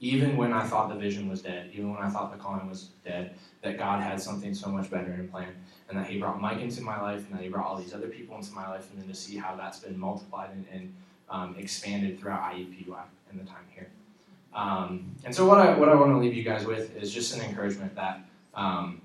even 0.00 0.36
when 0.36 0.52
I 0.52 0.64
thought 0.64 0.88
the 0.88 0.96
vision 0.96 1.28
was 1.28 1.42
dead, 1.42 1.70
even 1.72 1.90
when 1.90 2.02
I 2.02 2.10
thought 2.10 2.32
the 2.32 2.38
calling 2.38 2.68
was 2.68 2.90
dead, 3.04 3.36
that 3.62 3.78
God 3.78 4.02
had 4.02 4.20
something 4.20 4.52
so 4.54 4.68
much 4.68 4.90
better 4.90 5.12
in 5.14 5.28
plan. 5.28 5.54
And 5.88 5.98
that 5.98 6.06
He 6.06 6.18
brought 6.18 6.40
Mike 6.40 6.60
into 6.60 6.82
my 6.82 7.00
life, 7.00 7.26
and 7.28 7.38
that 7.38 7.42
He 7.42 7.48
brought 7.48 7.66
all 7.66 7.76
these 7.76 7.94
other 7.94 8.08
people 8.08 8.36
into 8.36 8.52
my 8.52 8.68
life, 8.68 8.90
and 8.90 9.00
then 9.00 9.08
to 9.08 9.14
see 9.14 9.36
how 9.36 9.54
that's 9.54 9.78
been 9.78 9.98
multiplied 9.98 10.50
and, 10.50 10.66
and 10.72 10.94
um, 11.30 11.54
expanded 11.58 12.18
throughout 12.18 12.54
IUPUI 12.54 13.02
in 13.30 13.38
the 13.38 13.44
time 13.44 13.64
here. 13.74 13.88
Um, 14.54 15.14
and 15.24 15.34
so, 15.34 15.46
what 15.46 15.58
I, 15.58 15.76
what 15.76 15.88
I 15.88 15.94
want 15.94 16.12
to 16.12 16.18
leave 16.18 16.34
you 16.34 16.42
guys 16.42 16.64
with 16.64 16.96
is 16.96 17.12
just 17.12 17.36
an 17.36 17.42
encouragement 17.42 17.94
that 17.96 18.20
um, 18.54 19.00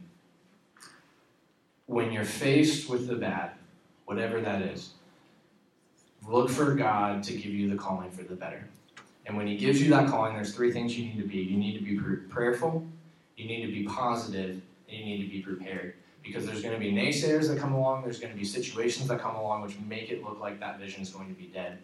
when 1.89 2.11
you're 2.11 2.23
faced 2.23 2.87
with 2.87 3.07
the 3.07 3.15
bad, 3.15 3.49
whatever 4.05 4.39
that 4.39 4.61
is, 4.61 4.91
look 6.27 6.47
for 6.47 6.75
God 6.75 7.23
to 7.23 7.33
give 7.33 7.51
you 7.51 7.67
the 7.67 7.75
calling 7.75 8.11
for 8.11 8.21
the 8.21 8.35
better. 8.35 8.63
And 9.25 9.35
when 9.35 9.47
He 9.47 9.57
gives 9.57 9.81
you 9.81 9.89
that 9.89 10.07
calling, 10.07 10.35
there's 10.35 10.53
three 10.53 10.71
things 10.71 10.95
you 10.95 11.05
need 11.05 11.17
to 11.17 11.27
be. 11.27 11.37
You 11.37 11.57
need 11.57 11.79
to 11.79 11.83
be 11.83 11.97
prayerful, 12.29 12.85
you 13.37 13.45
need 13.47 13.65
to 13.65 13.71
be 13.71 13.85
positive, 13.85 14.61
and 14.87 14.99
you 14.99 15.03
need 15.03 15.23
to 15.23 15.31
be 15.31 15.41
prepared. 15.41 15.95
Because 16.21 16.45
there's 16.45 16.61
going 16.61 16.75
to 16.75 16.79
be 16.79 16.91
naysayers 16.91 17.47
that 17.47 17.57
come 17.57 17.73
along, 17.73 18.03
there's 18.03 18.19
going 18.19 18.33
to 18.33 18.37
be 18.37 18.45
situations 18.45 19.07
that 19.07 19.19
come 19.19 19.35
along 19.35 19.63
which 19.63 19.73
make 19.87 20.11
it 20.11 20.23
look 20.23 20.39
like 20.39 20.59
that 20.59 20.79
vision 20.79 21.01
is 21.01 21.09
going 21.09 21.27
to 21.27 21.33
be 21.33 21.47
dead. 21.47 21.79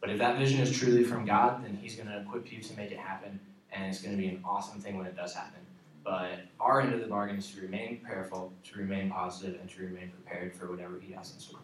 But 0.00 0.08
if 0.08 0.18
that 0.20 0.38
vision 0.38 0.60
is 0.60 0.74
truly 0.74 1.04
from 1.04 1.26
God, 1.26 1.62
then 1.62 1.78
He's 1.82 1.96
going 1.96 2.08
to 2.08 2.18
equip 2.20 2.50
you 2.50 2.62
to 2.62 2.76
make 2.78 2.92
it 2.92 2.98
happen, 2.98 3.38
and 3.72 3.90
it's 3.92 4.00
going 4.00 4.16
to 4.16 4.22
be 4.22 4.28
an 4.28 4.40
awesome 4.42 4.80
thing 4.80 4.96
when 4.96 5.06
it 5.06 5.16
does 5.16 5.34
happen. 5.34 5.60
But 6.04 6.40
our 6.58 6.80
end 6.80 6.94
of 6.94 7.00
the 7.00 7.06
bargain 7.06 7.36
is 7.36 7.50
to 7.52 7.60
remain 7.60 8.00
prayerful, 8.04 8.52
to 8.64 8.78
remain 8.78 9.10
positive, 9.10 9.60
and 9.60 9.68
to 9.70 9.82
remain 9.82 10.10
prepared 10.10 10.54
for 10.54 10.70
whatever 10.70 10.98
He 10.98 11.12
has 11.12 11.32
in 11.32 11.38
store. 11.38 11.60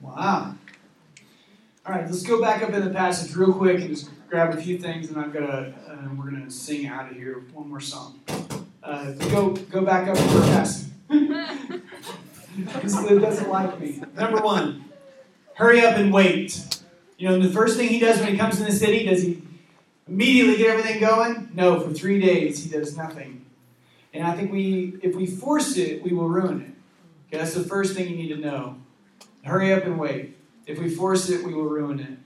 Wow. 0.00 0.54
All 1.86 1.94
right. 1.94 2.04
let's 2.06 2.22
go 2.22 2.40
back 2.40 2.62
up 2.62 2.70
in 2.70 2.84
the 2.84 2.90
passage 2.90 3.34
real 3.36 3.52
quick 3.52 3.80
and 3.80 3.88
just 3.90 4.10
grab 4.28 4.52
a 4.52 4.60
few 4.60 4.78
things, 4.78 5.08
and 5.10 5.18
I'm 5.18 5.30
gonna 5.30 5.74
uh, 5.88 6.14
we're 6.16 6.30
gonna 6.30 6.50
sing 6.50 6.86
out 6.86 7.10
of 7.10 7.16
here 7.16 7.44
one 7.52 7.68
more 7.68 7.80
song. 7.80 8.20
Uh, 8.82 9.12
go 9.30 9.50
go 9.50 9.84
back 9.84 10.08
up 10.08 10.16
to 10.16 10.22
the 10.22 10.40
passage. 10.40 10.88
this 12.82 12.94
doesn't 12.94 13.48
like 13.48 13.80
me. 13.80 14.02
Number 14.14 14.40
one, 14.40 14.84
hurry 15.58 15.84
up 15.84 15.96
and 15.96 16.12
wait. 16.12 16.80
You 17.18 17.28
know, 17.28 17.38
the 17.40 17.50
first 17.50 17.76
thing 17.76 17.88
he 17.88 17.98
does 17.98 18.20
when 18.20 18.28
he 18.28 18.38
comes 18.38 18.60
in 18.60 18.66
the 18.66 18.72
city, 18.72 19.04
does 19.04 19.22
he 19.22 19.42
immediately 20.06 20.56
get 20.56 20.70
everything 20.70 21.00
going? 21.00 21.50
No, 21.52 21.80
for 21.80 21.92
three 21.92 22.20
days 22.20 22.62
he 22.62 22.70
does 22.70 22.96
nothing. 22.96 23.44
And 24.14 24.24
I 24.24 24.36
think 24.36 24.52
we, 24.52 24.94
if 25.02 25.16
we 25.16 25.26
force 25.26 25.76
it, 25.76 26.02
we 26.02 26.12
will 26.12 26.28
ruin 26.28 26.62
it. 26.62 26.70
Okay, 27.26 27.42
that's 27.42 27.54
the 27.54 27.64
first 27.64 27.96
thing 27.96 28.08
you 28.08 28.16
need 28.16 28.28
to 28.28 28.36
know. 28.36 28.76
Hurry 29.42 29.72
up 29.72 29.84
and 29.84 29.98
wait. 29.98 30.36
If 30.66 30.78
we 30.78 30.88
force 30.88 31.28
it, 31.28 31.44
we 31.44 31.52
will 31.52 31.68
ruin 31.68 31.98
it. 31.98 32.18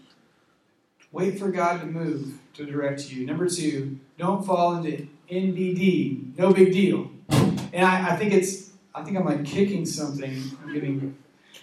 Wait 1.10 1.38
for 1.38 1.50
God 1.50 1.80
to 1.80 1.86
move 1.86 2.38
to 2.54 2.66
direct 2.66 3.10
you. 3.10 3.24
Number 3.26 3.48
two, 3.48 3.98
don't 4.18 4.44
fall 4.44 4.76
into 4.76 5.08
NBD. 5.30 6.38
No 6.38 6.52
big 6.52 6.72
deal. 6.72 7.10
And 7.30 7.86
I, 7.86 8.10
I 8.10 8.16
think 8.16 8.34
it's, 8.34 8.72
I 8.94 9.02
think 9.02 9.16
I'm 9.16 9.24
like 9.24 9.46
kicking 9.46 9.86
something. 9.86 10.42
I'm 10.62 10.74
getting. 10.74 11.16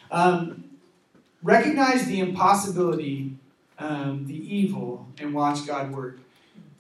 Um, 0.10 0.69
recognize 1.44 2.06
the 2.06 2.20
impossibility, 2.20 3.36
um, 3.78 4.26
the 4.26 4.56
evil, 4.56 5.08
and 5.20 5.34
watch 5.34 5.66
God 5.66 5.92
work. 5.92 6.20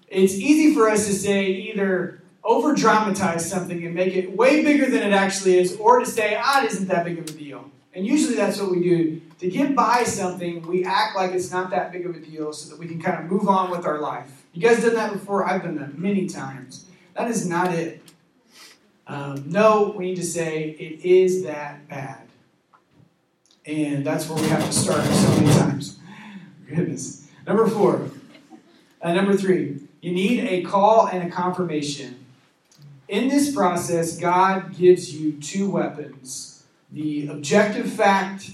It's 0.07 0.33
easy 0.33 0.73
for 0.73 0.89
us 0.89 1.05
to 1.07 1.13
say 1.13 1.45
either 1.47 2.21
over 2.43 2.73
dramatize 2.73 3.47
something 3.49 3.85
and 3.85 3.93
make 3.93 4.15
it 4.15 4.35
way 4.35 4.63
bigger 4.63 4.89
than 4.89 5.03
it 5.03 5.13
actually 5.13 5.57
is, 5.57 5.77
or 5.77 5.99
to 5.99 6.05
say, 6.05 6.39
ah, 6.41 6.63
it 6.63 6.71
isn't 6.71 6.87
that 6.87 7.05
big 7.05 7.19
of 7.19 7.25
a 7.25 7.31
deal. 7.31 7.69
And 7.93 8.05
usually 8.05 8.35
that's 8.35 8.59
what 8.59 8.71
we 8.71 8.81
do. 8.81 9.21
To 9.39 9.49
get 9.49 9.75
by 9.75 10.03
something, 10.03 10.65
we 10.67 10.83
act 10.83 11.15
like 11.15 11.31
it's 11.31 11.51
not 11.51 11.69
that 11.71 11.91
big 11.91 12.05
of 12.05 12.15
a 12.15 12.19
deal 12.19 12.53
so 12.53 12.69
that 12.69 12.79
we 12.79 12.87
can 12.87 13.01
kind 13.01 13.23
of 13.23 13.31
move 13.31 13.47
on 13.47 13.69
with 13.71 13.85
our 13.85 13.99
life. 13.99 14.45
You 14.53 14.61
guys 14.61 14.81
done 14.81 14.95
that 14.95 15.13
before? 15.13 15.45
I've 15.45 15.63
done 15.63 15.75
that 15.75 15.97
many 15.97 16.27
times. 16.27 16.85
That 17.15 17.29
is 17.29 17.47
not 17.47 17.73
it. 17.73 18.01
Um, 19.07 19.43
no, 19.47 19.93
we 19.95 20.05
need 20.05 20.15
to 20.15 20.25
say, 20.25 20.69
it 20.69 21.03
is 21.03 21.43
that 21.43 21.87
bad. 21.87 22.28
And 23.69 24.03
that's 24.03 24.27
where 24.27 24.41
we 24.41 24.49
have 24.49 24.65
to 24.65 24.73
start 24.73 25.05
so 25.05 25.29
many 25.35 25.53
times. 25.53 25.99
Goodness. 26.67 27.27
Number 27.45 27.67
four. 27.67 28.09
Uh, 28.99 29.13
number 29.13 29.37
three. 29.37 29.77
You 30.01 30.11
need 30.11 30.43
a 30.45 30.63
call 30.63 31.07
and 31.07 31.27
a 31.27 31.29
confirmation. 31.29 32.25
In 33.07 33.27
this 33.27 33.53
process, 33.53 34.17
God 34.17 34.75
gives 34.75 35.15
you 35.15 35.33
two 35.33 35.69
weapons 35.69 36.65
the 36.91 37.27
objective 37.27 37.91
fact 37.91 38.49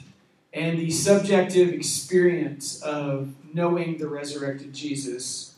and 0.51 0.77
the 0.77 0.91
subjective 0.91 1.69
experience 1.71 2.81
of 2.81 3.33
knowing 3.53 3.97
the 3.97 4.09
resurrected 4.09 4.73
Jesus. 4.73 5.55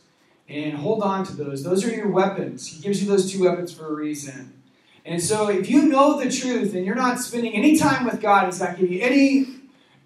And 0.48 0.74
hold 0.74 1.02
on 1.02 1.24
to 1.26 1.32
those. 1.32 1.64
Those 1.64 1.84
are 1.84 1.90
your 1.90 2.08
weapons. 2.08 2.68
He 2.68 2.80
gives 2.80 3.02
you 3.02 3.08
those 3.08 3.32
two 3.32 3.42
weapons 3.42 3.72
for 3.72 3.88
a 3.88 3.92
reason. 3.92 4.57
And 5.08 5.22
so 5.22 5.48
if 5.48 5.70
you 5.70 5.88
know 5.88 6.22
the 6.22 6.30
truth 6.30 6.74
and 6.74 6.84
you're 6.84 6.94
not 6.94 7.18
spending 7.18 7.54
any 7.54 7.78
time 7.78 8.04
with 8.04 8.20
God, 8.20 8.44
He's 8.44 8.60
not 8.60 8.76
giving 8.76 8.92
you 8.92 9.00
any 9.00 9.46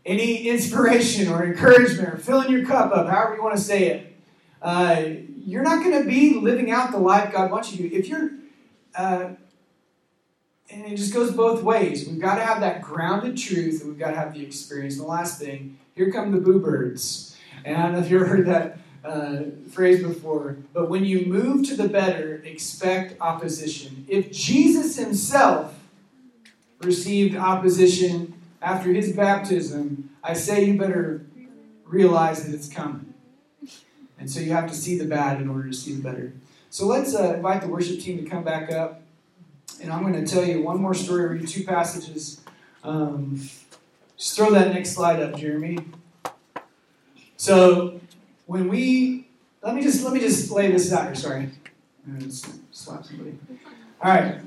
any 0.07 0.49
inspiration 0.49 1.29
or 1.29 1.45
encouragement 1.45 2.09
or 2.09 2.17
filling 2.17 2.51
your 2.51 2.65
cup 2.65 2.93
up, 2.93 3.09
however 3.09 3.35
you 3.37 3.43
want 3.43 3.57
to 3.57 3.63
say 3.63 3.87
it, 3.87 4.17
uh, 4.61 5.05
you're 5.45 5.63
not 5.63 5.83
going 5.85 6.01
to 6.01 6.09
be 6.09 6.35
living 6.35 6.71
out 6.71 6.93
the 6.93 6.99
life 6.99 7.33
God 7.33 7.51
wants 7.51 7.73
you 7.73 7.89
to. 7.89 7.95
If 7.95 8.09
you're, 8.09 8.31
uh, 8.97 9.31
and 10.71 10.87
it 10.87 10.97
just 10.97 11.13
goes 11.13 11.33
both 11.33 11.63
ways. 11.63 12.09
We've 12.09 12.21
got 12.21 12.37
to 12.37 12.45
have 12.45 12.61
that 12.61 12.81
grounded 12.81 13.37
truth, 13.37 13.81
and 13.81 13.91
we've 13.91 13.99
got 13.99 14.11
to 14.11 14.17
have 14.17 14.35
the 14.35 14.43
experience. 14.43 14.95
And 14.95 15.05
the 15.05 15.09
last 15.09 15.39
thing, 15.39 15.79
here 15.95 16.11
come 16.11 16.31
the 16.31 16.41
boo 16.41 16.61
birds. 16.61 17.37
And 17.65 17.77
I 17.77 17.83
don't 17.83 17.93
know 17.93 17.99
if 18.01 18.11
you 18.11 18.17
ever 18.17 18.27
heard 18.27 18.47
that 18.47 18.79
uh, 19.05 19.43
phrase 19.71 20.03
before, 20.03 20.57
but 20.73 20.89
when 20.89 21.05
you 21.05 21.27
move 21.27 21.67
to 21.69 21.77
the 21.77 21.89
better, 21.89 22.37
expect 22.45 23.21
opposition. 23.21 24.05
If 24.09 24.31
Jesus 24.33 24.97
himself 24.97 25.75
received 26.81 27.37
opposition 27.37 28.35
after 28.61 28.93
his 28.93 29.13
baptism, 29.13 30.11
I 30.23 30.35
say 30.35 30.65
you 30.65 30.79
better 30.79 31.25
realize 31.85 32.45
that 32.45 32.55
it's 32.55 32.69
coming. 32.69 33.13
And 34.19 34.31
so 34.31 34.41
you 34.41 34.53
have 34.53 34.69
to 34.69 34.75
see 34.75 34.97
the 34.97 35.05
bad 35.05 35.41
in 35.41 35.49
order 35.49 35.69
to 35.69 35.75
see 35.75 35.95
the 35.95 36.03
better. 36.03 36.33
So 36.71 36.87
let's 36.87 37.15
uh, 37.15 37.35
invite 37.35 37.61
the 37.61 37.69
worship 37.69 38.01
team 38.01 38.23
to 38.23 38.31
come 38.31 38.45
back 38.45 38.71
up. 38.71 39.03
And 39.83 39.93
I'm 39.93 40.03
going 40.03 40.25
to 40.25 40.33
tell 40.33 40.45
you 40.45 40.63
one 40.63 40.81
more 40.81 40.95
story, 40.95 41.39
read 41.39 41.49
two 41.49 41.65
passages. 41.65 42.41
Um, 42.85 43.49
just 44.17 44.37
throw 44.37 44.51
that 44.53 44.73
next 44.73 44.93
slide 44.93 45.21
up, 45.21 45.37
Jeremy. 45.37 45.79
So 47.37 48.01
when 48.47 48.69
we 48.69 49.29
let 49.63 49.75
me 49.75 49.83
just 49.83 50.05
let 50.05 50.13
me 50.13 50.21
just 50.21 50.51
lay 50.51 50.71
this 50.71 50.93
out 50.93 51.07
here. 51.07 51.15
Sorry, 51.15 51.49
slap 52.71 53.05
somebody. 53.05 53.39
All 54.01 54.11
right. 54.11 54.41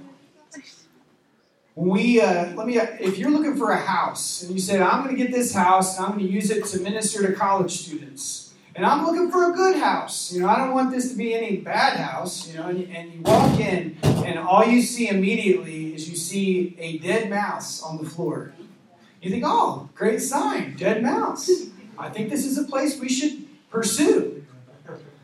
When 1.76 1.90
we 1.90 2.22
uh, 2.22 2.54
let 2.56 2.68
me, 2.68 2.78
if 2.78 3.18
you're 3.18 3.32
looking 3.32 3.58
for 3.58 3.72
a 3.72 3.78
house 3.78 4.44
and 4.44 4.52
you 4.52 4.60
say 4.60 4.82
I'm 4.82 5.04
going 5.04 5.16
to 5.16 5.22
get 5.22 5.32
this 5.32 5.54
house 5.54 5.98
and 5.98 6.06
I'm 6.06 6.14
going 6.14 6.26
to 6.26 6.32
use 6.32 6.50
it 6.50 6.66
to 6.66 6.80
minister 6.80 7.26
to 7.28 7.34
college 7.34 7.72
students, 7.72 8.54
and 8.76 8.86
I'm 8.86 9.06
looking 9.06 9.30
for 9.30 9.52
a 9.52 9.54
good 9.54 9.78
house, 9.78 10.32
you 10.32 10.42
know, 10.42 10.48
I 10.48 10.58
don't 10.58 10.74
want 10.74 10.92
this 10.92 11.12
to 11.12 11.18
be 11.18 11.34
any 11.34 11.58
bad 11.58 11.98
house, 11.98 12.48
you 12.48 12.58
know, 12.58 12.68
and 12.68 12.96
and 12.96 13.14
you 13.14 13.22
walk 13.22 13.60
in 13.60 13.98
and 14.04 14.40
all 14.40 14.66
you 14.66 14.82
see 14.82 15.10
immediately 15.10 15.94
is 15.94 16.10
you 16.10 16.16
see 16.16 16.76
a 16.80 16.98
dead 17.00 17.30
mouse 17.30 17.82
on 17.84 17.98
the 18.02 18.10
floor. 18.10 18.54
You 19.22 19.32
think, 19.32 19.44
oh, 19.46 19.90
great 19.96 20.22
sign, 20.22 20.76
dead 20.76 21.04
mouse. 21.04 21.50
I 21.98 22.10
think 22.10 22.30
this 22.30 22.46
is 22.46 22.58
a 22.58 22.64
place 22.64 23.00
we 23.00 23.10
should 23.10 23.45
pursue. 23.76 24.46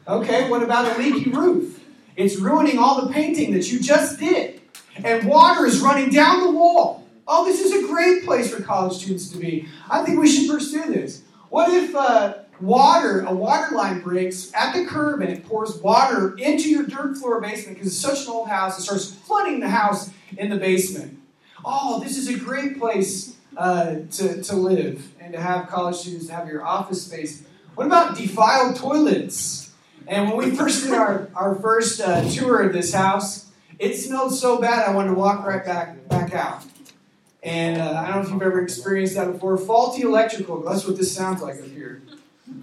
Okay, 0.07 0.49
what 0.49 0.61
about 0.61 0.93
a 0.93 0.99
leaky 0.99 1.29
roof? 1.29 1.81
It's 2.17 2.35
ruining 2.35 2.77
all 2.77 3.05
the 3.05 3.13
painting 3.13 3.53
that 3.53 3.71
you 3.71 3.79
just 3.79 4.19
did. 4.19 4.59
And 5.03 5.27
water 5.27 5.65
is 5.65 5.79
running 5.79 6.09
down 6.09 6.41
the 6.41 6.51
wall. 6.51 7.07
Oh, 7.27 7.45
this 7.45 7.61
is 7.61 7.71
a 7.71 7.87
great 7.87 8.25
place 8.25 8.53
for 8.53 8.61
college 8.61 8.97
students 8.97 9.29
to 9.29 9.37
be. 9.37 9.67
I 9.89 10.03
think 10.03 10.19
we 10.19 10.27
should 10.27 10.49
pursue 10.49 10.91
this. 10.91 11.23
What 11.49 11.71
if 11.71 11.95
uh, 11.95 12.39
water, 12.59 13.21
a 13.21 13.33
water 13.33 13.73
line 13.73 14.01
breaks 14.01 14.51
at 14.53 14.73
the 14.73 14.85
curb 14.85 15.21
and 15.21 15.29
it 15.29 15.45
pours 15.45 15.77
water 15.77 16.35
into 16.37 16.69
your 16.69 16.83
dirt 16.83 17.17
floor 17.17 17.39
basement 17.39 17.77
because 17.77 17.87
it's 17.87 18.01
such 18.01 18.25
an 18.25 18.33
old 18.33 18.49
house, 18.49 18.77
it 18.77 18.81
starts 18.81 19.11
flooding 19.11 19.61
the 19.61 19.69
house 19.69 20.11
in 20.37 20.49
the 20.49 20.57
basement. 20.57 21.19
Oh, 21.63 22.01
this 22.01 22.17
is 22.17 22.27
a 22.27 22.37
great 22.37 22.77
place 22.77 23.37
uh, 23.55 23.95
to, 24.11 24.43
to 24.43 24.55
live 24.55 25.07
and 25.21 25.31
to 25.31 25.39
have 25.39 25.69
college 25.69 25.95
students 25.95 26.27
to 26.27 26.33
have 26.33 26.47
your 26.47 26.65
office 26.65 27.05
space. 27.05 27.43
What 27.81 27.87
about 27.87 28.15
defiled 28.15 28.75
toilets? 28.75 29.71
And 30.05 30.29
when 30.29 30.37
we 30.37 30.55
first 30.55 30.83
did 30.83 30.93
our, 30.93 31.29
our 31.33 31.55
first 31.55 31.99
uh, 31.99 32.29
tour 32.29 32.61
of 32.61 32.73
this 32.73 32.93
house, 32.93 33.49
it 33.79 33.95
smelled 33.95 34.35
so 34.35 34.61
bad 34.61 34.87
I 34.87 34.93
wanted 34.93 35.07
to 35.07 35.15
walk 35.15 35.43
right 35.47 35.65
back 35.65 36.07
back 36.07 36.31
out. 36.35 36.63
And 37.41 37.81
uh, 37.81 37.99
I 37.99 38.05
don't 38.09 38.17
know 38.17 38.21
if 38.21 38.29
you've 38.29 38.41
ever 38.43 38.61
experienced 38.61 39.15
that 39.15 39.31
before. 39.31 39.57
Faulty 39.57 40.03
electrical, 40.03 40.61
that's 40.61 40.85
what 40.85 40.95
this 40.95 41.11
sounds 41.11 41.41
like 41.41 41.55
up 41.55 41.69
here. 41.69 42.03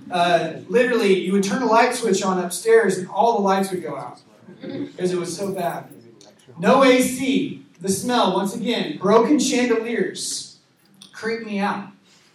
Uh, 0.09 0.53
literally, 0.69 1.19
you 1.19 1.33
would 1.33 1.43
turn 1.43 1.63
a 1.63 1.67
light 1.67 1.97
switch 1.97 2.23
on 2.23 2.39
upstairs 2.39 2.97
and 2.97 3.09
all 3.09 3.39
the 3.39 3.43
lights 3.43 3.73
would 3.73 3.83
go 3.83 3.97
out 3.97 4.21
because 4.61 5.13
it 5.13 5.19
was 5.19 5.37
so 5.37 5.53
bad. 5.53 5.89
No 6.61 6.85
AC. 6.85 7.65
The 7.81 7.89
smell, 7.89 8.35
once 8.35 8.55
again, 8.55 8.99
broken 8.99 9.41
chandeliers 9.41 10.59
creep 11.11 11.45
me 11.45 11.59
out. 11.59 11.89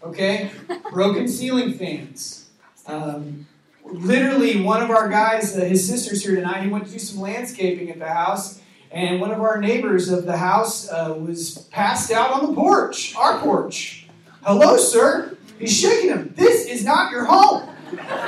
Okay? 0.04 0.52
Broken 0.92 1.30
ceiling 1.30 1.76
fans. 1.76 2.43
Um, 2.86 3.48
literally, 3.84 4.62
one 4.62 4.82
of 4.82 4.90
our 4.90 5.10
guys, 5.10 5.58
uh, 5.58 5.62
his 5.62 5.88
sister's 5.88 6.24
here 6.24 6.36
tonight, 6.36 6.64
he 6.64 6.70
went 6.70 6.86
to 6.86 6.92
do 6.92 7.00
some 7.00 7.22
landscaping 7.22 7.90
at 7.90 8.00
the 8.00 8.10
house, 8.10 8.62
and 8.92 9.20
one 9.20 9.32
of 9.32 9.40
our 9.40 9.60
neighbors 9.60 10.10
of 10.10 10.26
the 10.26 10.38
house 10.38 10.90
uh, 10.90 11.16
was 11.18 11.60
passed 11.72 12.12
out 12.12 12.32
on 12.32 12.48
the 12.48 12.54
porch, 12.54 13.16
our 13.16 13.40
porch. 13.40 14.08
Hello, 14.44 14.78
sir. 14.78 15.38
He's 15.58 15.78
shaking 15.78 16.10
him. 16.10 16.34
This 16.36 16.66
is 16.68 16.84
not 16.84 17.12
your 17.12 17.26
home. 17.26 17.70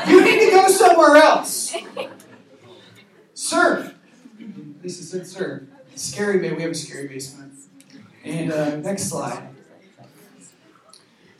You 0.07 0.23
need 0.23 0.39
to 0.45 0.51
go 0.51 0.67
somewhere 0.67 1.17
else. 1.17 1.75
Sir. 3.33 3.93
Lisa 4.81 5.03
said, 5.03 5.27
sir. 5.27 5.67
Scary 5.95 6.39
bay. 6.39 6.53
We 6.53 6.61
have 6.61 6.71
a 6.71 6.75
scary 6.75 7.07
basement. 7.07 7.53
And 8.23 8.51
uh, 8.51 8.77
next 8.77 9.09
slide. 9.09 9.54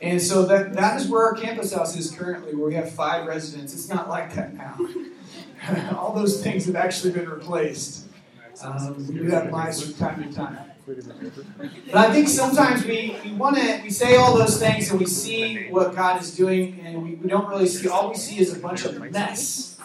And 0.00 0.20
so 0.20 0.44
that, 0.46 0.74
that 0.74 1.00
is 1.00 1.08
where 1.08 1.24
our 1.24 1.34
campus 1.34 1.72
house 1.72 1.96
is 1.96 2.10
currently, 2.10 2.54
where 2.54 2.68
we 2.68 2.74
have 2.74 2.90
five 2.90 3.26
residents. 3.26 3.72
It's 3.72 3.88
not 3.88 4.08
like 4.08 4.34
that 4.34 4.54
now. 4.54 4.78
All 5.96 6.14
those 6.14 6.42
things 6.42 6.66
have 6.66 6.76
actually 6.76 7.12
been 7.12 7.28
replaced. 7.28 8.06
Um, 8.62 9.06
we 9.08 9.14
do 9.14 9.24
have 9.24 9.50
mice 9.50 9.82
from 9.82 9.94
time 9.94 10.22
to 10.28 10.34
time. 10.34 10.58
But 10.86 11.96
I 11.96 12.12
think 12.12 12.28
sometimes 12.28 12.84
we, 12.84 13.16
we 13.24 13.32
want 13.32 13.56
to 13.56 13.80
we 13.82 13.90
say 13.90 14.14
all 14.14 14.38
those 14.38 14.58
things 14.60 14.88
and 14.90 15.00
we 15.00 15.06
see 15.06 15.68
what 15.68 15.96
God 15.96 16.22
is 16.22 16.36
doing 16.36 16.80
and 16.80 17.02
we, 17.02 17.14
we 17.16 17.28
don't 17.28 17.48
really 17.48 17.66
see 17.66 17.88
all 17.88 18.10
we 18.10 18.14
see 18.14 18.38
is 18.38 18.56
a 18.56 18.60
bunch 18.60 18.84
of 18.84 19.00
mess. 19.10 19.78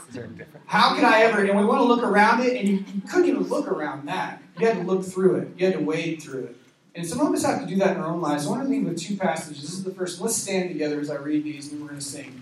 How 0.67 0.93
could 0.93 1.03
I 1.03 1.23
ever 1.23 1.43
and 1.43 1.57
we 1.57 1.65
want 1.65 1.79
to 1.79 1.85
look 1.85 2.03
around 2.03 2.43
it 2.43 2.55
and 2.55 2.69
you, 2.69 2.85
you 2.93 3.01
couldn't 3.09 3.29
even 3.29 3.43
look 3.43 3.67
around 3.67 4.07
that. 4.09 4.43
You 4.59 4.67
had 4.67 4.77
to 4.77 4.83
look 4.83 5.03
through 5.03 5.37
it. 5.37 5.47
You 5.57 5.65
had 5.65 5.75
to 5.75 5.83
wade 5.83 6.21
through 6.21 6.43
it. 6.43 6.55
And 6.93 7.07
some 7.07 7.21
of 7.21 7.33
us 7.33 7.45
have 7.45 7.61
to 7.61 7.65
do 7.65 7.77
that 7.77 7.95
in 7.95 8.01
our 8.01 8.09
own 8.09 8.19
lives. 8.19 8.45
I 8.45 8.49
want 8.49 8.63
to 8.63 8.69
leave 8.69 8.85
with 8.85 8.99
two 8.99 9.15
passages. 9.15 9.61
This 9.61 9.71
is 9.71 9.83
the 9.83 9.91
first. 9.91 10.19
Let's 10.19 10.35
stand 10.35 10.69
together 10.69 10.99
as 10.99 11.09
I 11.09 11.15
read 11.15 11.45
these 11.45 11.71
and 11.71 11.81
we're 11.81 11.87
going 11.87 11.99
to 11.99 12.05
sing. 12.05 12.37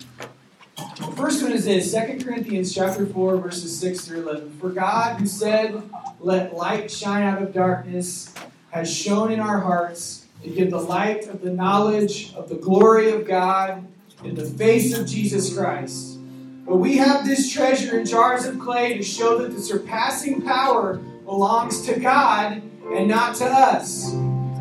The 0.76 1.12
first 1.16 1.42
one 1.42 1.52
is 1.52 1.66
this 1.66 1.92
2 1.92 2.24
Corinthians 2.24 2.74
chapter 2.74 3.06
4, 3.06 3.36
verses 3.36 3.78
6 3.78 4.06
through 4.06 4.22
11. 4.28 4.58
For 4.58 4.70
God, 4.70 5.20
who 5.20 5.26
said, 5.26 5.82
Let 6.18 6.56
light 6.56 6.90
shine 6.90 7.22
out 7.22 7.40
of 7.40 7.52
darkness, 7.52 8.34
has 8.70 8.92
shone 8.92 9.30
in 9.30 9.38
our 9.38 9.60
hearts 9.60 10.26
to 10.42 10.48
give 10.48 10.70
the 10.70 10.80
light 10.80 11.28
of 11.28 11.42
the 11.42 11.52
knowledge 11.52 12.34
of 12.34 12.48
the 12.48 12.56
glory 12.56 13.12
of 13.12 13.28
God 13.28 13.86
in 14.24 14.34
the 14.34 14.44
face 14.44 14.96
of 14.96 15.06
Jesus 15.06 15.54
Christ. 15.54 16.18
But 16.66 16.76
we 16.76 16.96
have 16.96 17.24
this 17.24 17.52
treasure 17.52 18.00
in 18.00 18.06
jars 18.06 18.46
of 18.46 18.58
clay 18.58 18.96
to 18.96 19.02
show 19.02 19.38
that 19.38 19.52
the 19.52 19.60
surpassing 19.60 20.42
power 20.42 20.96
belongs 21.24 21.82
to 21.86 22.00
God 22.00 22.62
and 22.94 23.08
not 23.08 23.36
to 23.36 23.44
us. 23.44 24.12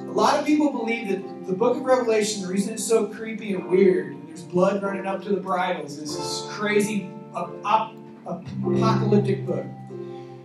A 0.00 0.12
lot 0.12 0.38
of 0.38 0.46
people 0.46 0.72
believe 0.72 1.08
that 1.08 1.46
the 1.46 1.52
book 1.52 1.76
of 1.76 1.82
Revelation, 1.82 2.42
the 2.42 2.48
reason 2.48 2.74
it's 2.74 2.84
so 2.84 3.06
creepy 3.06 3.54
and 3.54 3.68
weird, 3.68 4.12
and 4.12 4.28
there's 4.28 4.42
blood 4.42 4.82
running 4.82 5.06
up 5.06 5.22
to 5.24 5.30
the 5.30 5.40
bridles, 5.40 5.98
is 5.98 6.16
this 6.16 6.46
crazy 6.50 7.10
apocalyptic 7.34 9.46
book. 9.46 9.66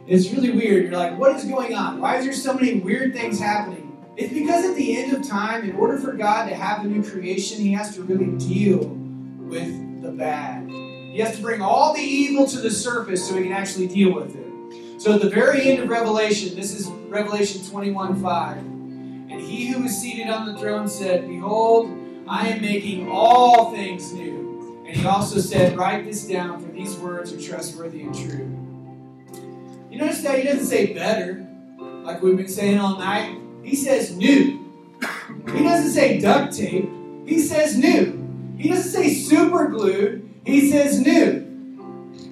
It's 0.06 0.30
really 0.32 0.52
weird. 0.52 0.86
You're 0.86 0.98
like, 0.98 1.18
what 1.18 1.36
is 1.36 1.46
going 1.46 1.76
on? 1.76 2.02
Why 2.02 2.18
is 2.18 2.26
there 2.26 2.34
so 2.34 2.54
many 2.54 2.80
weird 2.80 3.14
things 3.14 3.40
happening? 3.40 3.98
It's 4.18 4.34
because 4.34 4.66
at 4.66 4.76
the 4.76 4.98
end 4.98 5.14
of 5.14 5.28
time, 5.28 5.68
in 5.68 5.76
order 5.76 5.98
for 5.98 6.14
God 6.14 6.50
to 6.50 6.56
have 6.56 6.84
a 6.84 6.88
new 6.88 7.04
creation, 7.04 7.60
He 7.60 7.72
has 7.74 7.96
to 7.96 8.04
really 8.04 8.38
deal 8.38 8.80
with 8.80 10.02
the 10.02 10.12
bad. 10.12 10.70
He 10.70 11.20
has 11.20 11.36
to 11.38 11.42
bring 11.42 11.62
all 11.62 11.94
the 11.94 12.02
evil 12.02 12.46
to 12.48 12.60
the 12.60 12.70
surface 12.70 13.28
so 13.28 13.38
He 13.38 13.44
can 13.44 13.54
actually 13.54 13.88
deal 13.88 14.14
with 14.14 14.36
it. 14.36 15.02
So 15.02 15.14
at 15.14 15.22
the 15.22 15.30
very 15.30 15.70
end 15.70 15.80
of 15.80 15.90
Revelation, 15.90 16.56
this 16.56 16.74
is 16.74 16.88
Revelation 17.08 17.66
21 17.66 18.22
5. 18.22 18.73
He 19.44 19.68
who 19.68 19.84
was 19.84 19.98
seated 19.98 20.30
on 20.30 20.52
the 20.52 20.58
throne 20.58 20.88
said, 20.88 21.28
Behold, 21.28 21.92
I 22.28 22.50
am 22.50 22.62
making 22.62 23.10
all 23.10 23.72
things 23.72 24.14
new. 24.14 24.84
And 24.88 24.96
he 24.96 25.06
also 25.06 25.40
said, 25.40 25.78
Write 25.78 26.06
this 26.06 26.28
down, 26.28 26.60
for 26.60 26.72
these 26.72 26.96
words 26.98 27.34
are 27.34 27.42
trustworthy 27.42 28.02
and 28.02 28.16
true. 28.16 28.64
You 29.92 30.00
notice 30.00 30.22
that 30.22 30.40
he 30.40 30.44
doesn't 30.44 30.66
say 30.66 30.94
better, 30.94 31.46
like 32.04 32.22
we've 32.22 32.38
been 32.38 32.48
saying 32.48 32.80
all 32.80 32.98
night. 32.98 33.38
He 33.64 33.76
says 33.76 34.16
new. 34.16 34.60
He 35.54 35.64
doesn't 35.64 35.92
say 35.92 36.20
duct 36.20 36.54
tape. 36.54 36.90
He 37.26 37.40
says 37.40 37.78
new. 37.78 38.20
He 38.58 38.70
doesn't 38.70 38.92
say 38.92 39.14
super 39.14 39.68
glued. 39.68 40.30
He 40.46 40.72
says 40.72 41.00
new. 41.00 41.44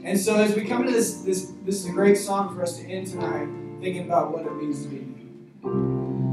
And 0.03 0.20
so 0.20 0.36
as 0.36 0.55
we 0.55 0.66
come 0.66 0.86
to 0.86 0.91
this, 0.91 1.22
this, 1.22 1.51
this 1.64 1.84
is 1.84 1.86
a 1.86 1.91
great 1.91 2.18
song 2.18 2.55
for 2.55 2.64
us 2.64 2.78
to 2.80 2.86
end 2.86 3.07
tonight, 3.07 3.47
thinking 3.80 4.05
about 4.05 4.32
what 4.32 4.45
it 4.45 4.55
means 4.55 4.84
to 4.84 4.89
be 4.89 4.97
new. 4.97 6.30